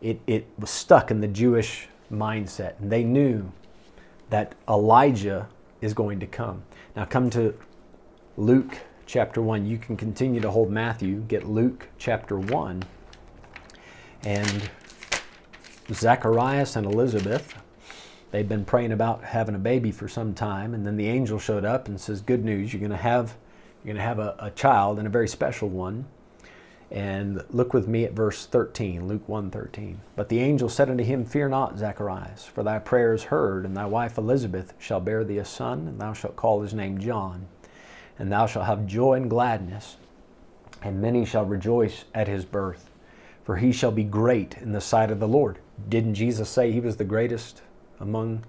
it, 0.00 0.20
it 0.26 0.46
was 0.58 0.70
stuck 0.70 1.10
in 1.10 1.20
the 1.20 1.28
Jewish 1.28 1.88
mindset. 2.12 2.78
And 2.80 2.90
they 2.90 3.04
knew 3.04 3.50
that 4.30 4.54
Elijah 4.68 5.48
is 5.80 5.94
going 5.94 6.20
to 6.20 6.26
come. 6.26 6.62
Now 6.96 7.04
come 7.04 7.30
to 7.30 7.54
Luke 8.36 8.78
chapter 9.06 9.42
1. 9.42 9.66
You 9.66 9.78
can 9.78 9.96
continue 9.96 10.40
to 10.40 10.50
hold 10.50 10.70
Matthew, 10.70 11.24
get 11.28 11.48
Luke 11.48 11.88
chapter 11.98 12.38
1. 12.38 12.82
And 14.24 14.70
Zacharias 15.92 16.76
and 16.76 16.86
Elizabeth, 16.86 17.54
they'd 18.30 18.48
been 18.48 18.64
praying 18.64 18.92
about 18.92 19.24
having 19.24 19.54
a 19.54 19.58
baby 19.58 19.90
for 19.90 20.08
some 20.08 20.34
time, 20.34 20.74
and 20.74 20.86
then 20.86 20.96
the 20.96 21.08
angel 21.08 21.38
showed 21.38 21.64
up 21.64 21.88
and 21.88 22.00
says, 22.00 22.20
Good 22.20 22.44
news, 22.44 22.72
you're 22.72 22.80
going 22.80 22.90
to 22.90 22.96
have, 22.96 23.34
you're 23.82 23.94
going 23.94 23.96
to 23.96 24.02
have 24.02 24.18
a, 24.18 24.36
a 24.38 24.50
child 24.50 24.98
and 24.98 25.06
a 25.06 25.10
very 25.10 25.26
special 25.26 25.68
one. 25.68 26.04
And 26.90 27.44
look 27.50 27.72
with 27.72 27.86
me 27.86 28.04
at 28.04 28.14
verse 28.14 28.46
13, 28.46 29.06
Luke 29.06 29.28
1:13. 29.28 29.98
But 30.16 30.28
the 30.28 30.40
angel 30.40 30.68
said 30.68 30.90
unto 30.90 31.04
him, 31.04 31.24
Fear 31.24 31.50
not, 31.50 31.78
Zacharias, 31.78 32.44
for 32.44 32.64
thy 32.64 32.80
prayer 32.80 33.14
is 33.14 33.24
heard, 33.24 33.64
and 33.64 33.76
thy 33.76 33.86
wife 33.86 34.18
Elizabeth 34.18 34.74
shall 34.78 34.98
bear 35.00 35.22
thee 35.22 35.38
a 35.38 35.44
son, 35.44 35.86
and 35.86 36.00
thou 36.00 36.12
shalt 36.12 36.34
call 36.34 36.62
his 36.62 36.74
name 36.74 36.98
John. 36.98 37.46
And 38.18 38.32
thou 38.32 38.46
shalt 38.46 38.66
have 38.66 38.86
joy 38.86 39.14
and 39.14 39.30
gladness, 39.30 39.98
and 40.82 41.00
many 41.00 41.24
shall 41.24 41.44
rejoice 41.44 42.06
at 42.12 42.26
his 42.26 42.44
birth, 42.44 42.90
for 43.44 43.56
he 43.56 43.70
shall 43.70 43.92
be 43.92 44.04
great 44.04 44.56
in 44.58 44.72
the 44.72 44.80
sight 44.80 45.12
of 45.12 45.20
the 45.20 45.28
Lord. 45.28 45.60
Didn't 45.88 46.14
Jesus 46.14 46.48
say 46.48 46.72
he 46.72 46.80
was 46.80 46.96
the 46.96 47.04
greatest 47.04 47.62
among 48.00 48.44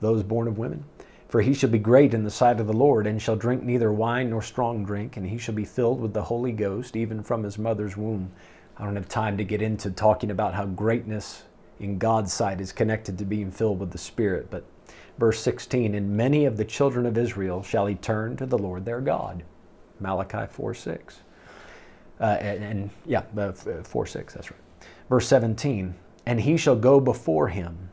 those 0.00 0.24
born 0.24 0.48
of 0.48 0.58
women? 0.58 0.84
For 1.28 1.40
he 1.40 1.54
shall 1.54 1.70
be 1.70 1.78
great 1.78 2.14
in 2.14 2.24
the 2.24 2.30
sight 2.30 2.60
of 2.60 2.66
the 2.66 2.72
Lord, 2.72 3.06
and 3.06 3.20
shall 3.20 3.36
drink 3.36 3.62
neither 3.62 3.92
wine 3.92 4.30
nor 4.30 4.42
strong 4.42 4.84
drink, 4.84 5.16
and 5.16 5.26
he 5.26 5.38
shall 5.38 5.54
be 5.54 5.64
filled 5.64 6.00
with 6.00 6.14
the 6.14 6.22
Holy 6.22 6.52
Ghost, 6.52 6.94
even 6.96 7.22
from 7.22 7.42
his 7.42 7.58
mother's 7.58 7.96
womb. 7.96 8.30
I 8.76 8.84
don't 8.84 8.96
have 8.96 9.08
time 9.08 9.36
to 9.38 9.44
get 9.44 9.62
into 9.62 9.90
talking 9.90 10.30
about 10.30 10.54
how 10.54 10.66
greatness 10.66 11.42
in 11.80 11.98
God's 11.98 12.32
sight 12.32 12.60
is 12.60 12.72
connected 12.72 13.18
to 13.18 13.24
being 13.24 13.50
filled 13.50 13.80
with 13.80 13.90
the 13.90 13.98
Spirit, 13.98 14.50
but 14.50 14.64
verse 15.18 15.40
16, 15.40 15.94
and 15.94 16.16
many 16.16 16.44
of 16.44 16.56
the 16.56 16.64
children 16.64 17.06
of 17.06 17.18
Israel 17.18 17.62
shall 17.62 17.86
he 17.86 17.94
turn 17.96 18.36
to 18.36 18.46
the 18.46 18.58
Lord 18.58 18.84
their 18.84 19.00
God. 19.00 19.42
Malachi 20.00 20.46
4 20.50 20.74
6. 20.74 21.20
Uh, 22.18 22.24
and, 22.24 22.64
and, 22.64 22.90
yeah, 23.04 23.22
uh, 23.36 23.52
4 23.52 24.06
6, 24.06 24.34
that's 24.34 24.50
right. 24.50 24.60
Verse 25.08 25.26
17, 25.28 25.94
and 26.24 26.40
he 26.40 26.56
shall 26.56 26.76
go 26.76 27.00
before 27.00 27.48
him 27.48 27.90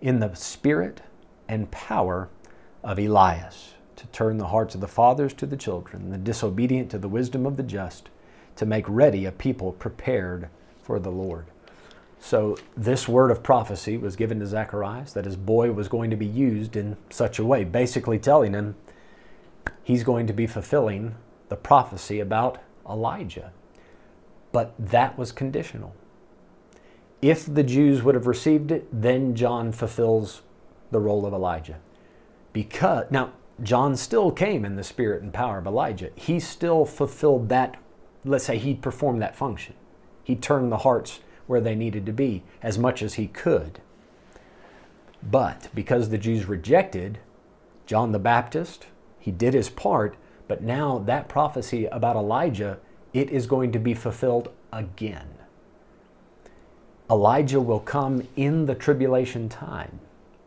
in 0.00 0.20
the 0.20 0.34
spirit 0.34 1.00
and 1.48 1.70
power 1.70 2.28
of 2.82 2.98
Elias, 2.98 3.74
to 3.96 4.06
turn 4.08 4.38
the 4.38 4.48
hearts 4.48 4.74
of 4.74 4.80
the 4.80 4.88
fathers 4.88 5.34
to 5.34 5.46
the 5.46 5.56
children, 5.56 6.10
the 6.10 6.18
disobedient 6.18 6.90
to 6.90 6.98
the 6.98 7.08
wisdom 7.08 7.44
of 7.44 7.56
the 7.56 7.62
just, 7.62 8.08
to 8.56 8.64
make 8.64 8.84
ready 8.88 9.24
a 9.26 9.32
people 9.32 9.72
prepared 9.72 10.48
for 10.82 10.98
the 10.98 11.10
Lord. 11.10 11.46
So, 12.18 12.56
this 12.76 13.08
word 13.08 13.30
of 13.30 13.42
prophecy 13.42 13.96
was 13.96 14.16
given 14.16 14.40
to 14.40 14.46
Zacharias 14.46 15.14
that 15.14 15.24
his 15.24 15.36
boy 15.36 15.72
was 15.72 15.88
going 15.88 16.10
to 16.10 16.16
be 16.16 16.26
used 16.26 16.76
in 16.76 16.96
such 17.08 17.38
a 17.38 17.44
way, 17.44 17.64
basically 17.64 18.18
telling 18.18 18.52
him 18.52 18.74
he's 19.82 20.04
going 20.04 20.26
to 20.26 20.32
be 20.32 20.46
fulfilling 20.46 21.14
the 21.48 21.56
prophecy 21.56 22.20
about 22.20 22.58
Elijah. 22.88 23.52
But 24.52 24.74
that 24.78 25.16
was 25.16 25.32
conditional. 25.32 25.94
If 27.22 27.46
the 27.46 27.62
Jews 27.62 28.02
would 28.02 28.14
have 28.14 28.26
received 28.26 28.70
it, 28.70 28.88
then 28.92 29.34
John 29.34 29.72
fulfills 29.72 30.42
the 30.90 31.00
role 31.00 31.24
of 31.24 31.32
Elijah 31.32 31.78
because 32.52 33.06
now 33.10 33.32
John 33.62 33.96
still 33.96 34.30
came 34.30 34.64
in 34.64 34.76
the 34.76 34.84
spirit 34.84 35.22
and 35.22 35.32
power 35.32 35.58
of 35.58 35.66
Elijah. 35.66 36.10
He 36.14 36.40
still 36.40 36.84
fulfilled 36.84 37.48
that, 37.50 37.76
let's 38.24 38.44
say 38.44 38.58
he 38.58 38.74
performed 38.74 39.20
that 39.22 39.36
function. 39.36 39.74
He 40.24 40.36
turned 40.36 40.72
the 40.72 40.78
hearts 40.78 41.20
where 41.46 41.60
they 41.60 41.74
needed 41.74 42.06
to 42.06 42.12
be 42.12 42.42
as 42.62 42.78
much 42.78 43.02
as 43.02 43.14
he 43.14 43.26
could. 43.26 43.80
But 45.22 45.68
because 45.74 46.08
the 46.08 46.18
Jews 46.18 46.46
rejected 46.46 47.18
John 47.86 48.12
the 48.12 48.18
Baptist, 48.18 48.86
he 49.18 49.30
did 49.30 49.52
his 49.52 49.68
part, 49.68 50.16
but 50.48 50.62
now 50.62 50.98
that 50.98 51.28
prophecy 51.28 51.86
about 51.86 52.16
Elijah, 52.16 52.78
it 53.12 53.30
is 53.30 53.46
going 53.46 53.72
to 53.72 53.78
be 53.78 53.94
fulfilled 53.94 54.50
again. 54.72 55.28
Elijah 57.10 57.60
will 57.60 57.80
come 57.80 58.26
in 58.36 58.66
the 58.66 58.74
tribulation 58.74 59.48
time. 59.48 60.00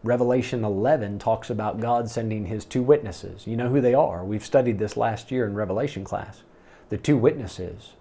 Revelation 0.04 0.66
11 0.66 1.20
talks 1.20 1.50
about 1.50 1.80
God 1.80 2.10
sending 2.10 2.46
his 2.46 2.66
two 2.66 2.84
witnesses. 2.84 3.48
You 3.48 3.56
know 3.56 3.70
who 3.70 3.80
they 3.80 3.94
are. 3.94 4.26
We've 4.26 4.46
studied 4.46 4.78
this 4.78 4.98
last 4.98 5.32
year 5.32 5.46
in 5.48 5.56
Revelation 5.56 6.04
class. 6.04 6.44
The 6.90 6.98
two 6.98 7.18
witnesses 7.18 7.94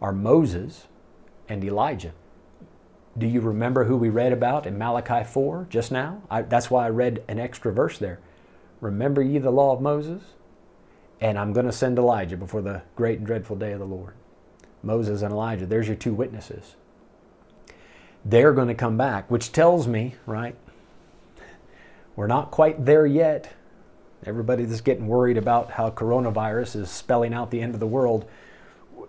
are 0.00 0.12
Moses 0.12 0.86
and 1.48 1.62
Elijah. 1.62 2.12
Do 3.18 3.26
you 3.26 3.40
remember 3.40 3.84
who 3.84 3.96
we 3.96 4.08
read 4.08 4.32
about 4.32 4.66
in 4.66 4.78
Malachi 4.78 5.24
4 5.24 5.66
just 5.68 5.92
now? 5.92 6.22
I, 6.30 6.42
that's 6.42 6.70
why 6.70 6.86
I 6.86 6.90
read 6.90 7.22
an 7.28 7.38
extra 7.38 7.70
verse 7.70 7.98
there. 7.98 8.20
Remember 8.80 9.20
ye 9.20 9.38
the 9.38 9.50
law 9.50 9.74
of 9.74 9.82
Moses? 9.82 10.22
And 11.20 11.38
I'm 11.38 11.52
going 11.52 11.66
to 11.66 11.72
send 11.72 11.98
Elijah 11.98 12.38
before 12.38 12.62
the 12.62 12.80
great 12.96 13.18
and 13.18 13.26
dreadful 13.26 13.56
day 13.56 13.72
of 13.72 13.78
the 13.78 13.84
Lord. 13.84 14.14
Moses 14.82 15.20
and 15.20 15.32
Elijah, 15.32 15.66
there's 15.66 15.86
your 15.86 15.96
two 15.96 16.14
witnesses. 16.14 16.76
They're 18.24 18.54
going 18.54 18.68
to 18.68 18.74
come 18.74 18.96
back, 18.96 19.30
which 19.30 19.52
tells 19.52 19.86
me, 19.86 20.14
right? 20.24 20.56
We're 22.20 22.26
not 22.26 22.50
quite 22.50 22.84
there 22.84 23.06
yet. 23.06 23.50
Everybody 24.26 24.66
that's 24.66 24.82
getting 24.82 25.06
worried 25.06 25.38
about 25.38 25.70
how 25.70 25.88
coronavirus 25.88 26.76
is 26.76 26.90
spelling 26.90 27.32
out 27.32 27.50
the 27.50 27.62
end 27.62 27.72
of 27.72 27.80
the 27.80 27.86
world. 27.86 28.28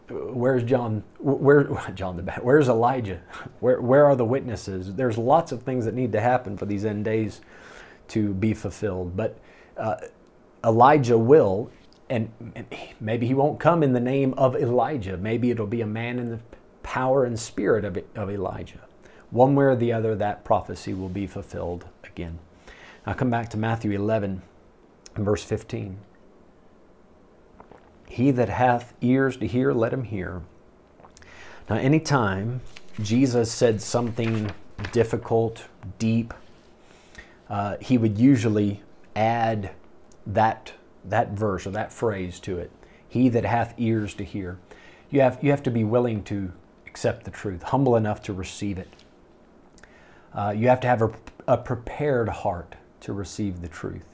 Where's 0.08 0.64
John? 0.64 1.04
Where 1.20 1.66
John 1.94 2.16
the 2.16 2.24
Baptist? 2.24 2.46
Where's 2.46 2.70
Elijah? 2.70 3.20
Where 3.60 3.82
where 3.82 4.06
are 4.06 4.16
the 4.16 4.24
witnesses? 4.24 4.96
There's 4.96 5.18
lots 5.18 5.52
of 5.52 5.64
things 5.64 5.84
that 5.84 5.94
need 5.94 6.14
to 6.14 6.22
happen 6.22 6.56
for 6.56 6.66
these 6.66 6.86
end 6.86 7.04
days 7.04 7.42
to 8.08 8.34
be 8.34 8.54
fulfilled. 8.54 9.18
But 9.18 9.38
uh, 9.76 9.98
Elijah 10.64 11.18
will, 11.18 11.70
and 12.10 12.32
maybe 13.02 13.28
he 13.28 13.34
won't 13.34 13.60
come 13.60 13.84
in 13.84 13.92
the 13.92 14.00
name 14.00 14.34
of 14.36 14.56
Elijah. 14.56 15.18
Maybe 15.18 15.52
it'll 15.52 15.68
be 15.68 15.82
a 15.82 15.86
man 15.86 16.18
in 16.18 16.30
the 16.30 16.40
power 16.82 17.26
and 17.26 17.38
spirit 17.38 17.84
of, 17.84 17.98
of 18.16 18.30
Elijah. 18.30 18.88
One 19.32 19.54
way 19.54 19.66
or 19.66 19.76
the 19.76 19.92
other, 19.92 20.16
that 20.16 20.46
prophecy 20.46 20.94
will 20.94 21.10
be 21.10 21.28
fulfilled 21.28 21.84
again. 22.06 22.40
Now 23.06 23.14
come 23.14 23.30
back 23.30 23.50
to 23.50 23.58
Matthew 23.58 23.92
11 23.92 24.42
verse 25.16 25.44
15. 25.44 25.98
He 28.08 28.32
that 28.32 28.50
hath 28.50 28.94
ears 29.02 29.38
to 29.38 29.48
hear, 29.48 29.74
let 29.74 29.94
him 29.94 30.04
hear. 30.04 30.42
Now, 31.70 31.78
anytime 31.78 32.62
Jesus 33.02 33.52
said 33.52 33.82
something 33.82 34.52
difficult, 34.92 35.66
deep, 35.98 36.34
uh, 37.50 37.78
he 37.80 37.98
would 37.98 38.18
usually 38.18 38.82
add 39.16 39.72
that, 40.28 40.74
that 41.06 41.32
verse 41.32 41.66
or 41.66 41.72
that 41.72 41.94
phrase 41.94 42.40
to 42.42 42.58
it. 42.58 42.72
He 43.08 43.30
that 43.30 43.46
hath 43.46 43.74
ears 43.78 44.14
to 44.16 44.26
hear. 44.26 44.58
You 45.10 45.22
have, 45.22 45.40
you 45.42 45.52
have 45.52 45.64
to 45.64 45.72
be 45.72 45.84
willing 45.84 46.24
to 46.26 46.52
accept 46.88 47.24
the 47.24 47.32
truth, 47.32 47.64
humble 47.64 47.96
enough 47.96 48.22
to 48.24 48.34
receive 48.34 48.78
it. 48.78 48.90
Uh, 50.34 50.54
you 50.56 50.68
have 50.68 50.80
to 50.82 50.88
have 50.88 51.02
a, 51.02 51.12
a 51.48 51.58
prepared 51.58 52.30
heart 52.30 52.76
to 53.02 53.14
receive 53.14 53.62
the 53.62 53.68
truth. 53.68 54.06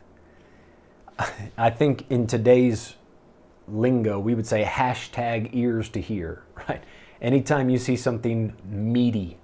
I 1.57 1.69
think 1.69 2.05
in 2.09 2.27
today's 2.27 2.95
lingo, 3.67 4.19
we 4.19 4.33
would 4.33 4.47
say 4.47 4.63
hashtag 4.63 5.49
ears 5.53 5.89
to 5.89 6.01
hear, 6.01 6.43
right? 6.69 6.83
Anytime 7.21 7.69
you 7.69 7.77
see 7.77 7.95
something 7.95 8.53
meaty, 8.65 9.38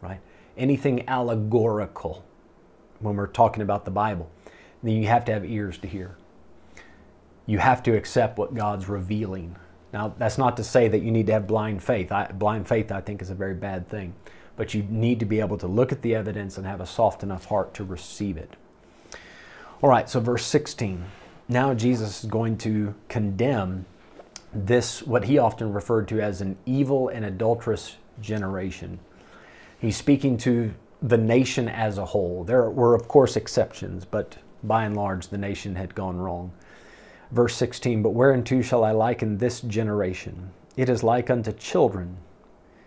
right? 0.00 0.20
Anything 0.56 1.08
allegorical 1.08 2.24
when 3.00 3.16
we're 3.16 3.26
talking 3.26 3.62
about 3.62 3.84
the 3.84 3.90
Bible, 3.90 4.30
then 4.82 4.94
you 4.94 5.06
have 5.08 5.24
to 5.26 5.32
have 5.32 5.44
ears 5.44 5.78
to 5.78 5.88
hear. 5.88 6.16
You 7.46 7.58
have 7.58 7.82
to 7.84 7.96
accept 7.96 8.38
what 8.38 8.54
God's 8.54 8.88
revealing. 8.88 9.56
Now, 9.92 10.14
that's 10.16 10.38
not 10.38 10.56
to 10.56 10.64
say 10.64 10.88
that 10.88 11.02
you 11.02 11.10
need 11.10 11.26
to 11.26 11.32
have 11.32 11.46
blind 11.46 11.82
faith. 11.82 12.12
I, 12.12 12.26
blind 12.26 12.68
faith, 12.68 12.90
I 12.90 13.00
think, 13.00 13.20
is 13.20 13.30
a 13.30 13.34
very 13.34 13.54
bad 13.54 13.88
thing. 13.88 14.14
But 14.56 14.74
you 14.74 14.84
need 14.88 15.18
to 15.20 15.26
be 15.26 15.40
able 15.40 15.58
to 15.58 15.66
look 15.66 15.92
at 15.92 16.02
the 16.02 16.14
evidence 16.14 16.56
and 16.56 16.66
have 16.66 16.80
a 16.80 16.86
soft 16.86 17.22
enough 17.22 17.46
heart 17.46 17.74
to 17.74 17.84
receive 17.84 18.36
it. 18.36 18.56
All 19.82 19.90
right, 19.90 20.08
so 20.08 20.20
verse 20.20 20.46
16. 20.46 21.04
Now 21.48 21.74
Jesus 21.74 22.22
is 22.22 22.30
going 22.30 22.56
to 22.58 22.94
condemn 23.08 23.84
this, 24.54 25.02
what 25.02 25.24
he 25.24 25.38
often 25.38 25.72
referred 25.72 26.06
to 26.08 26.20
as 26.20 26.40
an 26.40 26.56
evil 26.66 27.08
and 27.08 27.24
adulterous 27.24 27.96
generation. 28.20 29.00
He's 29.80 29.96
speaking 29.96 30.36
to 30.38 30.72
the 31.02 31.18
nation 31.18 31.68
as 31.68 31.98
a 31.98 32.04
whole. 32.04 32.44
There 32.44 32.70
were, 32.70 32.94
of 32.94 33.08
course, 33.08 33.34
exceptions, 33.34 34.04
but 34.04 34.36
by 34.62 34.84
and 34.84 34.96
large, 34.96 35.26
the 35.26 35.38
nation 35.38 35.74
had 35.74 35.96
gone 35.96 36.16
wrong. 36.16 36.52
Verse 37.32 37.56
16 37.56 38.02
But 38.02 38.10
whereunto 38.10 38.62
shall 38.62 38.84
I 38.84 38.92
liken 38.92 39.38
this 39.38 39.62
generation? 39.62 40.52
It 40.76 40.88
is 40.88 41.02
like 41.02 41.28
unto 41.28 41.50
children 41.50 42.18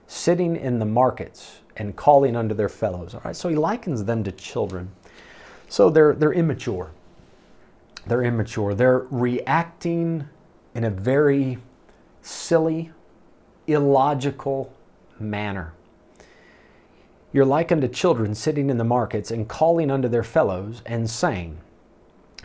sitting 0.08 0.56
in 0.56 0.80
the 0.80 0.86
markets 0.86 1.60
and 1.76 1.98
calling 1.98 2.38
unto 2.38 2.56
their 2.56 2.70
fellows. 2.70 3.14
All 3.14 3.22
right, 3.26 3.36
so 3.36 3.50
he 3.50 3.56
likens 3.56 4.06
them 4.06 4.24
to 4.24 4.32
children. 4.32 4.92
So 5.68 5.90
they're, 5.90 6.14
they're 6.14 6.34
immature. 6.34 6.92
They're 8.08 8.24
immature. 8.24 8.74
They're 8.74 9.06
reacting 9.10 10.28
in 10.74 10.84
a 10.84 10.90
very 10.90 11.58
silly, 12.22 12.92
illogical 13.68 14.74
manner. 15.20 15.74
You're 17.34 17.46
like 17.46 17.72
unto 17.72 17.88
children 17.88 18.36
sitting 18.36 18.70
in 18.70 18.78
the 18.78 18.84
markets 18.84 19.32
and 19.32 19.48
calling 19.48 19.92
unto 19.92 20.08
their 20.08 20.24
fellows 20.24 20.82
and 20.86 21.10
saying, 21.10 21.60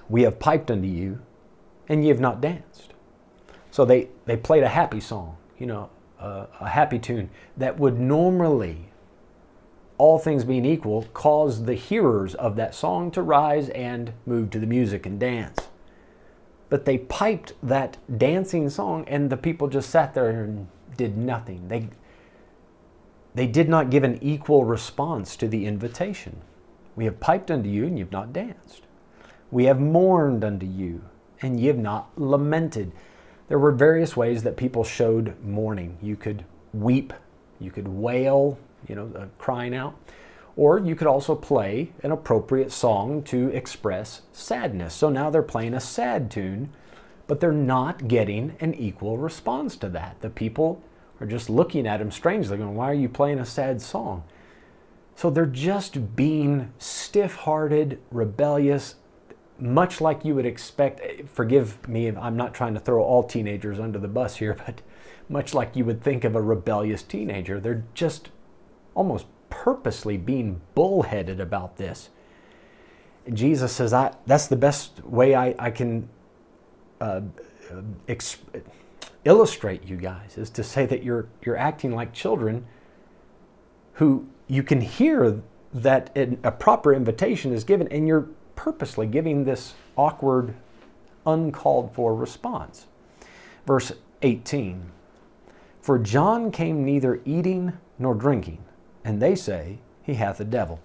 We 0.08 0.22
have 0.22 0.38
piped 0.38 0.70
unto 0.70 0.88
you, 0.88 1.20
and 1.88 2.02
ye 2.02 2.08
have 2.08 2.20
not 2.20 2.40
danced. 2.40 2.94
So 3.70 3.84
they, 3.84 4.08
they 4.26 4.36
played 4.36 4.64
a 4.64 4.68
happy 4.68 5.00
song, 5.00 5.36
you 5.58 5.66
know, 5.66 5.90
a 6.18 6.68
happy 6.68 6.98
tune 6.98 7.30
that 7.56 7.78
would 7.78 7.98
normally 7.98 8.89
all 10.00 10.18
things 10.18 10.44
being 10.44 10.64
equal, 10.64 11.02
cause 11.12 11.66
the 11.66 11.74
hearers 11.74 12.34
of 12.36 12.56
that 12.56 12.74
song 12.74 13.10
to 13.10 13.20
rise 13.20 13.68
and 13.68 14.10
move 14.24 14.48
to 14.48 14.58
the 14.58 14.66
music 14.66 15.04
and 15.04 15.20
dance. 15.20 15.68
But 16.70 16.86
they 16.86 16.96
piped 16.96 17.52
that 17.62 17.98
dancing 18.16 18.70
song, 18.70 19.04
and 19.06 19.28
the 19.28 19.36
people 19.36 19.68
just 19.68 19.90
sat 19.90 20.14
there 20.14 20.30
and 20.30 20.68
did 20.96 21.18
nothing. 21.18 21.68
They, 21.68 21.90
they 23.34 23.46
did 23.46 23.68
not 23.68 23.90
give 23.90 24.02
an 24.02 24.18
equal 24.22 24.64
response 24.64 25.36
to 25.36 25.46
the 25.46 25.66
invitation. 25.66 26.40
We 26.96 27.04
have 27.04 27.20
piped 27.20 27.50
unto 27.50 27.68
you, 27.68 27.84
and 27.84 27.98
you've 27.98 28.10
not 28.10 28.32
danced. 28.32 28.84
We 29.50 29.66
have 29.66 29.80
mourned 29.80 30.44
unto 30.44 30.64
you, 30.64 31.04
and 31.42 31.60
ye 31.60 31.66
have 31.66 31.76
not 31.76 32.08
lamented. 32.16 32.92
There 33.48 33.58
were 33.58 33.72
various 33.72 34.16
ways 34.16 34.44
that 34.44 34.56
people 34.56 34.82
showed 34.82 35.38
mourning. 35.44 35.98
You 36.00 36.16
could 36.16 36.46
weep, 36.72 37.12
you 37.58 37.70
could 37.70 37.88
wail, 37.88 38.58
you 38.90 38.96
know, 38.96 39.10
uh, 39.16 39.26
crying 39.38 39.74
out. 39.74 39.94
Or 40.56 40.78
you 40.78 40.94
could 40.94 41.06
also 41.06 41.34
play 41.34 41.92
an 42.02 42.10
appropriate 42.10 42.72
song 42.72 43.22
to 43.24 43.48
express 43.48 44.22
sadness. 44.32 44.92
So 44.92 45.08
now 45.08 45.30
they're 45.30 45.42
playing 45.42 45.74
a 45.74 45.80
sad 45.80 46.30
tune, 46.30 46.70
but 47.26 47.40
they're 47.40 47.52
not 47.52 48.08
getting 48.08 48.56
an 48.60 48.74
equal 48.74 49.16
response 49.16 49.76
to 49.76 49.88
that. 49.90 50.20
The 50.20 50.28
people 50.28 50.82
are 51.20 51.26
just 51.26 51.48
looking 51.48 51.86
at 51.86 52.00
him 52.00 52.10
strangely, 52.10 52.58
going, 52.58 52.74
Why 52.74 52.90
are 52.90 52.94
you 52.94 53.08
playing 53.08 53.38
a 53.38 53.46
sad 53.46 53.80
song? 53.80 54.24
So 55.14 55.30
they're 55.30 55.46
just 55.46 56.16
being 56.16 56.72
stiff 56.78 57.36
hearted, 57.36 58.00
rebellious, 58.10 58.96
much 59.58 60.00
like 60.00 60.24
you 60.24 60.34
would 60.34 60.46
expect. 60.46 61.28
Forgive 61.28 61.86
me, 61.88 62.08
I'm 62.08 62.36
not 62.36 62.54
trying 62.54 62.74
to 62.74 62.80
throw 62.80 63.02
all 63.02 63.22
teenagers 63.22 63.78
under 63.78 63.98
the 63.98 64.08
bus 64.08 64.36
here, 64.36 64.54
but 64.66 64.80
much 65.28 65.54
like 65.54 65.76
you 65.76 65.84
would 65.84 66.02
think 66.02 66.24
of 66.24 66.34
a 66.34 66.42
rebellious 66.42 67.02
teenager. 67.02 67.60
They're 67.60 67.84
just 67.94 68.30
almost 68.94 69.26
purposely 69.48 70.16
being 70.16 70.60
bullheaded 70.74 71.40
about 71.40 71.76
this. 71.76 72.10
And 73.26 73.36
Jesus 73.36 73.72
says, 73.72 73.92
I, 73.92 74.14
that's 74.26 74.46
the 74.46 74.56
best 74.56 75.04
way 75.04 75.34
I, 75.34 75.54
I 75.58 75.70
can 75.70 76.08
uh, 77.00 77.20
exp- 78.06 78.62
illustrate 79.24 79.84
you 79.84 79.96
guys, 79.96 80.38
is 80.38 80.50
to 80.50 80.64
say 80.64 80.86
that 80.86 81.02
you're, 81.02 81.28
you're 81.42 81.56
acting 81.56 81.94
like 81.94 82.12
children 82.12 82.66
who 83.94 84.26
you 84.48 84.62
can 84.62 84.80
hear 84.80 85.42
that 85.72 86.10
a 86.42 86.50
proper 86.50 86.92
invitation 86.92 87.52
is 87.52 87.62
given, 87.62 87.86
and 87.88 88.08
you're 88.08 88.28
purposely 88.56 89.06
giving 89.06 89.44
this 89.44 89.74
awkward, 89.96 90.54
uncalled 91.26 91.94
for 91.94 92.14
response. 92.14 92.86
Verse 93.66 93.92
18 94.22 94.90
For 95.80 95.98
John 95.98 96.50
came 96.50 96.84
neither 96.84 97.20
eating 97.24 97.74
nor 97.98 98.14
drinking 98.14 98.64
and 99.04 99.20
they 99.20 99.34
say 99.34 99.78
he 100.02 100.14
hath 100.14 100.40
a 100.40 100.44
devil. 100.44 100.80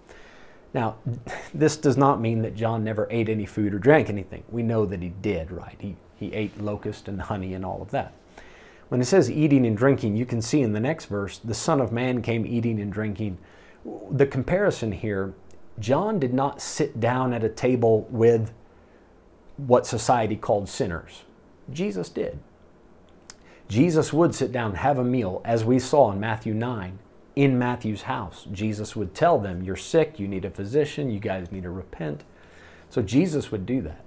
Now, 0.73 0.97
this 1.53 1.77
does 1.77 1.97
not 1.97 2.21
mean 2.21 2.41
that 2.41 2.55
John 2.55 2.83
never 2.83 3.07
ate 3.09 3.29
any 3.29 3.45
food 3.45 3.73
or 3.73 3.79
drank 3.79 4.09
anything. 4.09 4.43
We 4.49 4.63
know 4.63 4.85
that 4.85 5.01
he 5.01 5.09
did, 5.09 5.51
right? 5.51 5.77
He, 5.79 5.95
he 6.15 6.33
ate 6.33 6.61
locust 6.61 7.07
and 7.07 7.21
honey 7.21 7.53
and 7.53 7.65
all 7.65 7.81
of 7.81 7.91
that. 7.91 8.13
When 8.89 9.01
it 9.01 9.05
says 9.05 9.31
eating 9.31 9.65
and 9.65 9.75
drinking, 9.75 10.15
you 10.15 10.25
can 10.25 10.41
see 10.41 10.61
in 10.61 10.73
the 10.73 10.79
next 10.79 11.05
verse, 11.05 11.39
the 11.39 11.55
Son 11.55 11.81
of 11.81 11.91
Man 11.91 12.21
came 12.21 12.45
eating 12.45 12.79
and 12.79 12.93
drinking. 12.93 13.39
The 14.11 14.27
comparison 14.27 14.91
here 14.91 15.33
John 15.79 16.19
did 16.19 16.33
not 16.33 16.61
sit 16.61 16.99
down 16.99 17.33
at 17.33 17.43
a 17.43 17.49
table 17.49 18.07
with 18.09 18.53
what 19.57 19.85
society 19.85 20.35
called 20.35 20.69
sinners. 20.69 21.23
Jesus 21.71 22.09
did. 22.09 22.39
Jesus 23.67 24.13
would 24.13 24.35
sit 24.35 24.51
down 24.51 24.75
have 24.75 24.99
a 24.99 25.03
meal, 25.03 25.41
as 25.43 25.65
we 25.65 25.79
saw 25.79 26.11
in 26.11 26.19
Matthew 26.19 26.53
9, 26.53 26.99
in 27.35 27.59
Matthew's 27.59 28.03
house. 28.03 28.47
Jesus 28.51 28.95
would 28.95 29.13
tell 29.13 29.39
them, 29.39 29.63
You're 29.63 29.75
sick, 29.75 30.19
you 30.19 30.27
need 30.27 30.45
a 30.45 30.49
physician, 30.49 31.11
you 31.11 31.19
guys 31.19 31.51
need 31.51 31.63
to 31.63 31.69
repent. 31.69 32.23
So 32.89 33.01
Jesus 33.01 33.51
would 33.51 33.65
do 33.65 33.81
that. 33.81 34.03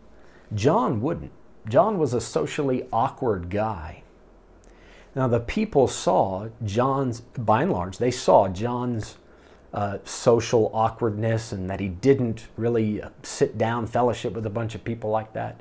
John 0.54 1.00
wouldn't. 1.00 1.32
John 1.68 1.98
was 1.98 2.14
a 2.14 2.20
socially 2.20 2.86
awkward 2.92 3.50
guy. 3.50 4.02
Now, 5.14 5.28
the 5.28 5.40
people 5.40 5.88
saw 5.88 6.48
John's, 6.64 7.20
by 7.20 7.62
and 7.62 7.72
large, 7.72 7.98
they 7.98 8.10
saw 8.10 8.48
John's 8.48 9.16
uh, 9.74 9.98
social 10.04 10.70
awkwardness 10.72 11.52
and 11.52 11.68
that 11.68 11.80
he 11.80 11.88
didn't 11.88 12.46
really 12.56 13.02
sit 13.22 13.58
down, 13.58 13.86
fellowship 13.86 14.32
with 14.32 14.46
a 14.46 14.50
bunch 14.50 14.74
of 14.74 14.84
people 14.84 15.10
like 15.10 15.32
that. 15.34 15.60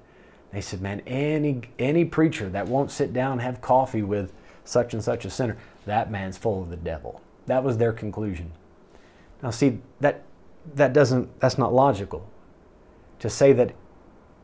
They 0.53 0.61
said, 0.61 0.81
man, 0.81 1.01
any, 1.05 1.61
any 1.77 2.05
preacher 2.05 2.49
that 2.49 2.67
won't 2.67 2.91
sit 2.91 3.11
down, 3.11 3.39
have 3.39 3.59
coffee 3.59 4.01
with 4.01 4.31
such 4.63 4.93
and 4.93 5.03
such 5.03 5.25
a 5.25 5.29
sinner, 5.29 5.57
that 5.85 6.09
man's 6.09 6.37
full 6.37 6.61
of 6.61 6.69
the 6.69 6.77
devil. 6.77 7.21
That 7.47 7.63
was 7.63 7.77
their 7.77 7.91
conclusion. 7.91 8.51
Now, 9.41 9.49
see, 9.49 9.79
that, 9.99 10.23
that 10.75 10.93
doesn't, 10.93 11.39
that's 11.39 11.57
not 11.57 11.73
logical. 11.73 12.29
To 13.19 13.29
say 13.29 13.53
that 13.53 13.73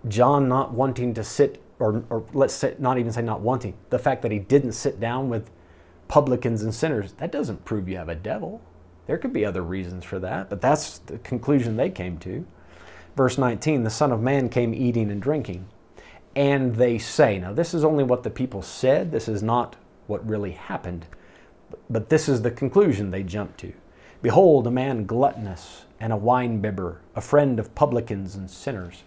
John 0.07 0.49
not 0.49 0.73
wanting 0.73 1.13
to 1.13 1.23
sit, 1.23 1.61
or, 1.79 2.03
or 2.09 2.25
let's 2.33 2.53
say, 2.53 2.75
not 2.79 2.97
even 2.97 3.11
say 3.11 3.21
not 3.21 3.41
wanting, 3.41 3.75
the 3.89 3.99
fact 3.99 4.21
that 4.23 4.31
he 4.31 4.39
didn't 4.39 4.73
sit 4.73 4.99
down 4.99 5.29
with 5.29 5.49
publicans 6.07 6.63
and 6.63 6.73
sinners, 6.73 7.13
that 7.13 7.31
doesn't 7.31 7.65
prove 7.65 7.87
you 7.87 7.97
have 7.97 8.09
a 8.09 8.15
devil. 8.15 8.61
There 9.05 9.17
could 9.17 9.33
be 9.33 9.45
other 9.45 9.61
reasons 9.61 10.05
for 10.05 10.19
that, 10.19 10.49
but 10.49 10.61
that's 10.61 10.99
the 10.99 11.17
conclusion 11.19 11.75
they 11.75 11.89
came 11.89 12.17
to. 12.19 12.45
Verse 13.15 13.37
19 13.37 13.83
the 13.83 13.89
Son 13.89 14.11
of 14.11 14.21
Man 14.21 14.49
came 14.49 14.73
eating 14.73 15.11
and 15.11 15.21
drinking. 15.21 15.65
And 16.35 16.75
they 16.75 16.97
say, 16.97 17.37
now 17.37 17.53
this 17.53 17.73
is 17.73 17.83
only 17.83 18.03
what 18.03 18.23
the 18.23 18.29
people 18.29 18.61
said, 18.61 19.11
this 19.11 19.27
is 19.27 19.43
not 19.43 19.75
what 20.07 20.27
really 20.27 20.51
happened, 20.51 21.05
but 21.89 22.09
this 22.09 22.27
is 22.29 22.41
the 22.41 22.51
conclusion 22.51 23.11
they 23.11 23.23
jump 23.23 23.57
to. 23.57 23.73
Behold, 24.21 24.67
a 24.67 24.71
man 24.71 25.05
gluttonous 25.05 25.85
and 25.99 26.13
a 26.13 26.17
winebibber, 26.17 26.97
a 27.15 27.21
friend 27.21 27.59
of 27.59 27.75
publicans 27.75 28.35
and 28.35 28.49
sinners. 28.49 29.03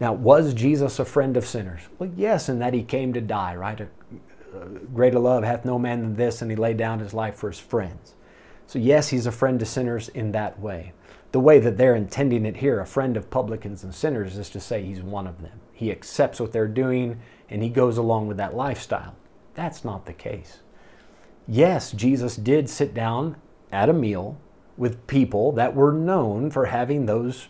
Now, 0.00 0.12
was 0.12 0.54
Jesus 0.54 0.98
a 0.98 1.04
friend 1.04 1.36
of 1.36 1.46
sinners? 1.46 1.82
Well, 1.98 2.10
yes, 2.16 2.48
in 2.48 2.58
that 2.60 2.74
he 2.74 2.82
came 2.82 3.12
to 3.14 3.20
die, 3.20 3.56
right? 3.56 3.80
A, 3.80 3.88
a 4.56 4.66
greater 4.94 5.18
love 5.18 5.44
hath 5.44 5.64
no 5.64 5.78
man 5.78 6.00
than 6.02 6.16
this, 6.16 6.40
and 6.40 6.50
he 6.50 6.56
laid 6.56 6.76
down 6.76 7.00
his 7.00 7.14
life 7.14 7.36
for 7.36 7.48
his 7.48 7.58
friends. 7.58 8.14
So, 8.66 8.78
yes, 8.78 9.08
he's 9.08 9.26
a 9.26 9.32
friend 9.32 9.58
to 9.60 9.66
sinners 9.66 10.08
in 10.10 10.32
that 10.32 10.60
way. 10.60 10.92
The 11.32 11.40
way 11.40 11.58
that 11.58 11.76
they're 11.76 11.94
intending 11.94 12.46
it 12.46 12.58
here, 12.58 12.80
a 12.80 12.86
friend 12.86 13.16
of 13.16 13.30
publicans 13.30 13.84
and 13.84 13.94
sinners, 13.94 14.38
is 14.38 14.48
to 14.50 14.60
say 14.60 14.82
he's 14.82 15.02
one 15.02 15.26
of 15.26 15.42
them. 15.42 15.60
He 15.72 15.90
accepts 15.90 16.40
what 16.40 16.52
they're 16.52 16.66
doing 16.68 17.20
and 17.50 17.62
he 17.62 17.68
goes 17.68 17.98
along 17.98 18.28
with 18.28 18.36
that 18.38 18.56
lifestyle. 18.56 19.14
That's 19.54 19.84
not 19.84 20.06
the 20.06 20.12
case. 20.12 20.60
Yes, 21.50 21.92
Jesus 21.92 22.36
did 22.36 22.68
sit 22.68 22.92
down 22.92 23.36
at 23.72 23.88
a 23.88 23.94
meal 23.94 24.36
with 24.76 25.06
people 25.06 25.52
that 25.52 25.74
were 25.74 25.92
known 25.92 26.50
for 26.50 26.66
having 26.66 27.06
those 27.06 27.48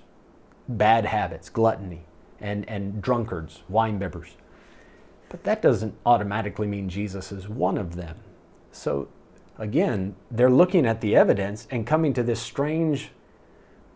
bad 0.68 1.04
habits, 1.04 1.48
gluttony, 1.48 2.02
and, 2.40 2.68
and 2.68 3.02
drunkards, 3.02 3.64
wine 3.68 3.98
bibbers. 3.98 4.30
But 5.28 5.42
that 5.42 5.60
doesn't 5.60 5.96
automatically 6.06 6.68
mean 6.68 6.88
Jesus 6.88 7.32
is 7.32 7.48
one 7.48 7.76
of 7.76 7.96
them. 7.96 8.16
So 8.70 9.08
again, 9.58 10.14
they're 10.30 10.48
looking 10.48 10.86
at 10.86 11.00
the 11.00 11.16
evidence 11.16 11.66
and 11.68 11.84
coming 11.84 12.12
to 12.14 12.22
this 12.22 12.40
strange, 12.40 13.10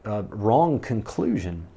uh, 0.05 0.24
wrong 0.28 0.80
conclusion. 0.80 1.68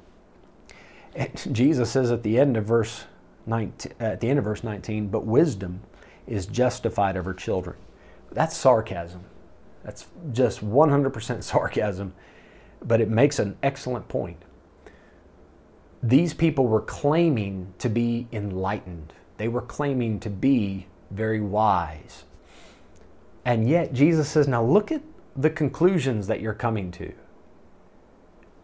And 1.14 1.54
Jesus 1.54 1.92
says 1.92 2.10
at 2.10 2.24
the 2.24 2.40
end 2.40 2.56
of 2.56 2.64
verse 2.64 3.04
19, 3.46 3.92
at 4.00 4.20
the 4.20 4.28
end 4.28 4.40
of 4.40 4.44
verse 4.44 4.64
19, 4.64 5.08
but 5.08 5.24
wisdom 5.24 5.80
is 6.26 6.46
justified 6.46 7.16
of 7.16 7.24
her 7.24 7.32
children. 7.32 7.76
That's 8.32 8.56
sarcasm. 8.56 9.24
That's 9.84 10.06
just 10.32 10.64
100% 10.64 11.42
sarcasm, 11.42 12.14
but 12.82 13.00
it 13.00 13.08
makes 13.08 13.38
an 13.38 13.56
excellent 13.62 14.08
point. 14.08 14.42
These 16.02 16.34
people 16.34 16.66
were 16.66 16.82
claiming 16.82 17.72
to 17.78 17.88
be 17.88 18.28
enlightened. 18.32 19.12
They 19.38 19.48
were 19.48 19.62
claiming 19.62 20.20
to 20.20 20.30
be 20.30 20.86
very 21.10 21.40
wise. 21.40 22.24
And 23.44 23.68
yet 23.68 23.92
Jesus 23.92 24.28
says, 24.28 24.48
now 24.48 24.64
look 24.64 24.90
at 24.90 25.02
the 25.36 25.50
conclusions 25.50 26.26
that 26.26 26.40
you're 26.40 26.54
coming 26.54 26.90
to. 26.92 27.12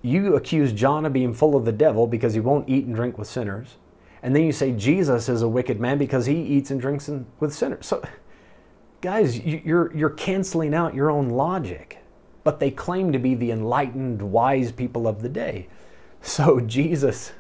You 0.03 0.35
accuse 0.35 0.73
John 0.73 1.07
of 1.07 1.13
being 1.13 1.33
full 1.33 1.55
of 1.55 1.65
the 1.65 1.73
devil 1.73 2.09
because 2.09 2.35
he 2.35 2.41
won't 2.41 2.69
eat 2.69 2.87
and 2.87 2.95
drink 2.95 3.17
with 3.17 3.29
sinners. 3.29 3.77
And 4.23 4.35
then 4.35 4.45
you 4.45 4.53
say 4.53 4.73
Jesus 4.73 5.29
is 5.29 5.43
a 5.43 5.49
wicked 5.49 5.81
man 5.81 5.99
because 5.99 6.27
he 6.27 6.35
eats 6.35 6.71
and 6.71 6.81
drinks 6.81 7.09
with 7.39 7.55
sinners. 7.55 7.87
So, 7.87 8.03
guys, 9.03 9.39
you're, 9.39 9.95
you're 9.95 10.11
canceling 10.11 10.73
out 10.73 10.95
your 10.95 11.11
own 11.11 11.29
logic. 11.29 11.99
But 12.45 12.59
they 12.59 12.71
claim 12.71 13.13
to 13.13 13.19
be 13.19 13.35
the 13.35 13.51
enlightened, 13.51 14.23
wise 14.23 14.73
people 14.73 15.07
of 15.07 15.21
the 15.21 15.29
day. 15.29 15.69
So 16.23 16.61
Jesus 16.67 17.33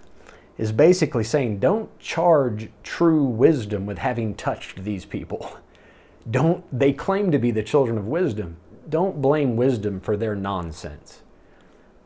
is 0.59 0.73
basically 0.73 1.25
saying, 1.25 1.61
don't 1.61 1.99
charge 1.99 2.69
true 2.83 3.25
wisdom 3.25 3.87
with 3.87 3.99
having 3.99 4.35
touched 4.35 4.85
these 4.85 5.07
people. 5.07 5.57
Don't 6.31 6.65
they 6.79 6.93
claim 6.93 7.33
to 7.33 7.39
be 7.41 7.51
the 7.51 7.65
children 7.65 7.99
of 7.99 8.07
wisdom? 8.07 8.59
Don't 8.89 9.21
blame 9.21 9.57
wisdom 9.57 9.99
for 9.99 10.17
their 10.17 10.37
nonsense. 10.37 11.23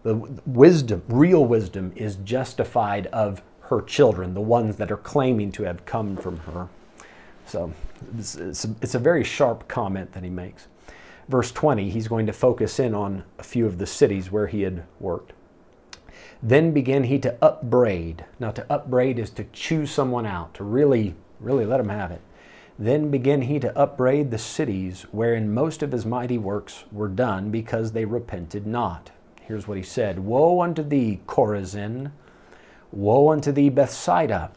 The 0.05 0.15
wisdom, 0.47 1.03
real 1.07 1.45
wisdom, 1.45 1.93
is 1.95 2.17
justified 2.17 3.09
of 3.09 3.43
her 3.65 3.83
children, 3.83 4.33
the 4.33 4.41
ones 4.41 4.77
that 4.77 4.91
are 4.91 4.97
claiming 4.97 5.53
to 5.53 5.65
have 5.65 5.85
come 5.85 6.17
from 6.17 6.39
her. 6.39 6.69
So 7.47 7.73
it's, 8.19 8.35
it's, 8.35 8.65
a, 8.65 8.75
it's 8.83 8.95
a 8.95 8.99
very 8.99 9.25
sharp 9.25 9.69
comment 9.69 10.13
that 10.13 10.23
he 10.23 10.31
makes. 10.31 10.69
Verse 11.29 11.51
20, 11.51 11.91
he's 11.91 12.09
going 12.09 12.27
to 12.27 12.33
focus 12.33 12.79
in 12.79 12.95
on 12.95 13.25
a 13.39 13.43
few 13.43 13.67
of 13.67 13.79
the 13.79 13.87
cities 13.87 14.31
where 14.31 14.47
he 14.47 14.63
had 14.63 14.85
worked. 15.01 15.33
Then 16.43 16.73
began 16.73 17.05
he 17.05 17.19
to 17.21 17.37
upbraid. 17.43 18.25
Now, 18.39 18.51
to 18.53 18.71
upbraid 18.71 19.19
is 19.19 19.31
to 19.31 19.45
choose 19.53 19.91
someone 19.91 20.27
out, 20.27 20.55
to 20.55 20.65
really, 20.65 21.15
really 21.41 21.65
let 21.65 21.79
them 21.79 21.89
have 21.89 22.11
it. 22.11 22.21
Then 22.79 23.11
began 23.11 23.43
he 23.43 23.59
to 23.61 23.77
upbraid 23.77 24.31
the 24.31 24.39
cities 24.39 25.03
wherein 25.11 25.53
most 25.53 25.83
of 25.83 25.93
his 25.93 26.05
mighty 26.05 26.37
works 26.37 26.85
were 26.93 27.09
done, 27.09 27.51
because 27.51 27.93
they 27.93 28.05
repented 28.05 28.67
not. 28.67 29.11
Here's 29.41 29.67
what 29.67 29.79
he 29.79 29.83
said 29.83 30.19
Woe 30.19 30.61
unto 30.61 30.83
thee, 30.83 31.21
Chorazin! 31.27 32.13
Woe 32.93 33.31
unto 33.31 33.51
thee, 33.51 33.71
Bethsaida! 33.71 34.51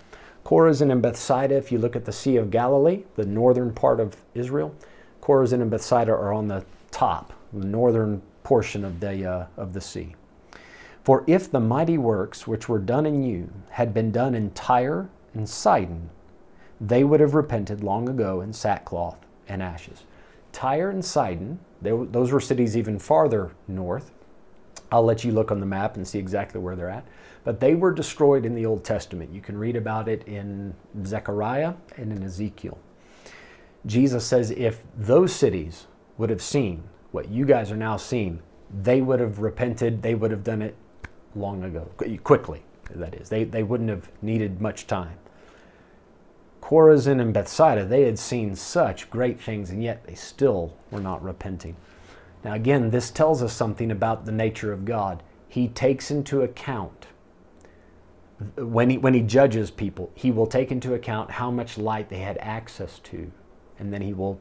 Chorazin 0.45 0.91
and 0.91 1.01
Bethsaida, 1.01 1.55
if 1.55 1.71
you 1.71 1.77
look 1.77 1.95
at 1.95 2.05
the 2.05 2.11
Sea 2.11 2.37
of 2.37 2.49
Galilee, 2.49 3.03
the 3.15 3.25
northern 3.25 3.73
part 3.73 3.99
of 3.99 4.15
Israel, 4.33 4.73
Chorazin 5.21 5.61
and 5.61 5.69
Bethsaida 5.69 6.11
are 6.11 6.33
on 6.33 6.47
the 6.47 6.65
top, 6.91 7.33
the 7.53 7.65
northern 7.65 8.21
portion 8.43 8.83
of 8.83 8.99
the, 8.99 9.25
uh, 9.25 9.45
of 9.57 9.73
the 9.73 9.81
sea. 9.81 10.15
For 11.03 11.23
if 11.27 11.51
the 11.51 11.59
mighty 11.59 11.97
works 11.97 12.47
which 12.47 12.69
were 12.69 12.79
done 12.79 13.05
in 13.05 13.23
you 13.23 13.49
had 13.71 13.93
been 13.93 14.11
done 14.11 14.35
in 14.35 14.51
Tyre 14.51 15.09
and 15.33 15.47
Sidon, 15.47 16.09
they 16.81 17.03
would 17.03 17.19
have 17.19 17.33
repented 17.33 17.83
long 17.83 18.07
ago 18.07 18.41
in 18.41 18.53
sackcloth 18.53 19.17
and 19.47 19.61
ashes. 19.61 20.03
Tyre 20.51 20.89
and 20.89 21.03
Sidon, 21.03 21.59
they, 21.81 21.91
those 21.91 22.31
were 22.31 22.39
cities 22.39 22.77
even 22.77 22.99
farther 22.99 23.51
north. 23.67 24.11
I'll 24.91 25.03
let 25.03 25.23
you 25.23 25.31
look 25.31 25.51
on 25.51 25.59
the 25.59 25.65
map 25.65 25.95
and 25.95 26.07
see 26.07 26.19
exactly 26.19 26.59
where 26.59 26.75
they're 26.75 26.89
at. 26.89 27.05
But 27.49 27.59
they 27.59 27.73
were 27.73 27.91
destroyed 27.91 28.45
in 28.45 28.53
the 28.53 28.67
Old 28.67 28.85
Testament. 28.85 29.33
You 29.33 29.41
can 29.41 29.57
read 29.57 29.75
about 29.75 30.07
it 30.07 30.21
in 30.27 30.75
Zechariah 31.03 31.73
and 31.97 32.11
in 32.11 32.21
Ezekiel. 32.21 32.77
Jesus 33.87 34.23
says 34.23 34.51
if 34.51 34.83
those 34.95 35.33
cities 35.33 35.87
would 36.19 36.29
have 36.29 36.43
seen 36.43 36.83
what 37.11 37.29
you 37.29 37.45
guys 37.45 37.71
are 37.71 37.75
now 37.75 37.97
seeing, 37.97 38.43
they 38.83 39.01
would 39.01 39.19
have 39.19 39.39
repented. 39.39 40.03
They 40.03 40.13
would 40.13 40.29
have 40.29 40.43
done 40.43 40.61
it 40.61 40.75
long 41.33 41.63
ago, 41.63 41.89
quickly, 42.23 42.61
that 42.91 43.15
is. 43.15 43.29
They, 43.29 43.45
they 43.45 43.63
wouldn't 43.63 43.89
have 43.89 44.11
needed 44.21 44.61
much 44.61 44.85
time. 44.85 45.17
Chorazin 46.61 47.19
and 47.19 47.33
Bethsaida, 47.33 47.83
they 47.83 48.03
had 48.03 48.19
seen 48.19 48.55
such 48.55 49.09
great 49.09 49.41
things, 49.41 49.71
and 49.71 49.83
yet 49.83 50.03
they 50.03 50.13
still 50.13 50.77
were 50.91 51.01
not 51.01 51.23
repenting. 51.23 51.77
Now, 52.43 52.53
again, 52.53 52.91
this 52.91 53.09
tells 53.09 53.41
us 53.41 53.53
something 53.53 53.89
about 53.89 54.27
the 54.27 54.31
nature 54.31 54.71
of 54.71 54.85
God. 54.85 55.23
He 55.47 55.67
takes 55.67 56.11
into 56.11 56.43
account, 56.43 57.07
when 58.55 58.89
he, 58.89 58.97
when 58.97 59.13
he 59.13 59.21
judges 59.21 59.69
people, 59.69 60.11
he 60.15 60.31
will 60.31 60.47
take 60.47 60.71
into 60.71 60.93
account 60.93 61.31
how 61.31 61.51
much 61.51 61.77
light 61.77 62.09
they 62.09 62.19
had 62.19 62.37
access 62.37 62.99
to, 62.99 63.31
and 63.77 63.93
then 63.93 64.01
he 64.01 64.13
will 64.13 64.39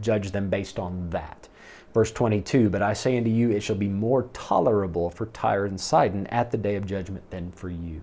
judge 0.00 0.30
them 0.30 0.48
based 0.48 0.78
on 0.78 1.10
that. 1.10 1.48
Verse 1.92 2.12
22 2.12 2.70
But 2.70 2.82
I 2.82 2.92
say 2.92 3.16
unto 3.16 3.30
you, 3.30 3.50
it 3.50 3.62
shall 3.62 3.76
be 3.76 3.88
more 3.88 4.24
tolerable 4.32 5.10
for 5.10 5.26
Tyre 5.26 5.64
and 5.64 5.80
Sidon 5.80 6.26
at 6.28 6.50
the 6.50 6.58
day 6.58 6.76
of 6.76 6.86
judgment 6.86 7.28
than 7.30 7.50
for 7.52 7.70
you. 7.70 8.02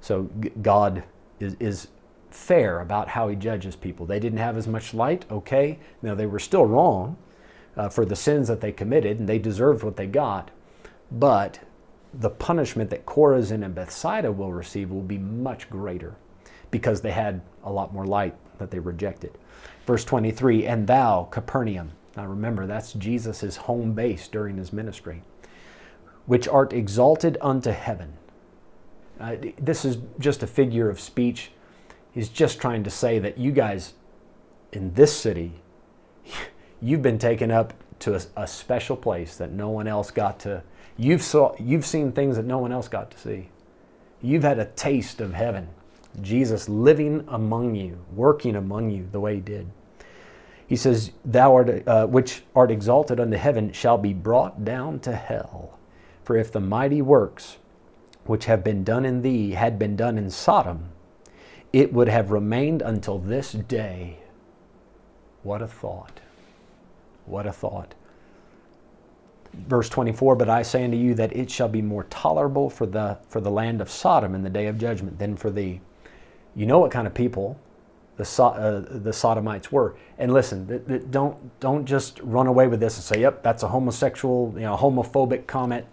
So 0.00 0.30
God 0.62 1.04
is, 1.38 1.56
is 1.60 1.88
fair 2.30 2.80
about 2.80 3.08
how 3.08 3.28
he 3.28 3.36
judges 3.36 3.76
people. 3.76 4.06
They 4.06 4.20
didn't 4.20 4.38
have 4.38 4.56
as 4.56 4.66
much 4.66 4.94
light, 4.94 5.26
okay. 5.30 5.78
Now, 6.02 6.14
they 6.14 6.26
were 6.26 6.38
still 6.38 6.64
wrong 6.64 7.16
uh, 7.76 7.88
for 7.88 8.04
the 8.04 8.16
sins 8.16 8.48
that 8.48 8.60
they 8.60 8.72
committed, 8.72 9.18
and 9.18 9.28
they 9.28 9.38
deserved 9.38 9.82
what 9.82 9.96
they 9.96 10.06
got. 10.06 10.50
But 11.10 11.60
the 12.14 12.30
punishment 12.30 12.90
that 12.90 13.06
Chorazin 13.06 13.64
and 13.64 13.74
Bethsaida 13.74 14.32
will 14.32 14.52
receive 14.52 14.90
will 14.90 15.02
be 15.02 15.18
much 15.18 15.70
greater 15.70 16.16
because 16.70 17.00
they 17.00 17.12
had 17.12 17.40
a 17.64 17.72
lot 17.72 17.92
more 17.92 18.06
light 18.06 18.34
that 18.58 18.70
they 18.70 18.78
rejected. 18.78 19.36
Verse 19.86 20.04
23 20.04 20.66
And 20.66 20.86
thou, 20.86 21.24
Capernaum, 21.30 21.92
now 22.16 22.26
remember, 22.26 22.66
that's 22.66 22.92
Jesus' 22.94 23.56
home 23.56 23.94
base 23.94 24.28
during 24.28 24.56
his 24.56 24.72
ministry, 24.72 25.22
which 26.26 26.48
art 26.48 26.72
exalted 26.72 27.38
unto 27.40 27.70
heaven. 27.70 28.14
Uh, 29.20 29.36
this 29.60 29.84
is 29.84 29.98
just 30.18 30.42
a 30.42 30.46
figure 30.46 30.88
of 30.88 30.98
speech. 30.98 31.52
He's 32.12 32.28
just 32.28 32.60
trying 32.60 32.82
to 32.84 32.90
say 32.90 33.18
that 33.18 33.38
you 33.38 33.52
guys 33.52 33.94
in 34.72 34.94
this 34.94 35.16
city, 35.16 35.52
you've 36.80 37.02
been 37.02 37.18
taken 37.18 37.50
up 37.50 37.74
to 38.00 38.14
a, 38.14 38.20
a 38.36 38.46
special 38.46 38.96
place 38.96 39.36
that 39.36 39.52
no 39.52 39.68
one 39.68 39.86
else 39.86 40.10
got 40.10 40.38
to. 40.40 40.62
You've, 41.00 41.22
saw, 41.22 41.54
you've 41.58 41.86
seen 41.86 42.12
things 42.12 42.36
that 42.36 42.44
no 42.44 42.58
one 42.58 42.72
else 42.72 42.86
got 42.86 43.10
to 43.12 43.18
see. 43.18 43.48
You've 44.20 44.42
had 44.42 44.58
a 44.58 44.66
taste 44.66 45.22
of 45.22 45.32
heaven. 45.32 45.68
Jesus 46.20 46.68
living 46.68 47.24
among 47.28 47.74
you, 47.74 48.04
working 48.14 48.54
among 48.54 48.90
you 48.90 49.08
the 49.10 49.18
way 49.18 49.36
he 49.36 49.40
did. 49.40 49.70
He 50.66 50.76
says, 50.76 51.12
Thou 51.24 51.54
art, 51.54 51.88
uh, 51.88 52.06
which 52.06 52.42
art 52.54 52.70
exalted 52.70 53.18
unto 53.18 53.38
heaven, 53.38 53.72
shall 53.72 53.96
be 53.96 54.12
brought 54.12 54.62
down 54.62 55.00
to 55.00 55.16
hell. 55.16 55.78
For 56.22 56.36
if 56.36 56.52
the 56.52 56.60
mighty 56.60 57.00
works 57.00 57.56
which 58.26 58.44
have 58.44 58.62
been 58.62 58.84
done 58.84 59.06
in 59.06 59.22
thee 59.22 59.52
had 59.52 59.78
been 59.78 59.96
done 59.96 60.18
in 60.18 60.28
Sodom, 60.28 60.90
it 61.72 61.94
would 61.94 62.08
have 62.08 62.30
remained 62.30 62.82
until 62.82 63.18
this 63.18 63.52
day. 63.52 64.18
What 65.44 65.62
a 65.62 65.66
thought. 65.66 66.20
What 67.24 67.46
a 67.46 67.52
thought. 67.52 67.94
Verse 69.52 69.88
24, 69.88 70.36
but 70.36 70.48
I 70.48 70.62
say 70.62 70.84
unto 70.84 70.96
you 70.96 71.14
that 71.14 71.34
it 71.34 71.50
shall 71.50 71.68
be 71.68 71.82
more 71.82 72.04
tolerable 72.04 72.70
for 72.70 72.86
the, 72.86 73.18
for 73.28 73.40
the 73.40 73.50
land 73.50 73.80
of 73.80 73.90
Sodom 73.90 74.34
in 74.34 74.42
the 74.42 74.50
day 74.50 74.66
of 74.66 74.78
judgment 74.78 75.18
than 75.18 75.36
for 75.36 75.50
thee. 75.50 75.80
You 76.54 76.66
know 76.66 76.78
what 76.78 76.90
kind 76.90 77.06
of 77.06 77.14
people 77.14 77.58
the, 78.16 78.42
uh, 78.42 78.84
the 78.98 79.12
Sodomites 79.12 79.72
were. 79.72 79.96
And 80.18 80.32
listen, 80.32 80.68
th- 80.68 80.86
th- 80.86 81.02
don't, 81.10 81.58
don't 81.58 81.84
just 81.84 82.20
run 82.22 82.46
away 82.46 82.68
with 82.68 82.78
this 82.78 82.96
and 82.96 83.04
say, 83.04 83.22
yep, 83.22 83.42
that's 83.42 83.62
a 83.62 83.68
homosexual, 83.68 84.52
you 84.54 84.62
know, 84.62 84.76
homophobic 84.76 85.46
comment. 85.46 85.86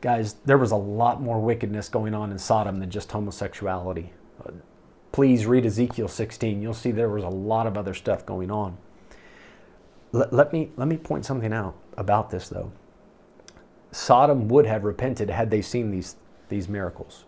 Guys, 0.00 0.34
there 0.44 0.58
was 0.58 0.70
a 0.70 0.76
lot 0.76 1.20
more 1.20 1.40
wickedness 1.40 1.88
going 1.88 2.14
on 2.14 2.30
in 2.30 2.38
Sodom 2.38 2.78
than 2.78 2.90
just 2.90 3.10
homosexuality. 3.10 4.12
Uh, 4.44 4.52
please 5.10 5.46
read 5.46 5.66
Ezekiel 5.66 6.06
16. 6.06 6.62
You'll 6.62 6.74
see 6.74 6.92
there 6.92 7.08
was 7.08 7.24
a 7.24 7.28
lot 7.28 7.66
of 7.66 7.76
other 7.76 7.94
stuff 7.94 8.24
going 8.24 8.50
on. 8.52 8.76
L- 10.14 10.28
let, 10.30 10.52
me, 10.52 10.70
let 10.76 10.86
me 10.86 10.96
point 10.96 11.24
something 11.24 11.52
out 11.52 11.74
about 11.98 12.30
this, 12.30 12.48
though. 12.48 12.72
Sodom 13.90 14.48
would 14.48 14.64
have 14.64 14.84
repented 14.84 15.28
had 15.28 15.50
they 15.50 15.60
seen 15.60 15.90
these, 15.90 16.16
these 16.48 16.68
miracles. 16.68 17.24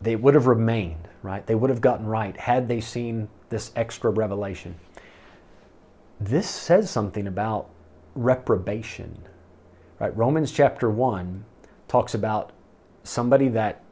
They 0.00 0.16
would 0.16 0.34
have 0.34 0.46
remained 0.46 1.08
right? 1.24 1.46
They 1.46 1.54
would 1.54 1.70
have 1.70 1.80
gotten 1.80 2.06
right 2.06 2.36
had 2.36 2.68
they 2.68 2.80
seen 2.80 3.28
this 3.48 3.72
extra 3.74 4.10
revelation. 4.10 4.76
This 6.20 6.48
says 6.48 6.90
something 6.90 7.26
about 7.26 7.70
reprobation, 8.14 9.24
right? 9.98 10.14
Romans 10.16 10.52
chapter 10.52 10.90
1 10.90 11.44
talks 11.88 12.14
about 12.14 12.52
somebody 13.02 13.48
that 13.48 13.82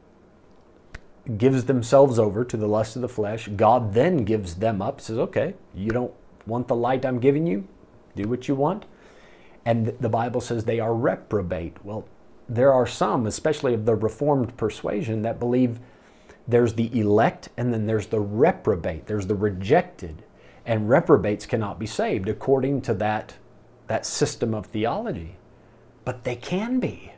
gives 1.37 1.65
themselves 1.65 2.19
over 2.19 2.45
to 2.45 2.55
the 2.55 2.67
lust 2.67 2.95
of 2.95 3.01
the 3.01 3.09
flesh. 3.09 3.47
God 3.55 3.93
then 3.93 4.17
gives 4.17 4.55
them 4.55 4.81
up, 4.81 5.01
says, 5.01 5.17
okay, 5.17 5.55
you 5.73 5.89
don't 5.89 6.13
want 6.45 6.67
the 6.67 6.75
light 6.75 7.03
I'm 7.03 7.19
giving 7.19 7.47
you, 7.47 7.67
do 8.15 8.27
what 8.27 8.47
you 8.47 8.55
want. 8.55 8.85
And 9.65 9.95
the 9.99 10.09
Bible 10.09 10.41
says 10.41 10.65
they 10.65 10.79
are 10.79 10.93
reprobate. 10.93 11.83
Well, 11.83 12.07
there 12.49 12.73
are 12.73 12.85
some, 12.85 13.25
especially 13.25 13.73
of 13.73 13.85
the 13.85 13.95
Reformed 13.95 14.57
persuasion, 14.57 15.21
that 15.21 15.39
believe 15.39 15.79
there's 16.47 16.73
the 16.73 16.99
elect 16.99 17.49
and 17.55 17.73
then 17.73 17.85
there's 17.85 18.07
the 18.07 18.19
reprobate 18.19 19.07
there's 19.07 19.27
the 19.27 19.35
rejected 19.35 20.23
and 20.65 20.89
reprobates 20.89 21.45
cannot 21.45 21.79
be 21.79 21.85
saved 21.85 22.27
according 22.27 22.81
to 22.81 22.93
that 22.93 23.35
that 23.87 24.05
system 24.05 24.53
of 24.53 24.65
theology 24.65 25.35
but 26.03 26.23
they 26.23 26.35
can 26.35 26.79
be 26.79 27.11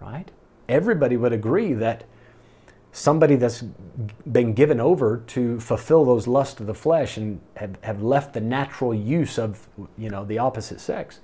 right 0.00 0.30
everybody 0.68 1.16
would 1.16 1.32
agree 1.32 1.72
that 1.72 2.04
somebody 2.92 3.36
that's 3.36 3.62
been 4.30 4.52
given 4.54 4.80
over 4.80 5.18
to 5.26 5.60
fulfill 5.60 6.04
those 6.04 6.26
lusts 6.26 6.60
of 6.60 6.66
the 6.66 6.74
flesh 6.74 7.16
and 7.16 7.40
have, 7.56 7.78
have 7.82 8.02
left 8.02 8.32
the 8.32 8.40
natural 8.40 8.94
use 8.94 9.38
of 9.38 9.68
you 9.96 10.08
know 10.08 10.24
the 10.24 10.38
opposite 10.38 10.80
sex 10.80 11.20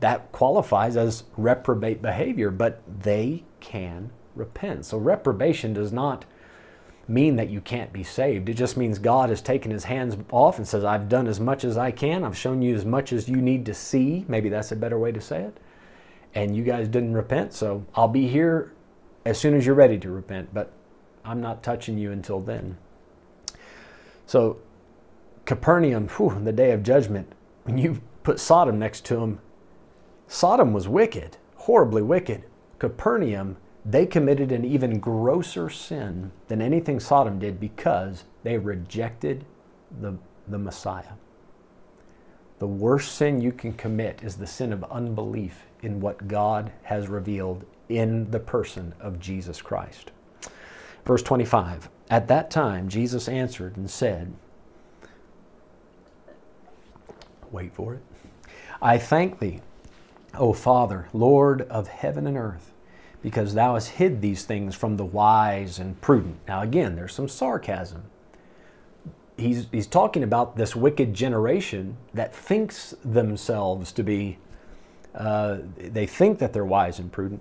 that 0.00 0.30
qualifies 0.32 0.96
as 0.96 1.24
reprobate 1.36 2.00
behavior 2.00 2.50
but 2.50 2.82
they 3.02 3.42
can 3.60 4.10
repent 4.36 4.84
so 4.84 4.96
reprobation 4.96 5.72
does 5.72 5.92
not 5.92 6.24
mean 7.08 7.36
that 7.36 7.50
you 7.50 7.60
can't 7.60 7.92
be 7.92 8.02
saved. 8.02 8.48
It 8.48 8.54
just 8.54 8.76
means 8.76 8.98
God 8.98 9.28
has 9.28 9.42
taken 9.42 9.70
his 9.70 9.84
hands 9.84 10.16
off 10.30 10.58
and 10.58 10.66
says, 10.66 10.84
I've 10.84 11.08
done 11.08 11.26
as 11.26 11.40
much 11.40 11.64
as 11.64 11.76
I 11.76 11.90
can. 11.90 12.24
I've 12.24 12.36
shown 12.36 12.62
you 12.62 12.74
as 12.74 12.84
much 12.84 13.12
as 13.12 13.28
you 13.28 13.36
need 13.36 13.66
to 13.66 13.74
see. 13.74 14.24
Maybe 14.28 14.48
that's 14.48 14.72
a 14.72 14.76
better 14.76 14.98
way 14.98 15.12
to 15.12 15.20
say 15.20 15.42
it. 15.42 15.58
And 16.34 16.56
you 16.56 16.64
guys 16.64 16.88
didn't 16.88 17.14
repent, 17.14 17.52
so 17.52 17.84
I'll 17.94 18.08
be 18.08 18.26
here 18.28 18.72
as 19.24 19.38
soon 19.38 19.54
as 19.54 19.64
you're 19.64 19.74
ready 19.74 19.98
to 19.98 20.10
repent, 20.10 20.52
but 20.52 20.72
I'm 21.24 21.40
not 21.40 21.62
touching 21.62 21.98
you 21.98 22.12
until 22.12 22.40
then. 22.40 22.76
So, 24.26 24.58
Capernaum, 25.44 26.08
whew, 26.08 26.40
the 26.42 26.52
day 26.52 26.72
of 26.72 26.82
judgment, 26.82 27.32
when 27.64 27.78
you 27.78 28.00
put 28.22 28.40
Sodom 28.40 28.78
next 28.78 29.04
to 29.06 29.20
him, 29.20 29.40
Sodom 30.26 30.72
was 30.72 30.88
wicked, 30.88 31.36
horribly 31.56 32.02
wicked. 32.02 32.44
Capernaum 32.78 33.56
they 33.84 34.06
committed 34.06 34.50
an 34.50 34.64
even 34.64 34.98
grosser 34.98 35.68
sin 35.68 36.32
than 36.48 36.62
anything 36.62 36.98
Sodom 36.98 37.38
did 37.38 37.60
because 37.60 38.24
they 38.42 38.56
rejected 38.56 39.44
the, 40.00 40.16
the 40.48 40.58
Messiah. 40.58 41.12
The 42.60 42.66
worst 42.66 43.14
sin 43.14 43.42
you 43.42 43.52
can 43.52 43.74
commit 43.74 44.22
is 44.22 44.36
the 44.36 44.46
sin 44.46 44.72
of 44.72 44.84
unbelief 44.84 45.66
in 45.82 46.00
what 46.00 46.28
God 46.28 46.72
has 46.84 47.08
revealed 47.08 47.64
in 47.90 48.30
the 48.30 48.40
person 48.40 48.94
of 49.00 49.20
Jesus 49.20 49.60
Christ. 49.60 50.12
Verse 51.04 51.22
25 51.22 51.88
At 52.10 52.28
that 52.28 52.50
time, 52.50 52.88
Jesus 52.88 53.28
answered 53.28 53.76
and 53.76 53.90
said, 53.90 54.32
Wait 57.50 57.72
for 57.72 57.94
it. 57.94 58.02
I 58.82 58.98
thank 58.98 59.38
thee, 59.38 59.60
O 60.34 60.52
Father, 60.52 61.08
Lord 61.12 61.62
of 61.62 61.88
heaven 61.88 62.26
and 62.26 62.36
earth 62.36 62.74
because 63.24 63.54
thou 63.54 63.72
hast 63.72 63.88
hid 63.88 64.20
these 64.20 64.44
things 64.44 64.74
from 64.74 64.98
the 64.98 65.04
wise 65.04 65.78
and 65.78 65.98
prudent. 66.02 66.36
Now, 66.46 66.60
again, 66.60 66.94
there's 66.94 67.14
some 67.14 67.26
sarcasm. 67.26 68.02
He's, 69.38 69.66
he's 69.72 69.86
talking 69.86 70.22
about 70.22 70.56
this 70.56 70.76
wicked 70.76 71.14
generation 71.14 71.96
that 72.12 72.34
thinks 72.34 72.94
themselves 73.02 73.92
to 73.92 74.02
be, 74.02 74.36
uh, 75.14 75.56
they 75.78 76.04
think 76.04 76.38
that 76.40 76.52
they're 76.52 76.66
wise 76.66 76.98
and 76.98 77.10
prudent. 77.10 77.40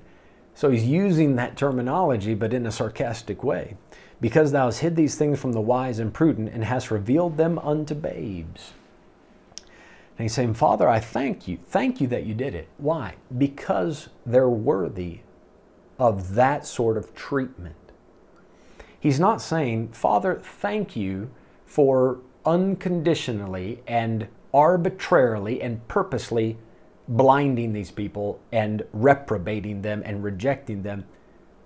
So 0.55 0.69
he's 0.69 0.85
using 0.85 1.35
that 1.35 1.57
terminology, 1.57 2.33
but 2.33 2.53
in 2.53 2.65
a 2.65 2.71
sarcastic 2.71 3.43
way. 3.43 3.75
Because 4.21 4.51
thou 4.51 4.65
hast 4.65 4.79
hid 4.79 4.95
these 4.95 5.15
things 5.15 5.39
from 5.39 5.51
the 5.51 5.61
wise 5.61 5.99
and 5.99 6.13
prudent, 6.13 6.49
and 6.53 6.63
hast 6.63 6.91
revealed 6.91 7.37
them 7.37 7.59
unto 7.59 7.95
babes. 7.95 8.73
And 10.17 10.25
he's 10.25 10.33
saying, 10.33 10.53
Father, 10.53 10.87
I 10.87 10.99
thank 10.99 11.47
you. 11.47 11.57
Thank 11.65 11.99
you 11.99 12.07
that 12.07 12.25
you 12.25 12.33
did 12.33 12.53
it. 12.53 12.67
Why? 12.77 13.15
Because 13.35 14.09
they're 14.25 14.47
worthy 14.47 15.21
of 15.97 16.35
that 16.35 16.65
sort 16.65 16.97
of 16.97 17.15
treatment. 17.15 17.75
He's 18.99 19.19
not 19.19 19.41
saying, 19.41 19.89
Father, 19.89 20.39
thank 20.41 20.95
you 20.95 21.31
for 21.65 22.19
unconditionally 22.45 23.81
and 23.87 24.27
arbitrarily 24.53 25.61
and 25.61 25.85
purposely 25.87 26.57
blinding 27.07 27.73
these 27.73 27.91
people 27.91 28.39
and 28.51 28.83
reprobating 28.93 29.81
them 29.81 30.01
and 30.05 30.23
rejecting 30.23 30.83
them. 30.83 31.05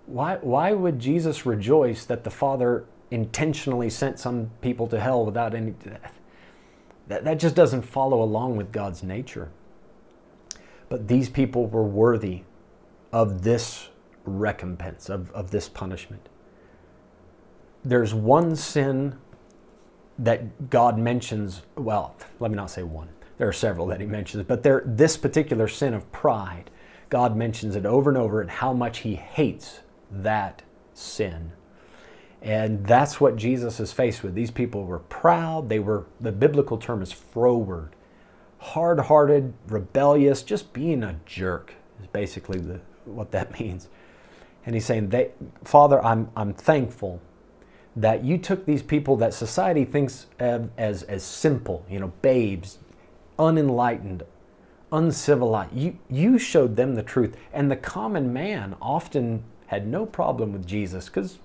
Why, 0.06 0.38
why 0.38 0.72
would 0.72 1.00
Jesus 1.00 1.46
rejoice 1.46 2.06
that 2.06 2.24
the 2.24 2.32
Father 2.32 2.86
intentionally 3.12 3.90
sent 3.90 4.20
some 4.20 4.52
people 4.62 4.88
to 4.88 5.00
hell 5.00 5.26
without 5.26 5.54
any. 5.54 5.74
That, 7.08 7.24
that 7.24 7.40
just 7.40 7.56
doesn't 7.56 7.84
follow 7.84 8.22
along 8.22 8.58
with 8.58 8.72
God's 8.72 9.04
nature. 9.04 9.50
But 10.90 11.08
these 11.08 11.30
people 11.30 11.68
were 11.68 11.84
worthy 11.84 12.44
of 13.12 13.44
this 13.44 13.90
recompense 14.26 15.10
of, 15.10 15.32
of 15.32 15.52
this 15.52 15.70
punishment. 15.70 16.28
There's 17.84 18.14
one 18.14 18.56
sin 18.56 19.18
that 20.20 20.70
God 20.70 20.98
mentions, 20.98 21.62
well, 21.76 22.16
let 22.40 22.52
me 22.52 22.58
not 22.58 22.70
say 22.70 22.84
one. 22.84 23.10
There 23.38 23.48
are 23.48 23.54
several 23.54 23.88
that 23.88 24.00
he 24.00 24.08
mentions, 24.08 24.44
but 24.44 24.64
there, 24.64 24.84
this 24.86 25.16
particular 25.16 25.68
sin 25.68 25.94
of 25.94 26.12
pride, 26.12 26.72
God 27.10 27.36
mentions 27.36 27.76
it 27.76 27.86
over 27.86 28.10
and 28.10 28.18
over 28.18 28.42
and 28.42 28.50
how 28.50 28.74
much 28.74 29.00
he 29.00 29.16
hates 29.16 29.82
that 30.12 30.64
sin. 30.94 31.52
And 32.42 32.86
that's 32.86 33.20
what 33.20 33.36
Jesus 33.36 33.80
is 33.80 33.92
faced 33.92 34.24
with. 34.24 34.34
These 34.36 34.52
people 34.52 34.86
were 34.86 35.00
proud. 35.00 35.70
They 35.70 35.80
were, 35.80 36.06
the 36.20 36.32
biblical 36.32 36.78
term 36.78 37.02
is 37.02 37.12
froward, 37.12 37.96
hard 38.60 39.00
hearted, 39.02 39.54
rebellious, 39.68 40.44
just 40.44 40.74
being 40.74 41.04
a 41.04 41.20
jerk 41.26 41.74
is 42.02 42.08
basically 42.08 42.60
the, 42.60 42.80
what 43.06 43.32
that 43.32 43.60
means. 43.60 43.88
And 44.66 44.76
he's 44.76 44.86
saying, 44.86 45.10
they, 45.10 45.32
Father, 45.64 46.04
I'm, 46.04 46.30
I'm 46.36 46.54
thankful 46.54 47.22
that 47.96 48.24
you 48.24 48.38
took 48.38 48.66
these 48.66 48.84
people 48.84 49.16
that 49.18 49.34
society 49.34 49.86
thinks 49.86 50.28
of 50.40 50.70
as, 50.78 51.04
as 51.04 51.24
simple, 51.24 51.86
you 51.90 52.00
know, 52.00 52.12
babes, 52.22 52.78
unenlightened, 53.38 54.24
uncivilized. 54.92 55.74
You, 55.74 55.98
you 56.10 56.38
showed 56.38 56.76
them 56.76 56.96
the 56.96 57.04
truth. 57.04 57.36
And 57.54 57.70
the 57.70 57.76
common 57.76 58.34
man 58.34 58.76
often 58.82 59.44
had 59.68 59.88
no 59.88 60.06
problem 60.06 60.54
with 60.54 60.66
Jesus 60.66 61.06
because 61.06 61.40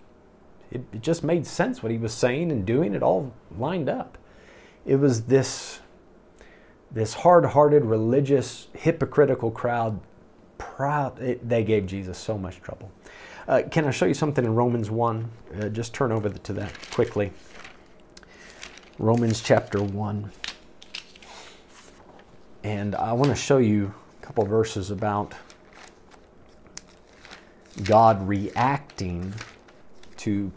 it, 0.71 0.83
it 0.93 1.03
just 1.03 1.23
made 1.23 1.47
sense 1.47 1.83
what 1.83 1.93
he 1.93 1.99
was 1.99 2.15
saying 2.15 2.51
and 2.51 2.65
doing. 2.65 2.95
It 2.95 3.03
all 3.03 3.33
lined 3.59 3.89
up. 3.89 4.17
It 4.87 4.97
was 4.97 5.25
this, 5.25 5.81
this 6.91 7.15
hard 7.15 7.45
hearted, 7.45 7.85
religious, 7.85 8.69
hypocritical 8.75 9.51
crowd. 9.51 10.01
Proud, 10.59 11.21
it, 11.21 11.49
they 11.49 11.65
gave 11.65 11.87
Jesus 11.87 12.17
so 12.17 12.39
much 12.39 12.61
trouble. 12.61 12.91
Uh, 13.49 13.63
can 13.71 13.85
I 13.85 13.91
show 13.91 14.07
you 14.07 14.15
something 14.15 14.45
in 14.45 14.55
Romans 14.55 14.91
1? 14.91 15.31
Uh, 15.61 15.69
just 15.69 15.93
turn 15.93 16.13
over 16.13 16.29
to 16.29 16.53
that 16.55 16.73
quickly. 16.93 17.33
Romans 18.99 19.41
chapter 19.41 19.83
1. 19.83 20.31
And 22.65 22.95
I 22.95 23.13
want 23.13 23.31
to 23.31 23.37
show 23.37 23.59
you 23.59 23.93
a 24.21 24.27
couple 24.27 24.45
verses 24.45 24.91
about 24.91 25.35
God 27.83 28.27
reacting 28.27 29.35
to 30.19 30.53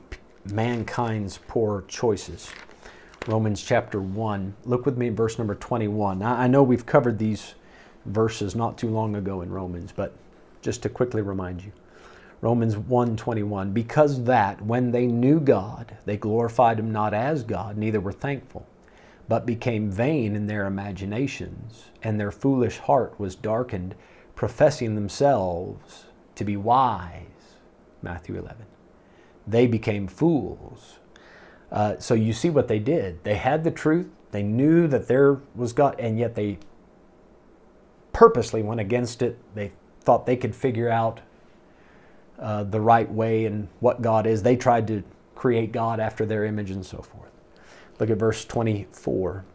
mankind's 0.52 1.40
poor 1.48 1.84
choices. 1.88 2.52
Romans 3.28 3.64
chapter 3.64 4.00
1. 4.00 4.54
Look 4.66 4.86
with 4.86 4.98
me 4.98 5.10
verse 5.10 5.40
number 5.40 5.56
21. 5.56 6.20
Now, 6.20 6.36
I 6.36 6.48
know 6.48 6.62
we've 6.62 6.86
covered 6.86 7.18
these 7.18 7.56
verses 8.06 8.56
not 8.56 8.78
too 8.78 8.90
long 8.90 9.16
ago 9.16 9.42
in 9.42 9.50
Romans, 9.50 9.92
but 9.92 10.14
just 10.62 10.84
to 10.84 10.90
quickly 10.90 11.24
remind 11.24 11.64
you. 11.64 11.72
Romans 12.42 12.76
1:21 12.76 13.74
because 13.74 14.26
that 14.26 14.62
when 14.62 14.92
they 14.92 15.08
knew 15.08 15.40
God 15.40 15.98
they 16.06 16.18
glorified 16.18 16.78
him 16.78 16.92
not 16.92 17.14
as 17.14 17.42
God 17.44 17.78
neither 17.78 18.00
were 18.00 18.12
thankful 18.12 18.68
but 19.28 19.46
became 19.46 19.92
vain 19.92 20.36
in 20.36 20.48
their 20.48 20.66
imaginations 20.66 21.86
and 22.04 22.20
their 22.20 22.32
foolish 22.32 22.78
heart 22.80 23.20
was 23.20 23.36
darkened 23.36 23.96
professing 24.36 24.96
themselves 24.96 26.06
to 26.36 26.44
be 26.44 26.58
wise 26.58 27.22
Matthew 28.02 28.38
11 28.38 28.66
they 29.48 29.68
became 29.68 30.08
fools. 30.08 31.00
Uh, 31.72 31.96
so 32.00 32.14
you 32.14 32.34
see 32.34 32.50
what 32.50 32.68
they 32.68 32.80
did. 32.80 33.24
They 33.24 33.36
had 33.36 33.64
the 33.64 33.72
truth. 33.72 34.08
They 34.32 34.44
knew 34.44 34.88
that 34.88 35.08
there 35.08 35.40
was 35.56 35.74
God 35.74 36.00
and 36.00 36.18
yet 36.20 36.36
they 36.36 36.58
purposely 38.14 38.64
went 38.64 38.80
against 38.80 39.22
it. 39.22 39.38
They 39.56 39.72
thought 40.02 40.26
they 40.26 40.38
could 40.38 40.56
figure 40.56 40.90
out 40.90 41.22
uh, 42.40 42.64
the 42.64 42.82
right 42.82 43.10
way 43.10 43.46
and 43.46 43.68
what 43.80 44.02
God 44.02 44.28
is. 44.28 44.44
They 44.44 44.56
tried 44.56 44.88
to 44.88 45.04
create 45.36 45.72
God 45.72 46.00
after 46.00 46.26
their 46.26 46.46
image 46.46 46.72
and 46.72 46.86
so 46.86 46.98
forth. 47.02 47.32
Look 48.00 48.10
at 48.10 48.18
verse 48.18 48.46
24. 48.46 49.46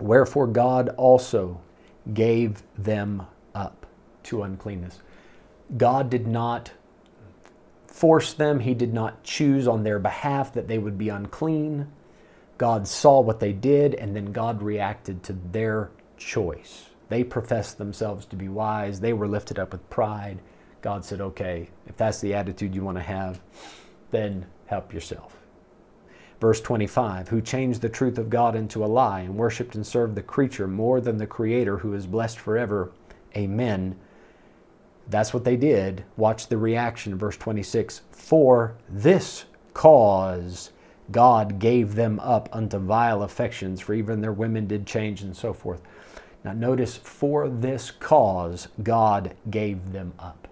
Wherefore 0.00 0.46
God 0.46 0.90
also 0.90 1.60
gave 2.12 2.62
them 2.76 3.26
up 3.54 3.86
to 4.24 4.42
uncleanness. 4.42 5.00
God 5.76 6.10
did 6.10 6.26
not 6.26 6.72
force 7.86 8.32
them, 8.32 8.60
He 8.60 8.74
did 8.74 8.92
not 8.92 9.22
choose 9.22 9.68
on 9.68 9.84
their 9.84 9.98
behalf 9.98 10.52
that 10.54 10.68
they 10.68 10.78
would 10.78 10.98
be 10.98 11.08
unclean. 11.08 11.88
God 12.58 12.86
saw 12.86 13.20
what 13.20 13.40
they 13.40 13.52
did, 13.52 13.94
and 13.94 14.14
then 14.14 14.32
God 14.32 14.62
reacted 14.62 15.22
to 15.24 15.32
their 15.32 15.90
choice. 16.16 16.86
They 17.08 17.24
professed 17.24 17.78
themselves 17.78 18.26
to 18.26 18.36
be 18.36 18.48
wise, 18.48 19.00
they 19.00 19.12
were 19.12 19.28
lifted 19.28 19.58
up 19.58 19.72
with 19.72 19.88
pride 19.90 20.40
God 20.82 21.04
said, 21.04 21.20
okay, 21.20 21.70
if 21.86 21.96
that's 21.96 22.20
the 22.20 22.34
attitude 22.34 22.74
you 22.74 22.82
want 22.82 22.98
to 22.98 23.02
have, 23.02 23.40
then 24.10 24.46
help 24.66 24.92
yourself. 24.92 25.36
Verse 26.42 26.60
25, 26.60 27.28
who 27.28 27.40
changed 27.40 27.82
the 27.82 27.88
truth 27.88 28.18
of 28.18 28.28
God 28.28 28.56
into 28.56 28.84
a 28.84 28.86
lie 28.86 29.20
and 29.20 29.36
worshiped 29.36 29.76
and 29.76 29.86
served 29.86 30.16
the 30.16 30.22
creature 30.22 30.66
more 30.66 31.00
than 31.00 31.16
the 31.16 31.24
Creator 31.24 31.78
who 31.78 31.94
is 31.94 32.04
blessed 32.04 32.40
forever. 32.40 32.90
Amen. 33.36 33.94
That's 35.08 35.32
what 35.32 35.44
they 35.44 35.54
did. 35.54 36.02
Watch 36.16 36.48
the 36.48 36.58
reaction. 36.58 37.16
Verse 37.16 37.36
26, 37.36 38.00
for 38.10 38.74
this 38.88 39.44
cause 39.72 40.72
God 41.12 41.60
gave 41.60 41.94
them 41.94 42.18
up 42.18 42.48
unto 42.52 42.76
vile 42.76 43.22
affections, 43.22 43.80
for 43.80 43.94
even 43.94 44.20
their 44.20 44.32
women 44.32 44.66
did 44.66 44.84
change 44.84 45.22
and 45.22 45.36
so 45.36 45.52
forth. 45.52 45.80
Now, 46.42 46.54
notice, 46.54 46.96
for 46.96 47.48
this 47.48 47.92
cause 47.92 48.66
God 48.82 49.36
gave 49.48 49.92
them 49.92 50.12
up 50.18 50.48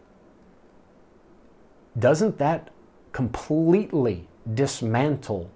doesn't 1.98 2.38
that 2.38 2.70
completely 3.10 4.28
dismantle 4.54 5.50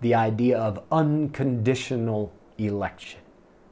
the 0.00 0.14
idea 0.14 0.58
of 0.58 0.82
unconditional 0.90 2.32
election? 2.58 3.20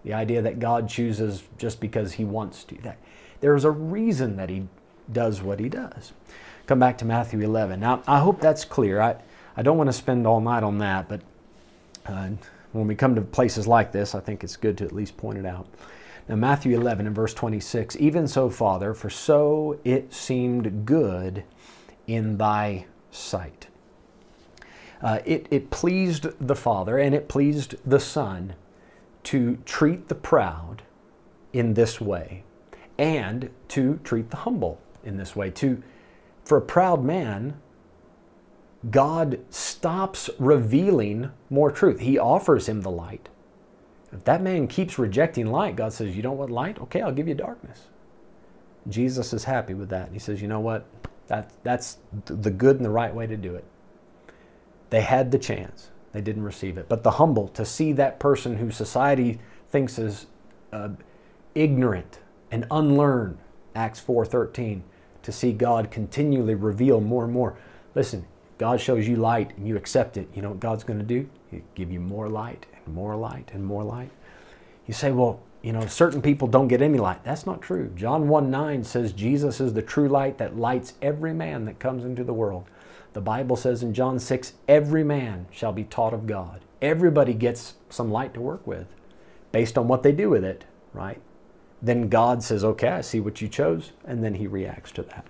The 0.05 0.15
idea 0.15 0.43
that 0.43 0.59
God 0.59 0.89
chooses 0.89 1.43
just 1.59 1.81
because 1.81 2.15
he 2.15 2.25
wants 2.25 2.65
to. 2.65 2.77
That 2.83 2.99
there's 3.41 3.65
a 3.65 3.71
reason 3.71 4.37
that 4.37 4.49
he 4.49 4.69
does 5.13 5.43
what 5.43 5.61
he 5.61 5.69
does. 5.69 6.13
Come 6.67 6.79
back 6.79 6.99
to 6.99 7.05
Matthew 7.05 7.41
11. 7.41 7.81
Now, 7.81 8.03
I 8.07 8.19
hope 8.19 8.41
that's 8.41 8.65
clear. 8.65 9.01
I, 9.01 9.17
I 9.57 9.63
don't 9.63 9.79
want 9.79 9.89
to 9.89 9.93
spend 9.93 10.27
all 10.27 10.41
night 10.41 10.63
on 10.63 10.79
that, 10.79 11.09
but 11.09 11.23
uh, 12.07 12.31
when 12.73 12.87
we 12.87 12.95
come 12.95 13.15
to 13.15 13.23
places 13.23 13.67
like 13.67 13.93
this, 13.93 14.15
I 14.15 14.21
think 14.21 14.45
it's 14.45 14.57
good 14.57 14.77
to 14.79 14.85
at 14.85 14.93
least 14.93 15.17
point 15.17 15.39
it 15.39 15.47
out. 15.47 15.67
Now, 16.29 16.37
Matthew 16.37 16.77
11 16.77 17.07
and 17.07 17.17
verse 17.17 17.33
26 17.33 17.97
Even 17.97 18.29
so, 18.29 18.51
Father, 18.51 18.93
for 18.93 19.09
so 19.09 19.79
it 19.85 20.13
seemed 20.13 20.85
good 20.85 21.45
in 22.07 22.37
thy 22.37 22.87
sight. 23.11 23.68
Uh, 25.03 25.21
it, 25.25 25.47
it 25.51 25.71
pleased 25.71 26.27
the 26.45 26.57
Father 26.57 26.99
and 26.99 27.15
it 27.15 27.29
pleased 27.29 27.77
the 27.87 28.01
Son 28.01 28.55
to 29.25 29.59
treat 29.65 30.09
the 30.09 30.15
proud 30.15 30.83
in 31.53 31.75
this 31.75 32.01
way 32.01 32.43
and 32.99 33.51
to 33.69 34.01
treat 34.03 34.31
the 34.31 34.39
humble 34.39 34.81
in 35.05 35.17
this 35.17 35.37
way. 35.37 35.51
To, 35.51 35.83
for 36.45 36.59
a 36.59 36.63
proud 36.63 37.05
man, 37.05 37.61
God 38.91 39.41
stops 39.51 40.31
revealing 40.39 41.31
more 41.51 41.71
truth. 41.71 42.01
He 42.01 42.19
offers 42.19 42.69
him 42.69 42.83
the 42.83 42.91
light. 42.91 43.29
If 44.13 44.25
that 44.25 44.43
man 44.43 44.67
keeps 44.67 44.99
rejecting 44.99 45.47
light, 45.47 45.77
God 45.77 45.93
says, 45.93 46.17
You 46.17 46.23
don't 46.23 46.39
want 46.39 46.51
light? 46.51 46.81
Okay, 46.81 47.03
I'll 47.03 47.13
give 47.13 47.29
you 47.29 47.35
darkness. 47.35 47.89
Jesus 48.89 49.33
is 49.33 49.45
happy 49.45 49.75
with 49.75 49.91
that. 49.91 50.11
He 50.13 50.19
says, 50.19 50.41
You 50.41 50.49
know 50.49 50.61
what? 50.61 50.87
That, 51.27 51.53
that's 51.63 51.99
the 52.25 52.51
good 52.51 52.77
and 52.77 52.85
the 52.85 52.91
right 52.91 53.15
way 53.15 53.27
to 53.27 53.37
do 53.37 53.55
it. 53.55 53.65
They 54.91 55.03
had 55.03 55.31
the 55.31 55.39
chance. 55.39 55.91
They 56.13 56.21
didn't 56.21 56.45
receive 56.45 56.79
it. 56.79 56.89
But 56.89 57.03
the 57.03 57.13
humble, 57.13 57.49
to 57.49 57.65
see 57.65 57.93
that 57.93 58.19
person 58.19 58.57
who 58.57 58.71
society 58.71 59.39
thinks 59.71 59.99
is 59.99 60.27
uh, 60.73 60.91
ignorant 61.55 62.21
and 62.51 62.67
unlearned, 62.71 63.39
Acts 63.75 64.01
4.13, 64.01 64.83
to 65.23 65.33
see 65.33 65.53
God 65.53 65.91
continually 65.91 66.55
reveal 66.55 67.01
more 67.01 67.25
and 67.25 67.33
more. 67.33 67.57
Listen, 67.95 68.27
God 68.57 68.81
shows 68.81 69.07
you 69.07 69.17
light 69.17 69.57
and 69.57 69.69
you 69.69 69.77
accept 69.77 70.17
it. 70.17 70.29
You 70.35 70.43
know 70.43 70.51
what 70.51 70.61
God's 70.61 70.85
going 70.85 70.99
to 70.99 71.05
do? 71.05 71.29
He'll 71.51 71.61
give 71.75 71.93
you 71.93 72.01
more 72.01 72.29
light 72.29 72.67
and 72.85 72.95
more 72.95 73.15
light 73.17 73.51
and 73.53 73.65
more 73.65 73.85
light. 73.85 74.11
You 74.87 74.95
say, 74.95 75.13
well, 75.13 75.41
you 75.63 75.73
know, 75.73 75.87
certain 75.87 76.23
people 76.23 76.49
don't 76.49 76.69
get 76.69 76.81
any 76.83 76.99
light. 76.99 77.23
That's 77.25 77.45
not 77.45 77.61
true. 77.61 77.93
John 77.95 78.29
1 78.29 78.51
9 78.51 78.85
says 78.85 79.13
Jesus 79.13 79.61
is 79.61 79.75
the 79.75 79.83
true 79.83 80.09
light 80.09 80.39
that 80.39 80.57
lights 80.57 80.95
every 81.03 81.35
man 81.35 81.65
that 81.67 81.79
comes 81.79 82.05
into 82.05 82.25
the 82.25 82.33
world. 82.33 82.65
The 83.19 83.23
Bible 83.23 83.57
says 83.57 83.83
in 83.83 83.95
John 83.95 84.21
6, 84.21 84.53
every 84.69 85.03
man 85.03 85.49
shall 85.51 85.73
be 85.73 85.83
taught 85.83 86.15
of 86.15 86.29
God. 86.29 86.61
Everybody 86.81 87.35
gets 87.35 87.75
some 87.91 88.13
light 88.13 88.33
to 88.35 88.41
work 88.41 88.65
with 88.65 88.95
based 89.51 89.77
on 89.77 89.89
what 89.89 90.05
they 90.05 90.13
do 90.13 90.31
with 90.31 90.45
it, 90.45 90.67
right? 90.93 91.21
Then 91.83 92.09
God 92.09 92.45
says, 92.45 92.63
okay, 92.63 92.87
I 92.87 93.01
see 93.01 93.19
what 93.19 93.43
you 93.43 93.49
chose, 93.49 93.91
and 94.05 94.23
then 94.23 94.35
he 94.35 94.47
reacts 94.47 94.93
to 94.93 95.03
that. 95.03 95.27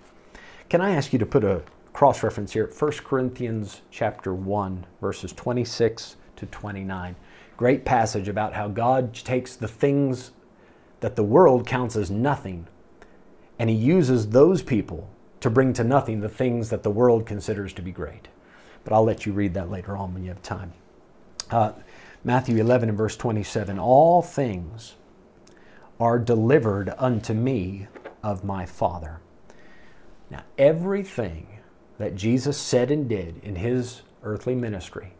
Can 0.69 0.81
I 0.81 0.91
ask 0.91 1.11
you 1.13 1.17
to 1.17 1.25
put 1.25 1.43
a 1.43 1.63
cross 1.91 2.21
reference 2.21 2.53
here? 2.53 2.67
1 2.67 2.91
Corinthians 3.03 3.81
chapter 3.89 4.35
1, 4.35 4.85
verses 5.01 5.33
26 5.33 6.15
to 6.35 6.45
29 6.45 7.15
great 7.57 7.85
passage 7.85 8.27
about 8.27 8.53
how 8.53 8.67
God 8.67 9.15
takes 9.15 9.55
the 9.55 9.67
things 9.67 10.29
that 10.99 11.15
the 11.15 11.23
world 11.23 11.65
counts 11.65 11.95
as 11.95 12.11
nothing 12.11 12.67
and 13.57 13.67
he 13.67 13.75
uses 13.75 14.29
those 14.29 14.61
people 14.61 15.09
to 15.41 15.49
bring 15.49 15.73
to 15.73 15.83
nothing 15.83 16.21
the 16.21 16.29
things 16.29 16.69
that 16.69 16.83
the 16.83 16.91
world 16.91 17.25
considers 17.25 17.73
to 17.73 17.81
be 17.81 17.91
great. 17.91 18.27
But 18.83 18.93
I'll 18.93 19.03
let 19.03 19.25
you 19.25 19.33
read 19.33 19.53
that 19.53 19.69
later 19.69 19.95
on 19.95 20.13
when 20.13 20.23
you 20.23 20.29
have 20.29 20.41
time. 20.41 20.73
Uh, 21.51 21.73
Matthew 22.23 22.57
11 22.57 22.89
and 22.89 22.97
verse 22.97 23.15
27 23.15 23.79
All 23.79 24.21
things 24.21 24.95
are 25.99 26.19
delivered 26.19 26.93
unto 26.97 27.33
me 27.33 27.87
of 28.23 28.43
my 28.43 28.65
Father. 28.65 29.19
Now, 30.29 30.43
everything 30.57 31.47
that 31.97 32.15
Jesus 32.15 32.57
said 32.57 32.91
and 32.91 33.09
did 33.09 33.43
in 33.43 33.55
his 33.55 34.01
earthly 34.23 34.55
ministry 34.55 35.13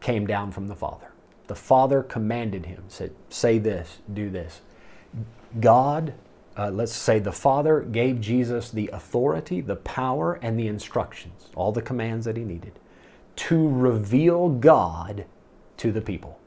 came 0.00 0.26
down 0.26 0.52
from 0.52 0.68
the 0.68 0.76
Father. 0.76 1.12
The 1.46 1.54
Father 1.54 2.02
commanded 2.02 2.66
him, 2.66 2.84
said, 2.88 3.14
Say 3.28 3.58
this, 3.58 3.98
do 4.12 4.30
this. 4.30 4.60
God 5.60 6.14
uh, 6.56 6.70
let's 6.70 6.94
say 6.94 7.18
the 7.18 7.32
Father 7.32 7.80
gave 7.80 8.20
Jesus 8.20 8.70
the 8.70 8.88
authority, 8.92 9.60
the 9.60 9.76
power, 9.76 10.34
and 10.34 10.58
the 10.58 10.68
instructions, 10.68 11.48
all 11.54 11.72
the 11.72 11.82
commands 11.82 12.24
that 12.26 12.36
he 12.36 12.44
needed, 12.44 12.72
to 13.36 13.68
reveal 13.68 14.48
God 14.48 15.26
to 15.78 15.90
the 15.90 16.00
people. 16.00 16.38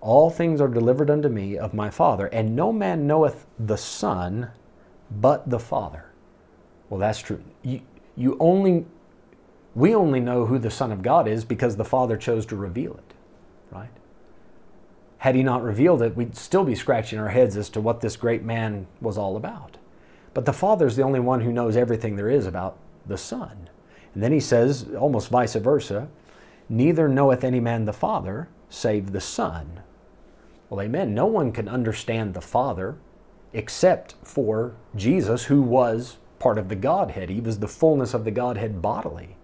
All 0.00 0.30
things 0.30 0.60
are 0.60 0.68
delivered 0.68 1.10
unto 1.10 1.28
me 1.28 1.58
of 1.58 1.74
my 1.74 1.90
Father, 1.90 2.26
and 2.28 2.56
no 2.56 2.72
man 2.72 3.06
knoweth 3.06 3.46
the 3.58 3.76
Son 3.76 4.50
but 5.10 5.48
the 5.50 5.58
Father. 5.58 6.06
Well, 6.88 7.00
that's 7.00 7.18
true. 7.18 7.42
You, 7.62 7.80
you 8.16 8.36
only, 8.40 8.86
we 9.74 9.94
only 9.94 10.20
know 10.20 10.46
who 10.46 10.58
the 10.58 10.70
Son 10.70 10.92
of 10.92 11.02
God 11.02 11.28
is 11.28 11.44
because 11.44 11.76
the 11.76 11.84
Father 11.84 12.16
chose 12.16 12.46
to 12.46 12.56
reveal 12.56 12.94
it, 12.94 13.14
right? 13.70 13.90
Had 15.18 15.34
he 15.34 15.42
not 15.42 15.62
revealed 15.62 16.02
it, 16.02 16.16
we'd 16.16 16.36
still 16.36 16.64
be 16.64 16.74
scratching 16.74 17.18
our 17.18 17.28
heads 17.28 17.56
as 17.56 17.68
to 17.70 17.80
what 17.80 18.00
this 18.00 18.16
great 18.16 18.42
man 18.42 18.86
was 19.00 19.16
all 19.16 19.36
about. 19.36 19.76
But 20.34 20.44
the 20.44 20.52
Father's 20.52 20.96
the 20.96 21.02
only 21.02 21.20
one 21.20 21.40
who 21.40 21.52
knows 21.52 21.76
everything 21.76 22.16
there 22.16 22.28
is 22.28 22.46
about 22.46 22.76
the 23.06 23.16
Son. 23.16 23.70
And 24.14 24.22
then 24.22 24.32
he 24.32 24.40
says, 24.40 24.86
almost 24.98 25.30
vice 25.30 25.54
versa, 25.54 26.08
neither 26.68 27.08
knoweth 27.08 27.44
any 27.44 27.60
man 27.60 27.84
the 27.84 27.92
Father 27.92 28.48
save 28.68 29.12
the 29.12 29.20
Son. 29.20 29.80
Well, 30.68 30.82
amen. 30.82 31.14
No 31.14 31.26
one 31.26 31.52
can 31.52 31.68
understand 31.68 32.34
the 32.34 32.40
Father 32.40 32.96
except 33.52 34.14
for 34.22 34.74
Jesus, 34.94 35.44
who 35.44 35.62
was 35.62 36.18
part 36.38 36.58
of 36.58 36.68
the 36.68 36.76
Godhead. 36.76 37.30
He 37.30 37.40
was 37.40 37.58
the 37.58 37.68
fullness 37.68 38.12
of 38.12 38.24
the 38.24 38.30
Godhead 38.30 38.82
bodily. 38.82 39.36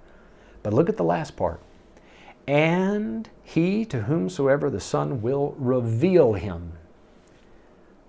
But 0.62 0.74
look 0.74 0.88
at 0.88 0.96
the 0.96 1.04
last 1.04 1.36
part. 1.36 1.60
And 2.47 3.28
he 3.43 3.84
to 3.86 4.03
whomsoever 4.03 4.70
the 4.70 4.80
Son 4.80 5.22
will 5.22 5.55
reveal 5.59 6.34
him. 6.34 6.72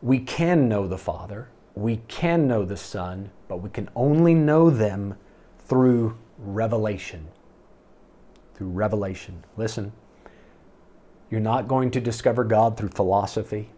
We 0.01 0.19
can 0.19 0.67
know 0.67 0.87
the 0.87 0.97
Father, 0.97 1.49
we 1.75 1.97
can 2.07 2.47
know 2.47 2.65
the 2.65 2.77
Son, 2.77 3.31
but 3.47 3.57
we 3.57 3.69
can 3.69 3.89
only 3.95 4.33
know 4.33 4.69
them 4.69 5.15
through 5.59 6.17
revelation. 6.37 7.27
Through 8.55 8.69
revelation. 8.69 9.43
Listen, 9.57 9.91
you're 11.29 11.39
not 11.39 11.67
going 11.67 11.89
to 11.91 12.01
discover 12.01 12.43
God 12.43 12.77
through 12.77 12.89
philosophy, 12.89 13.69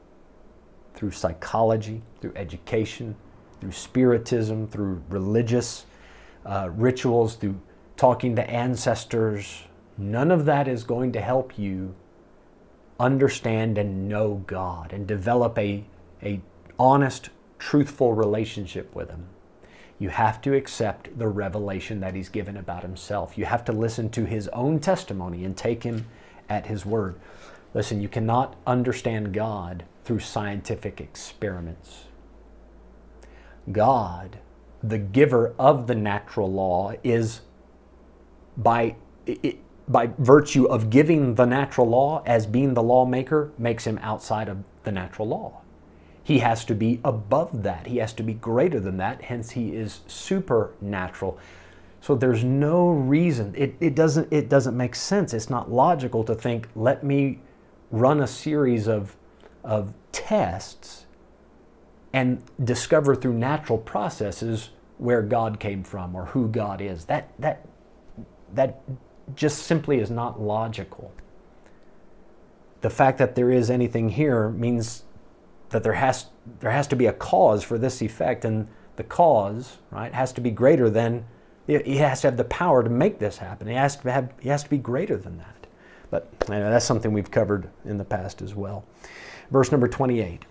through 0.93 1.12
psychology, 1.12 2.01
through 2.20 2.34
education, 2.36 3.16
through 3.62 3.72
spiritism, 3.72 4.68
through 4.68 5.01
religious 5.10 5.86
uh, 6.45 6.70
rituals, 6.74 7.36
through 7.36 7.60
talking 7.95 8.36
to 8.36 8.49
ancestors. 8.49 9.64
None 9.98 10.32
of 10.32 10.46
that 10.46 10.68
is 10.68 10.84
going 10.84 11.12
to 11.14 11.22
help 11.22 11.58
you 11.58 11.96
understand 13.00 13.78
and 13.78 14.08
know 14.08 14.43
God 14.48 14.93
and 14.93 15.08
develop 15.08 15.58
a, 15.58 15.86
a 16.22 16.41
honest, 16.78 17.30
truthful 17.60 18.14
relationship 18.14 18.93
with 18.93 19.10
Him. 19.10 19.28
You 19.98 20.10
have 20.10 20.41
to 20.41 20.54
accept 20.54 21.18
the 21.18 21.28
revelation 21.28 22.02
that 22.02 22.16
He's 22.16 22.30
given 22.30 22.58
about 22.58 22.82
Himself. 22.82 23.38
You 23.38 23.46
have 23.46 23.64
to 23.66 23.72
listen 23.72 24.10
to 24.12 24.26
His 24.26 24.48
own 24.50 24.80
testimony 24.80 25.46
and 25.46 25.56
take 25.56 25.84
Him 25.84 26.08
at 26.50 26.68
His 26.68 26.86
word. 26.86 27.16
Listen, 27.74 28.02
you 28.02 28.10
cannot 28.10 28.56
understand 28.68 29.34
God 29.34 29.86
through 30.04 30.20
scientific 30.20 31.00
experiments. 31.02 32.06
God, 33.72 34.38
the 34.84 34.98
giver 34.98 35.54
of 35.58 35.88
the 35.88 35.96
natural 35.96 36.52
law, 36.52 36.93
is 37.04 37.41
by, 38.56 38.96
it, 39.26 39.58
by 39.88 40.09
virtue 40.17 40.65
of 40.65 40.89
giving 40.89 41.36
the 41.36 41.45
natural 41.45 41.88
law 41.88 42.23
as 42.25 42.45
being 42.45 42.73
the 42.73 42.83
lawmaker, 42.83 43.51
makes 43.57 43.86
him 43.86 43.99
outside 44.01 44.49
of 44.49 44.63
the 44.83 44.91
natural 44.91 45.27
law. 45.27 45.61
He 46.23 46.39
has 46.39 46.65
to 46.65 46.75
be 46.75 46.99
above 47.03 47.63
that. 47.63 47.86
He 47.86 47.97
has 47.97 48.11
to 48.13 48.23
be 48.23 48.33
greater 48.33 48.79
than 48.79 48.97
that. 48.97 49.21
Hence, 49.21 49.51
he 49.51 49.75
is 49.75 50.01
supernatural. 50.07 51.38
So 52.01 52.15
there's 52.15 52.43
no 52.43 52.89
reason. 52.89 53.53
It, 53.55 53.75
it, 53.79 53.95
doesn't, 53.95 54.33
it 54.33 54.49
doesn't 54.49 54.75
make 54.75 54.95
sense. 54.95 55.33
It's 55.33 55.49
not 55.51 55.71
logical 55.71 56.23
to 56.23 56.33
think, 56.33 56.67
let 56.75 57.03
me 57.03 57.41
run 57.91 58.21
a 58.21 58.27
series 58.27 58.88
of, 58.88 59.15
of 59.63 59.93
tests 60.11 61.05
and 62.11 62.41
discover 62.63 63.15
through 63.15 63.33
natural 63.33 63.77
processes 63.77 64.69
where 64.97 65.21
God 65.21 65.59
came 65.59 65.83
from 65.83 66.15
or 66.15 66.25
who 66.27 66.47
God 66.47 66.81
is. 66.81 67.05
That, 67.05 67.31
that, 67.38 67.67
that 68.53 68.81
just 69.34 69.63
simply 69.63 69.99
is 69.99 70.11
not 70.11 70.41
logical. 70.41 71.11
The 72.82 72.89
fact 72.89 73.17
that 73.17 73.36
there 73.36 73.49
is 73.49 73.69
anything 73.69 74.09
here 74.09 74.49
means 74.49 75.03
that 75.69 75.84
there 75.84 75.93
has, 75.93 76.28
there 76.59 76.71
has 76.71 76.88
to 76.88 76.95
be 76.95 77.07
a 77.07 77.13
cause 77.13 77.63
for 77.63 77.78
this 77.78 78.01
effect, 78.01 78.45
and 78.45 78.67
the 78.97 79.03
cause, 79.03 79.78
right, 79.91 80.13
has 80.13 80.32
to 80.34 80.41
be 80.41 80.51
greater 80.51 80.89
than, 80.89 81.26
he 81.67 81.97
has 81.97 82.21
to 82.21 82.28
have 82.28 82.38
the 82.38 82.43
power 82.43 82.84
to 82.84 82.89
make 82.89 83.17
this 83.17 83.38
happen. 83.38 83.67
He 83.67 83.73
has 83.73 83.95
to, 83.97 84.11
have, 84.11 84.32
he 84.39 84.49
has 84.49 84.63
to 84.63 84.69
be 84.69 84.78
greater 84.78 85.17
than 85.17 85.38
that. 85.39 85.67
But 86.11 86.39
that's 86.41 86.86
something 86.86 87.11
we've 87.11 87.32
covered 87.32 87.69
in 87.84 87.97
the 87.97 88.05
past 88.05 88.41
as 88.41 88.53
well. 88.53 88.86
Verse 89.49 89.71
number 89.71 89.88
28. 89.88 90.45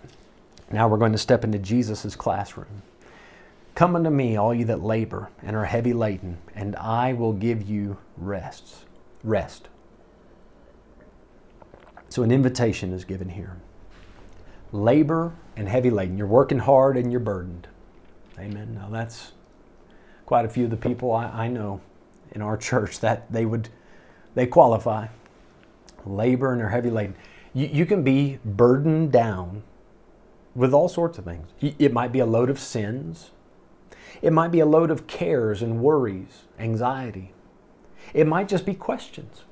Now 0.71 0.87
we're 0.87 0.97
going 0.97 1.13
to 1.13 1.17
step 1.17 1.43
into 1.43 1.57
Jesus' 1.57 2.15
classroom. 2.15 2.81
Come 3.75 3.97
unto 3.97 4.09
me, 4.09 4.37
all 4.37 4.53
you 4.53 4.63
that 4.65 4.81
labor 4.81 5.29
and 5.43 5.53
are 5.55 5.65
heavy 5.65 5.91
laden, 5.91 6.37
and 6.55 6.77
I 6.77 7.11
will 7.11 7.33
give 7.33 7.61
you 7.61 7.97
rest. 8.15 8.85
Rest. 9.21 9.67
So 12.07 12.23
an 12.23 12.31
invitation 12.31 12.93
is 12.93 13.03
given 13.03 13.27
here. 13.27 13.57
Labor 14.71 15.33
and 15.57 15.67
heavy 15.67 15.89
laden. 15.89 16.17
You're 16.17 16.25
working 16.27 16.59
hard 16.59 16.95
and 16.95 17.11
you're 17.11 17.19
burdened. 17.19 17.67
Amen. 18.39 18.73
Now 18.73 18.87
that's 18.89 19.33
quite 20.25 20.45
a 20.45 20.49
few 20.49 20.63
of 20.63 20.69
the 20.69 20.77
people 20.77 21.11
I, 21.11 21.25
I 21.25 21.47
know 21.49 21.81
in 22.31 22.41
our 22.41 22.55
church 22.55 23.01
that 23.01 23.31
they 23.31 23.45
would 23.45 23.67
they 24.35 24.47
qualify. 24.47 25.07
Labor 26.05 26.53
and 26.53 26.61
are 26.61 26.69
heavy 26.69 26.89
laden. 26.89 27.15
You, 27.53 27.67
you 27.67 27.85
can 27.85 28.03
be 28.03 28.39
burdened 28.45 29.11
down 29.11 29.63
with 30.55 30.73
all 30.73 30.87
sorts 30.87 31.17
of 31.17 31.25
things. 31.25 31.47
It 31.61 31.91
might 31.91 32.13
be 32.13 32.19
a 32.19 32.25
load 32.25 32.49
of 32.49 32.57
sins. 32.59 33.31
It 34.21 34.33
might 34.33 34.51
be 34.51 34.59
a 34.59 34.65
load 34.65 34.91
of 34.91 35.07
cares 35.07 35.61
and 35.61 35.81
worries, 35.81 36.43
anxiety. 36.59 37.33
It 38.13 38.27
might 38.27 38.47
just 38.47 38.65
be 38.65 38.73
questions. 38.73 39.43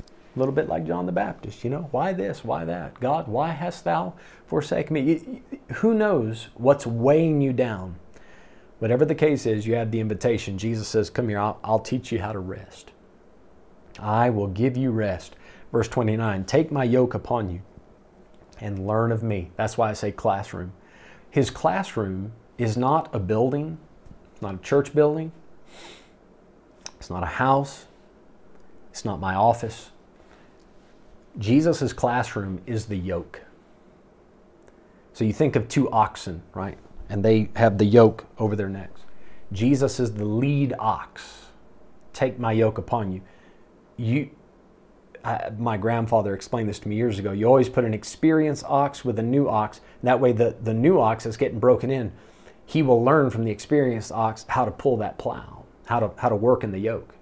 A 0.00 0.38
little 0.38 0.54
bit 0.54 0.68
like 0.68 0.86
John 0.86 1.06
the 1.06 1.12
Baptist, 1.12 1.64
you 1.64 1.70
know, 1.70 1.88
why 1.90 2.12
this, 2.12 2.44
why 2.44 2.64
that? 2.64 3.00
God, 3.00 3.28
why 3.28 3.50
hast 3.50 3.84
thou 3.84 4.14
forsaken 4.46 4.94
me? 4.94 5.42
Who 5.76 5.94
knows 5.94 6.48
what's 6.54 6.86
weighing 6.86 7.40
you 7.40 7.52
down? 7.52 7.96
Whatever 8.78 9.04
the 9.04 9.14
case 9.14 9.46
is, 9.46 9.66
you 9.66 9.74
have 9.74 9.90
the 9.90 10.00
invitation. 10.00 10.58
Jesus 10.58 10.86
says, 10.86 11.10
Come 11.10 11.28
here, 11.28 11.40
I'll, 11.40 11.58
I'll 11.64 11.80
teach 11.80 12.12
you 12.12 12.20
how 12.20 12.32
to 12.32 12.38
rest. 12.38 12.92
I 13.98 14.30
will 14.30 14.46
give 14.46 14.76
you 14.76 14.92
rest. 14.92 15.34
Verse 15.72 15.88
29 15.88 16.44
Take 16.44 16.70
my 16.70 16.84
yoke 16.84 17.14
upon 17.14 17.50
you 17.50 17.62
and 18.60 18.86
learn 18.86 19.12
of 19.12 19.22
me. 19.22 19.50
That's 19.56 19.76
why 19.76 19.90
I 19.90 19.92
say 19.92 20.12
classroom. 20.12 20.72
His 21.30 21.50
classroom 21.50 22.32
is 22.56 22.76
not 22.76 23.12
a 23.14 23.18
building, 23.18 23.78
it's 24.38 24.42
not 24.44 24.54
a 24.54 24.58
church 24.58 24.94
building, 24.94 25.32
it's 27.00 27.10
not 27.10 27.24
a 27.24 27.26
house, 27.26 27.86
it's 28.92 29.04
not 29.04 29.18
my 29.18 29.34
office. 29.34 29.90
Jesus' 31.40 31.92
classroom 31.92 32.60
is 32.64 32.86
the 32.86 32.94
yoke. 32.94 33.42
So 35.12 35.24
you 35.24 35.32
think 35.32 35.56
of 35.56 35.66
two 35.66 35.90
oxen, 35.90 36.42
right? 36.54 36.78
And 37.08 37.24
they 37.24 37.48
have 37.56 37.78
the 37.78 37.84
yoke 37.84 38.26
over 38.38 38.54
their 38.54 38.68
necks. 38.68 39.00
Jesus 39.50 39.98
is 39.98 40.12
the 40.12 40.24
lead 40.24 40.72
ox. 40.78 41.46
Take 42.12 42.38
my 42.38 42.52
yoke 42.52 42.78
upon 42.78 43.10
you. 43.10 43.22
You 43.96 44.30
I, 45.24 45.50
my 45.58 45.76
grandfather 45.76 46.32
explained 46.32 46.68
this 46.68 46.78
to 46.78 46.88
me 46.88 46.94
years 46.94 47.18
ago. 47.18 47.32
You 47.32 47.46
always 47.46 47.68
put 47.68 47.84
an 47.84 47.92
experienced 47.92 48.64
ox 48.68 49.04
with 49.04 49.18
a 49.18 49.22
new 49.24 49.48
ox. 49.48 49.80
That 50.04 50.20
way, 50.20 50.30
the, 50.30 50.54
the 50.62 50.72
new 50.72 51.00
ox 51.00 51.26
is 51.26 51.36
getting 51.36 51.58
broken 51.58 51.90
in. 51.90 52.12
He 52.68 52.82
will 52.82 53.02
learn 53.02 53.30
from 53.30 53.44
the 53.44 53.50
experienced 53.50 54.12
ox 54.12 54.44
how 54.46 54.66
to 54.66 54.70
pull 54.70 54.98
that 54.98 55.16
plow, 55.16 55.64
how 55.86 56.00
to, 56.00 56.10
how 56.18 56.28
to 56.28 56.36
work 56.36 56.62
in 56.62 56.70
the 56.70 56.78
yoke. 56.78 57.14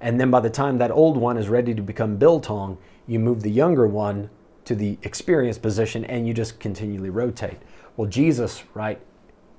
And 0.00 0.18
then 0.18 0.28
by 0.28 0.40
the 0.40 0.50
time 0.50 0.78
that 0.78 0.90
old 0.90 1.16
one 1.16 1.38
is 1.38 1.48
ready 1.48 1.72
to 1.72 1.80
become 1.80 2.16
biltong, 2.16 2.78
you 3.06 3.20
move 3.20 3.42
the 3.42 3.50
younger 3.50 3.86
one 3.86 4.28
to 4.64 4.74
the 4.74 4.98
experienced 5.04 5.62
position 5.62 6.04
and 6.06 6.26
you 6.26 6.34
just 6.34 6.58
continually 6.58 7.10
rotate. 7.10 7.58
Well, 7.96 8.08
Jesus, 8.08 8.64
right, 8.74 9.00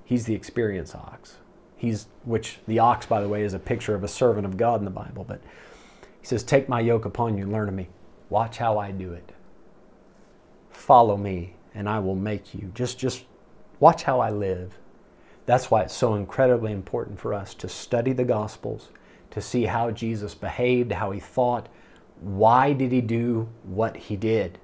he's 0.03 0.25
the 0.25 0.35
experienced 0.35 0.93
ox. 0.93 1.37
He's, 1.77 2.07
which 2.25 2.59
the 2.67 2.79
ox, 2.79 3.05
by 3.05 3.21
the 3.21 3.29
way, 3.29 3.43
is 3.43 3.53
a 3.53 3.59
picture 3.59 3.95
of 3.95 4.03
a 4.03 4.09
servant 4.09 4.45
of 4.45 4.57
God 4.57 4.81
in 4.81 4.85
the 4.85 4.91
Bible. 4.91 5.23
But 5.23 5.39
he 6.19 6.27
says, 6.27 6.43
Take 6.43 6.67
my 6.67 6.81
yoke 6.81 7.05
upon 7.05 7.37
you 7.37 7.45
learn 7.45 7.69
of 7.69 7.75
me. 7.75 7.87
Watch 8.29 8.57
how 8.57 8.77
I 8.77 8.91
do 8.91 9.13
it. 9.13 9.31
Follow 10.69 11.15
me, 11.15 11.53
and 11.73 11.87
I 11.87 11.99
will 11.99 12.15
make 12.15 12.53
you. 12.53 12.73
Just, 12.75 12.99
just 12.99 13.23
watch 13.79 14.03
how 14.03 14.19
I 14.19 14.29
live. 14.29 14.77
That's 15.45 15.69
why 15.69 15.81
it's 15.83 15.93
so 15.93 16.15
incredibly 16.15 16.71
important 16.71 17.19
for 17.19 17.33
us 17.33 17.53
to 17.55 17.67
study 17.69 18.13
the 18.13 18.23
Gospels, 18.23 18.89
to 19.31 19.41
see 19.41 19.65
how 19.65 19.91
Jesus 19.91 20.35
behaved, 20.35 20.91
how 20.93 21.11
he 21.11 21.19
thought. 21.19 21.67
Why 22.21 22.73
did 22.73 22.91
he 22.91 23.01
do 23.01 23.49
what 23.63 23.97
he 23.97 24.15
did? 24.15 24.57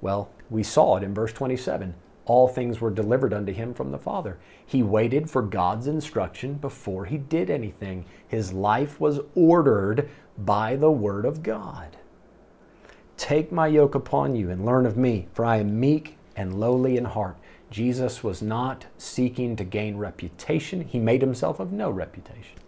Well, 0.00 0.30
we 0.50 0.62
saw 0.62 0.96
it 0.96 1.02
in 1.02 1.14
verse 1.14 1.32
27. 1.32 1.94
all 2.24 2.48
things 2.48 2.80
were 2.80 2.90
delivered 2.90 3.32
unto 3.32 3.52
him 3.52 3.74
from 3.74 3.90
the 3.90 3.98
Father. 3.98 4.38
He 4.64 4.82
waited 4.82 5.28
for 5.30 5.42
God's 5.42 5.86
instruction 5.86 6.54
before 6.54 7.04
he 7.04 7.18
did 7.18 7.50
anything. 7.50 8.04
His 8.28 8.52
life 8.52 9.00
was 9.00 9.20
ordered 9.34 10.08
by 10.38 10.76
the 10.76 10.90
Word 10.90 11.24
of 11.24 11.42
God. 11.42 11.96
Take 13.16 13.52
my 13.52 13.66
yoke 13.66 13.94
upon 13.94 14.34
you 14.36 14.50
and 14.50 14.64
learn 14.64 14.86
of 14.86 14.96
me, 14.96 15.28
for 15.32 15.44
I 15.44 15.58
am 15.58 15.78
meek 15.78 16.16
and 16.36 16.58
lowly 16.58 16.96
in 16.96 17.04
heart. 17.04 17.36
Jesus 17.72 18.22
was 18.22 18.42
not 18.42 18.84
seeking 18.98 19.56
to 19.56 19.64
gain 19.64 19.96
reputation. 19.96 20.82
He 20.82 20.98
made 20.98 21.22
himself 21.22 21.58
of 21.58 21.72
no 21.72 21.90
reputation. 21.90 22.58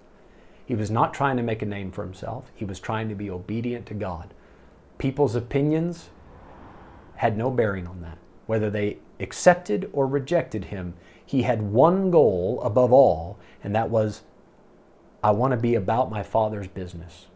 He 0.65 0.75
was 0.75 0.91
not 0.91 1.13
trying 1.13 1.37
to 1.37 1.43
make 1.43 1.61
a 1.61 1.67
name 1.67 1.93
for 1.93 2.03
himself. 2.03 2.51
He 2.55 2.65
was 2.65 2.81
trying 2.81 3.11
to 3.11 3.15
be 3.15 3.29
obedient 3.29 3.85
to 3.87 3.95
God. 3.95 4.33
People's 4.97 5.35
opinions 5.35 6.09
had 7.17 7.37
no 7.37 7.51
bearing 7.51 7.87
on 7.87 8.01
that. 8.01 8.17
Whether 8.47 8.71
they 8.71 8.97
accepted 9.21 9.91
or 9.93 10.07
rejected 10.07 10.67
him, 10.67 10.95
he 11.25 11.43
had 11.43 11.61
one 11.61 12.11
goal 12.11 12.63
above 12.63 12.91
all, 12.91 13.39
and 13.63 13.75
that 13.75 13.91
was 13.91 14.23
I 15.23 15.33
want 15.33 15.51
to 15.51 15.59
be 15.59 15.75
about 15.75 16.11
my 16.11 16.23
Father's 16.23 16.69
business. 16.69 17.27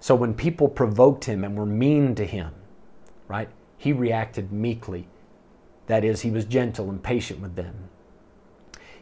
So 0.00 0.14
when 0.14 0.32
people 0.32 0.68
provoked 0.68 1.24
him 1.24 1.44
and 1.44 1.56
were 1.56 1.66
mean 1.66 2.14
to 2.14 2.24
him, 2.24 2.54
right, 3.28 3.50
he 3.76 3.92
reacted 3.92 4.50
meekly. 4.50 5.08
That 5.86 6.04
is, 6.04 6.22
he 6.22 6.30
was 6.30 6.44
gentle 6.44 6.88
and 6.90 7.02
patient 7.02 7.40
with 7.40 7.56
them. 7.56 7.88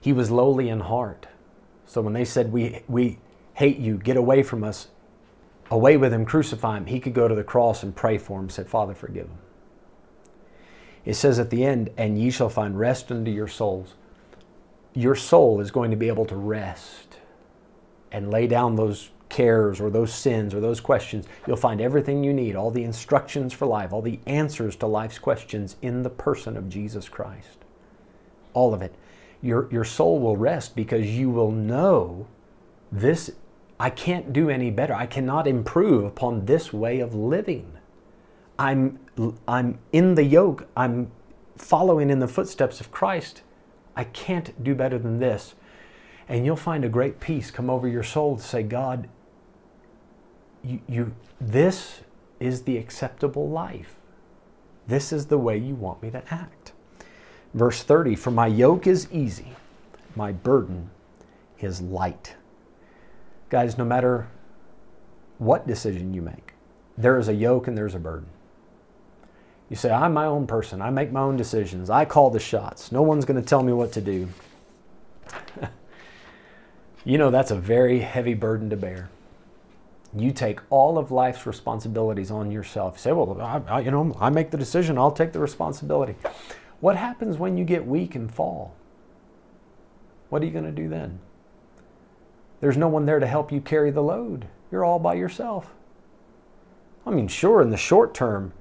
He 0.00 0.12
was 0.12 0.30
lowly 0.30 0.68
in 0.68 0.80
heart. 0.80 1.26
So 1.86 2.00
when 2.00 2.12
they 2.12 2.24
said, 2.24 2.52
We, 2.52 2.82
we 2.88 3.18
hate 3.54 3.78
you, 3.78 3.98
get 3.98 4.16
away 4.16 4.42
from 4.42 4.64
us, 4.64 4.88
away 5.70 5.96
with 5.96 6.12
him, 6.12 6.24
crucify 6.24 6.76
him, 6.78 6.86
he 6.86 7.00
could 7.00 7.14
go 7.14 7.28
to 7.28 7.34
the 7.34 7.44
cross 7.44 7.82
and 7.82 7.94
pray 7.94 8.18
for 8.18 8.40
him, 8.40 8.50
said, 8.50 8.68
Father, 8.68 8.94
forgive 8.94 9.26
him. 9.26 9.38
It 11.04 11.14
says 11.14 11.38
at 11.38 11.50
the 11.50 11.64
end, 11.64 11.90
And 11.96 12.18
ye 12.18 12.30
shall 12.30 12.48
find 12.48 12.78
rest 12.78 13.10
unto 13.10 13.30
your 13.30 13.48
souls. 13.48 13.94
Your 14.94 15.14
soul 15.14 15.60
is 15.60 15.70
going 15.70 15.90
to 15.90 15.96
be 15.96 16.08
able 16.08 16.26
to 16.26 16.36
rest 16.36 17.18
and 18.10 18.30
lay 18.30 18.46
down 18.46 18.76
those 18.76 19.10
cares 19.32 19.80
or 19.80 19.88
those 19.88 20.12
sins 20.12 20.52
or 20.54 20.60
those 20.60 20.78
questions, 20.78 21.26
you'll 21.46 21.56
find 21.56 21.80
everything 21.80 22.22
you 22.22 22.34
need, 22.34 22.54
all 22.54 22.70
the 22.70 22.84
instructions 22.84 23.52
for 23.52 23.66
life, 23.66 23.90
all 23.92 24.02
the 24.02 24.20
answers 24.26 24.76
to 24.76 24.86
life's 24.86 25.18
questions 25.18 25.76
in 25.80 26.02
the 26.02 26.10
person 26.10 26.54
of 26.56 26.68
Jesus 26.68 27.08
Christ. 27.08 27.64
All 28.52 28.74
of 28.74 28.82
it. 28.82 28.94
Your, 29.40 29.68
your 29.72 29.84
soul 29.84 30.20
will 30.20 30.36
rest 30.36 30.76
because 30.76 31.06
you 31.06 31.30
will 31.30 31.50
know 31.50 32.26
this, 32.92 33.32
I 33.80 33.88
can't 33.88 34.34
do 34.34 34.50
any 34.50 34.70
better. 34.70 34.94
I 34.94 35.06
cannot 35.06 35.46
improve 35.46 36.04
upon 36.04 36.44
this 36.44 36.70
way 36.70 37.00
of 37.00 37.14
living. 37.14 37.72
I'm, 38.58 39.00
I'm 39.48 39.78
in 39.92 40.14
the 40.14 40.24
yoke. 40.24 40.68
I'm 40.76 41.10
following 41.56 42.10
in 42.10 42.18
the 42.18 42.28
footsteps 42.28 42.80
of 42.80 42.92
Christ. 42.92 43.40
I 43.96 44.04
can't 44.04 44.62
do 44.62 44.74
better 44.74 44.98
than 44.98 45.20
this. 45.20 45.54
And 46.28 46.44
you'll 46.44 46.56
find 46.56 46.84
a 46.84 46.88
great 46.88 47.18
peace 47.18 47.50
come 47.50 47.70
over 47.70 47.88
your 47.88 48.02
soul 48.02 48.36
to 48.36 48.42
say, 48.42 48.62
God, 48.62 49.08
you, 50.64 50.80
you, 50.88 51.14
this 51.40 52.02
is 52.40 52.62
the 52.62 52.76
acceptable 52.76 53.48
life. 53.48 53.96
This 54.86 55.12
is 55.12 55.26
the 55.26 55.38
way 55.38 55.56
you 55.56 55.74
want 55.74 56.02
me 56.02 56.10
to 56.10 56.22
act. 56.32 56.72
Verse 57.54 57.82
30 57.82 58.16
For 58.16 58.30
my 58.30 58.46
yoke 58.46 58.86
is 58.86 59.08
easy, 59.12 59.52
my 60.16 60.32
burden 60.32 60.90
is 61.60 61.80
light. 61.80 62.34
Guys, 63.50 63.76
no 63.76 63.84
matter 63.84 64.28
what 65.38 65.66
decision 65.66 66.14
you 66.14 66.22
make, 66.22 66.54
there 66.96 67.18
is 67.18 67.28
a 67.28 67.34
yoke 67.34 67.68
and 67.68 67.76
there's 67.76 67.94
a 67.94 67.98
burden. 67.98 68.28
You 69.68 69.76
say, 69.76 69.90
I'm 69.90 70.12
my 70.12 70.26
own 70.26 70.46
person. 70.46 70.82
I 70.82 70.90
make 70.90 71.12
my 71.12 71.20
own 71.20 71.36
decisions. 71.36 71.88
I 71.88 72.04
call 72.04 72.30
the 72.30 72.40
shots. 72.40 72.92
No 72.92 73.02
one's 73.02 73.24
going 73.24 73.40
to 73.40 73.46
tell 73.46 73.62
me 73.62 73.72
what 73.72 73.92
to 73.92 74.00
do. 74.02 74.28
you 77.04 77.16
know, 77.16 77.30
that's 77.30 77.50
a 77.50 77.56
very 77.56 78.00
heavy 78.00 78.34
burden 78.34 78.68
to 78.70 78.76
bear 78.76 79.08
you 80.14 80.30
take 80.30 80.60
all 80.70 80.98
of 80.98 81.10
life's 81.10 81.46
responsibilities 81.46 82.30
on 82.30 82.50
yourself. 82.50 82.94
You 82.96 83.00
say, 83.00 83.12
well, 83.12 83.40
I, 83.40 83.62
I, 83.68 83.80
you 83.80 83.90
know, 83.90 84.14
I 84.20 84.30
make 84.30 84.50
the 84.50 84.58
decision, 84.58 84.98
I'll 84.98 85.12
take 85.12 85.32
the 85.32 85.40
responsibility. 85.40 86.16
What 86.80 86.96
happens 86.96 87.38
when 87.38 87.56
you 87.56 87.64
get 87.64 87.86
weak 87.86 88.14
and 88.14 88.32
fall? 88.32 88.74
What 90.28 90.42
are 90.42 90.44
you 90.44 90.50
going 90.50 90.64
to 90.64 90.72
do 90.72 90.88
then? 90.88 91.20
There's 92.60 92.76
no 92.76 92.88
one 92.88 93.06
there 93.06 93.20
to 93.20 93.26
help 93.26 93.50
you 93.50 93.60
carry 93.60 93.90
the 93.90 94.02
load. 94.02 94.46
You're 94.70 94.84
all 94.84 94.98
by 94.98 95.14
yourself. 95.14 95.72
I 97.06 97.10
mean, 97.10 97.28
sure, 97.28 97.60
in 97.60 97.70
the 97.70 97.76
short 97.76 98.14
term, 98.14 98.52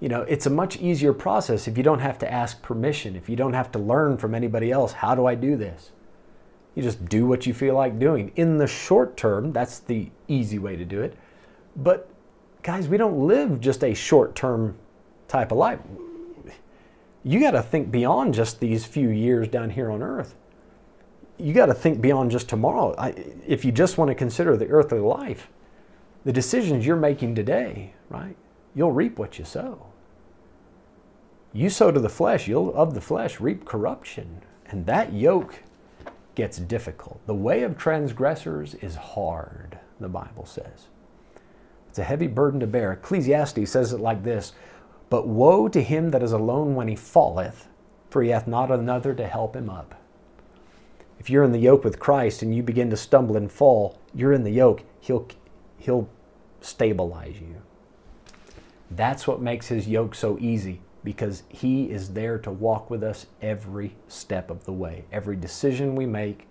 you 0.00 0.08
know, 0.08 0.22
it's 0.22 0.46
a 0.46 0.50
much 0.50 0.76
easier 0.76 1.12
process 1.12 1.66
if 1.66 1.76
you 1.76 1.82
don't 1.82 1.98
have 1.98 2.18
to 2.18 2.32
ask 2.32 2.62
permission, 2.62 3.16
if 3.16 3.28
you 3.28 3.36
don't 3.36 3.54
have 3.54 3.72
to 3.72 3.78
learn 3.78 4.16
from 4.16 4.34
anybody 4.34 4.70
else, 4.70 4.92
how 4.92 5.14
do 5.14 5.26
I 5.26 5.34
do 5.34 5.56
this? 5.56 5.90
You 6.78 6.84
just 6.84 7.06
do 7.06 7.26
what 7.26 7.44
you 7.44 7.54
feel 7.54 7.74
like 7.74 7.98
doing. 7.98 8.30
In 8.36 8.56
the 8.56 8.68
short 8.68 9.16
term, 9.16 9.52
that's 9.52 9.80
the 9.80 10.10
easy 10.28 10.60
way 10.60 10.76
to 10.76 10.84
do 10.84 11.02
it. 11.02 11.18
But 11.74 12.08
guys, 12.62 12.86
we 12.86 12.96
don't 12.96 13.26
live 13.26 13.60
just 13.60 13.82
a 13.82 13.94
short 13.94 14.36
term 14.36 14.78
type 15.26 15.50
of 15.50 15.58
life. 15.58 15.80
You 17.24 17.40
got 17.40 17.50
to 17.50 17.64
think 17.64 17.90
beyond 17.90 18.32
just 18.32 18.60
these 18.60 18.84
few 18.84 19.08
years 19.08 19.48
down 19.48 19.70
here 19.70 19.90
on 19.90 20.04
earth. 20.04 20.36
You 21.36 21.52
got 21.52 21.66
to 21.66 21.74
think 21.74 22.00
beyond 22.00 22.30
just 22.30 22.48
tomorrow. 22.48 22.94
I, 22.96 23.08
if 23.44 23.64
you 23.64 23.72
just 23.72 23.98
want 23.98 24.10
to 24.10 24.14
consider 24.14 24.56
the 24.56 24.68
earthly 24.68 25.00
life, 25.00 25.48
the 26.24 26.32
decisions 26.32 26.86
you're 26.86 26.94
making 26.94 27.34
today, 27.34 27.92
right? 28.08 28.36
You'll 28.76 28.92
reap 28.92 29.18
what 29.18 29.36
you 29.36 29.44
sow. 29.44 29.84
You 31.52 31.70
sow 31.70 31.90
to 31.90 31.98
the 31.98 32.08
flesh, 32.08 32.46
you'll 32.46 32.72
of 32.72 32.94
the 32.94 33.00
flesh 33.00 33.40
reap 33.40 33.64
corruption. 33.64 34.42
And 34.66 34.86
that 34.86 35.12
yoke 35.12 35.64
gets 36.38 36.58
difficult. 36.58 37.20
The 37.26 37.34
way 37.34 37.64
of 37.64 37.76
transgressors 37.76 38.74
is 38.74 38.94
hard, 38.94 39.76
the 39.98 40.08
Bible 40.08 40.46
says. 40.46 40.86
It's 41.88 41.98
a 41.98 42.04
heavy 42.04 42.28
burden 42.28 42.60
to 42.60 42.66
bear. 42.68 42.92
Ecclesiastes 42.92 43.68
says 43.68 43.92
it 43.92 43.98
like 43.98 44.22
this 44.22 44.52
But 45.10 45.26
woe 45.26 45.66
to 45.66 45.82
him 45.82 46.12
that 46.12 46.22
is 46.22 46.30
alone 46.30 46.76
when 46.76 46.86
he 46.86 46.94
falleth, 46.94 47.66
for 48.08 48.22
he 48.22 48.30
hath 48.30 48.46
not 48.46 48.70
another 48.70 49.14
to 49.14 49.26
help 49.26 49.56
him 49.56 49.68
up. 49.68 49.96
If 51.18 51.28
you're 51.28 51.42
in 51.42 51.50
the 51.50 51.58
yoke 51.58 51.82
with 51.82 51.98
Christ 51.98 52.40
and 52.40 52.54
you 52.54 52.62
begin 52.62 52.88
to 52.90 52.96
stumble 52.96 53.36
and 53.36 53.50
fall, 53.50 53.98
you're 54.14 54.32
in 54.32 54.44
the 54.44 54.52
yoke. 54.52 54.84
He'll, 55.00 55.26
he'll 55.76 56.08
stabilize 56.60 57.40
you. 57.40 57.62
That's 58.92 59.26
what 59.26 59.42
makes 59.42 59.66
his 59.66 59.88
yoke 59.88 60.14
so 60.14 60.38
easy 60.38 60.82
because 61.04 61.42
He 61.48 61.90
is 61.90 62.12
there 62.12 62.38
to 62.38 62.50
walk 62.50 62.90
with 62.90 63.02
us 63.02 63.26
every 63.40 63.94
step 64.08 64.50
of 64.50 64.64
the 64.64 64.72
way. 64.72 65.04
Every 65.12 65.36
decision 65.36 65.94
we 65.94 66.06
make, 66.06 66.46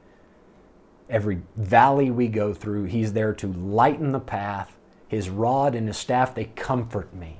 every 1.09 1.41
valley 1.55 2.11
we 2.11 2.27
go 2.27 2.53
through, 2.53 2.85
He's 2.85 3.13
there 3.13 3.33
to 3.35 3.47
lighten 3.47 4.11
the 4.11 4.19
path. 4.19 4.77
His 5.07 5.29
rod 5.29 5.75
and 5.75 5.87
His 5.87 5.97
staff, 5.97 6.35
they 6.35 6.45
comfort 6.45 7.13
me. 7.13 7.37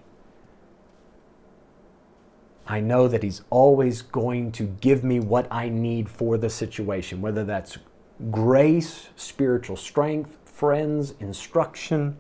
I 2.67 2.81
know 2.81 3.07
that 3.07 3.23
He's 3.23 3.43
always 3.49 4.01
going 4.01 4.51
to 4.53 4.63
give 4.63 5.03
me 5.03 5.19
what 5.19 5.47
I 5.49 5.69
need 5.69 6.09
for 6.09 6.37
the 6.37 6.49
situation, 6.49 7.21
whether 7.21 7.45
that's 7.45 7.77
grace, 8.31 9.09
spiritual 9.15 9.77
strength, 9.77 10.37
friends, 10.43 11.13
instruction, 11.19 12.17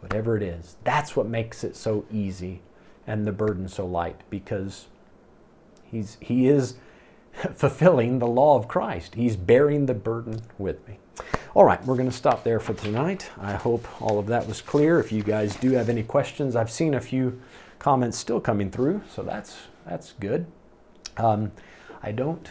whatever 0.00 0.36
it 0.36 0.42
is. 0.42 0.76
That's 0.84 1.16
what 1.16 1.26
makes 1.26 1.64
it 1.64 1.76
so 1.76 2.06
easy 2.10 2.62
and 3.06 3.26
the 3.26 3.32
burden 3.32 3.68
so 3.68 3.86
light 3.86 4.20
because 4.30 4.86
he's, 5.84 6.16
he 6.20 6.48
is 6.48 6.76
fulfilling 7.54 8.18
the 8.18 8.26
law 8.26 8.56
of 8.56 8.68
Christ. 8.68 9.14
He's 9.14 9.36
bearing 9.36 9.86
the 9.86 9.94
burden 9.94 10.42
with 10.58 10.86
me. 10.88 10.98
All 11.54 11.64
right, 11.64 11.82
we're 11.86 11.96
going 11.96 12.10
to 12.10 12.16
stop 12.16 12.44
there 12.44 12.60
for 12.60 12.74
tonight. 12.74 13.30
I 13.40 13.54
hope 13.54 13.86
all 14.02 14.18
of 14.18 14.26
that 14.26 14.46
was 14.46 14.60
clear. 14.60 15.00
If 15.00 15.10
you 15.10 15.22
guys 15.22 15.56
do 15.56 15.72
have 15.72 15.88
any 15.88 16.02
questions, 16.02 16.54
I've 16.54 16.70
seen 16.70 16.92
a 16.92 17.00
few 17.00 17.40
comments 17.78 18.18
still 18.18 18.40
coming 18.40 18.70
through, 18.70 19.02
so 19.10 19.22
that's 19.22 19.56
that's 19.86 20.12
good. 20.20 20.46
Um, 21.16 21.52
I 22.02 22.12
don't 22.12 22.46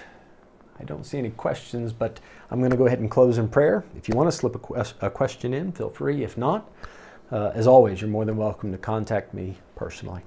I 0.79 0.83
don't 0.83 1.05
see 1.05 1.17
any 1.19 1.29
questions, 1.29 1.93
but 1.93 2.19
I'm 2.49 2.59
going 2.59 2.71
to 2.71 2.77
go 2.77 2.87
ahead 2.87 2.99
and 2.99 3.09
close 3.09 3.37
in 3.37 3.47
prayer. 3.47 3.85
If 3.95 4.09
you 4.09 4.15
want 4.15 4.27
to 4.29 4.35
slip 4.35 4.55
a, 4.71 4.85
a 5.01 5.09
question 5.09 5.53
in, 5.53 5.71
feel 5.71 5.89
free. 5.89 6.23
If 6.23 6.37
not, 6.37 6.69
uh, 7.31 7.51
as 7.53 7.67
always, 7.67 8.01
you're 8.01 8.09
more 8.09 8.25
than 8.25 8.37
welcome 8.37 8.71
to 8.71 8.77
contact 8.77 9.33
me 9.33 9.57
personally. 9.75 10.23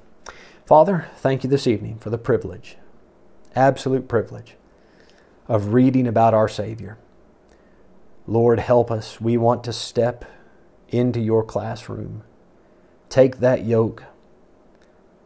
Father, 0.69 1.09
thank 1.17 1.45
you 1.45 1.49
this 1.49 1.67
evening 1.67 1.97
for 1.97 2.11
the 2.11 2.19
privilege, 2.19 2.77
absolute 3.57 4.07
privilege, 4.07 4.55
of 5.47 5.73
reading 5.73 6.07
about 6.07 6.35
our 6.35 6.47
Savior. 6.47 6.99
Lord, 8.27 8.61
help 8.61 8.91
us. 8.91 9.19
We 9.19 9.39
want 9.39 9.65
to 9.65 9.73
step 9.73 10.27
into 10.91 11.21
your 11.21 11.43
classroom. 11.43 12.23
Take 13.09 13.39
that 13.39 13.65
yoke. 13.65 14.05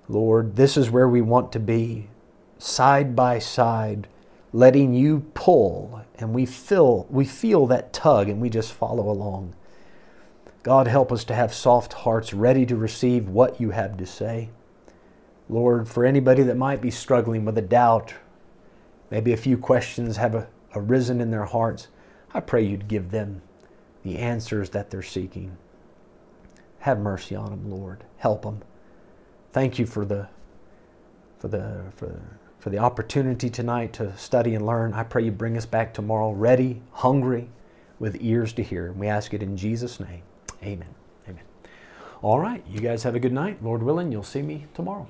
Lord, 0.08 0.54
this 0.54 0.76
is 0.76 0.92
where 0.92 1.08
we 1.08 1.20
want 1.20 1.50
to 1.54 1.58
be, 1.58 2.06
side 2.60 3.16
by 3.16 3.40
side, 3.40 4.06
letting 4.52 4.94
you 4.94 5.26
pull, 5.34 6.02
and 6.20 6.32
we 6.32 6.46
feel, 6.46 7.08
we 7.10 7.24
feel 7.24 7.66
that 7.66 7.92
tug 7.92 8.28
and 8.28 8.40
we 8.40 8.48
just 8.48 8.72
follow 8.72 9.10
along. 9.10 9.54
God, 10.62 10.86
help 10.86 11.10
us 11.10 11.24
to 11.24 11.34
have 11.34 11.52
soft 11.52 11.94
hearts 11.94 12.32
ready 12.32 12.64
to 12.64 12.76
receive 12.76 13.28
what 13.28 13.60
you 13.60 13.70
have 13.70 13.96
to 13.96 14.06
say. 14.06 14.50
Lord, 15.52 15.86
for 15.86 16.06
anybody 16.06 16.42
that 16.44 16.56
might 16.56 16.80
be 16.80 16.90
struggling 16.90 17.44
with 17.44 17.58
a 17.58 17.62
doubt, 17.62 18.14
maybe 19.10 19.34
a 19.34 19.36
few 19.36 19.58
questions 19.58 20.16
have 20.16 20.48
arisen 20.74 21.20
in 21.20 21.30
their 21.30 21.44
hearts, 21.44 21.88
I 22.32 22.40
pray 22.40 22.62
you'd 22.64 22.88
give 22.88 23.10
them 23.10 23.42
the 24.02 24.18
answers 24.18 24.70
that 24.70 24.90
they're 24.90 25.02
seeking. 25.02 25.58
Have 26.80 26.98
mercy 26.98 27.36
on 27.36 27.50
them, 27.50 27.70
Lord. 27.70 28.02
Help 28.16 28.42
them. 28.42 28.62
Thank 29.52 29.78
you 29.78 29.84
for 29.84 30.06
the 30.06 30.28
for 31.38 31.48
the 31.48 31.84
for, 31.96 32.20
for 32.58 32.70
the 32.70 32.78
opportunity 32.78 33.50
tonight 33.50 33.92
to 33.94 34.16
study 34.16 34.54
and 34.54 34.64
learn. 34.64 34.94
I 34.94 35.02
pray 35.02 35.22
you 35.22 35.32
bring 35.32 35.58
us 35.58 35.66
back 35.66 35.92
tomorrow 35.92 36.32
ready, 36.32 36.80
hungry, 36.92 37.50
with 37.98 38.16
ears 38.20 38.54
to 38.54 38.62
hear. 38.62 38.92
We 38.92 39.06
ask 39.06 39.34
it 39.34 39.42
in 39.42 39.58
Jesus' 39.58 40.00
name. 40.00 40.22
Amen. 40.62 40.94
Amen. 41.28 41.44
All 42.22 42.40
right. 42.40 42.64
You 42.66 42.80
guys 42.80 43.02
have 43.02 43.14
a 43.14 43.20
good 43.20 43.32
night. 43.32 43.62
Lord 43.62 43.82
willing, 43.82 44.10
you'll 44.10 44.22
see 44.22 44.42
me 44.42 44.66
tomorrow. 44.72 45.06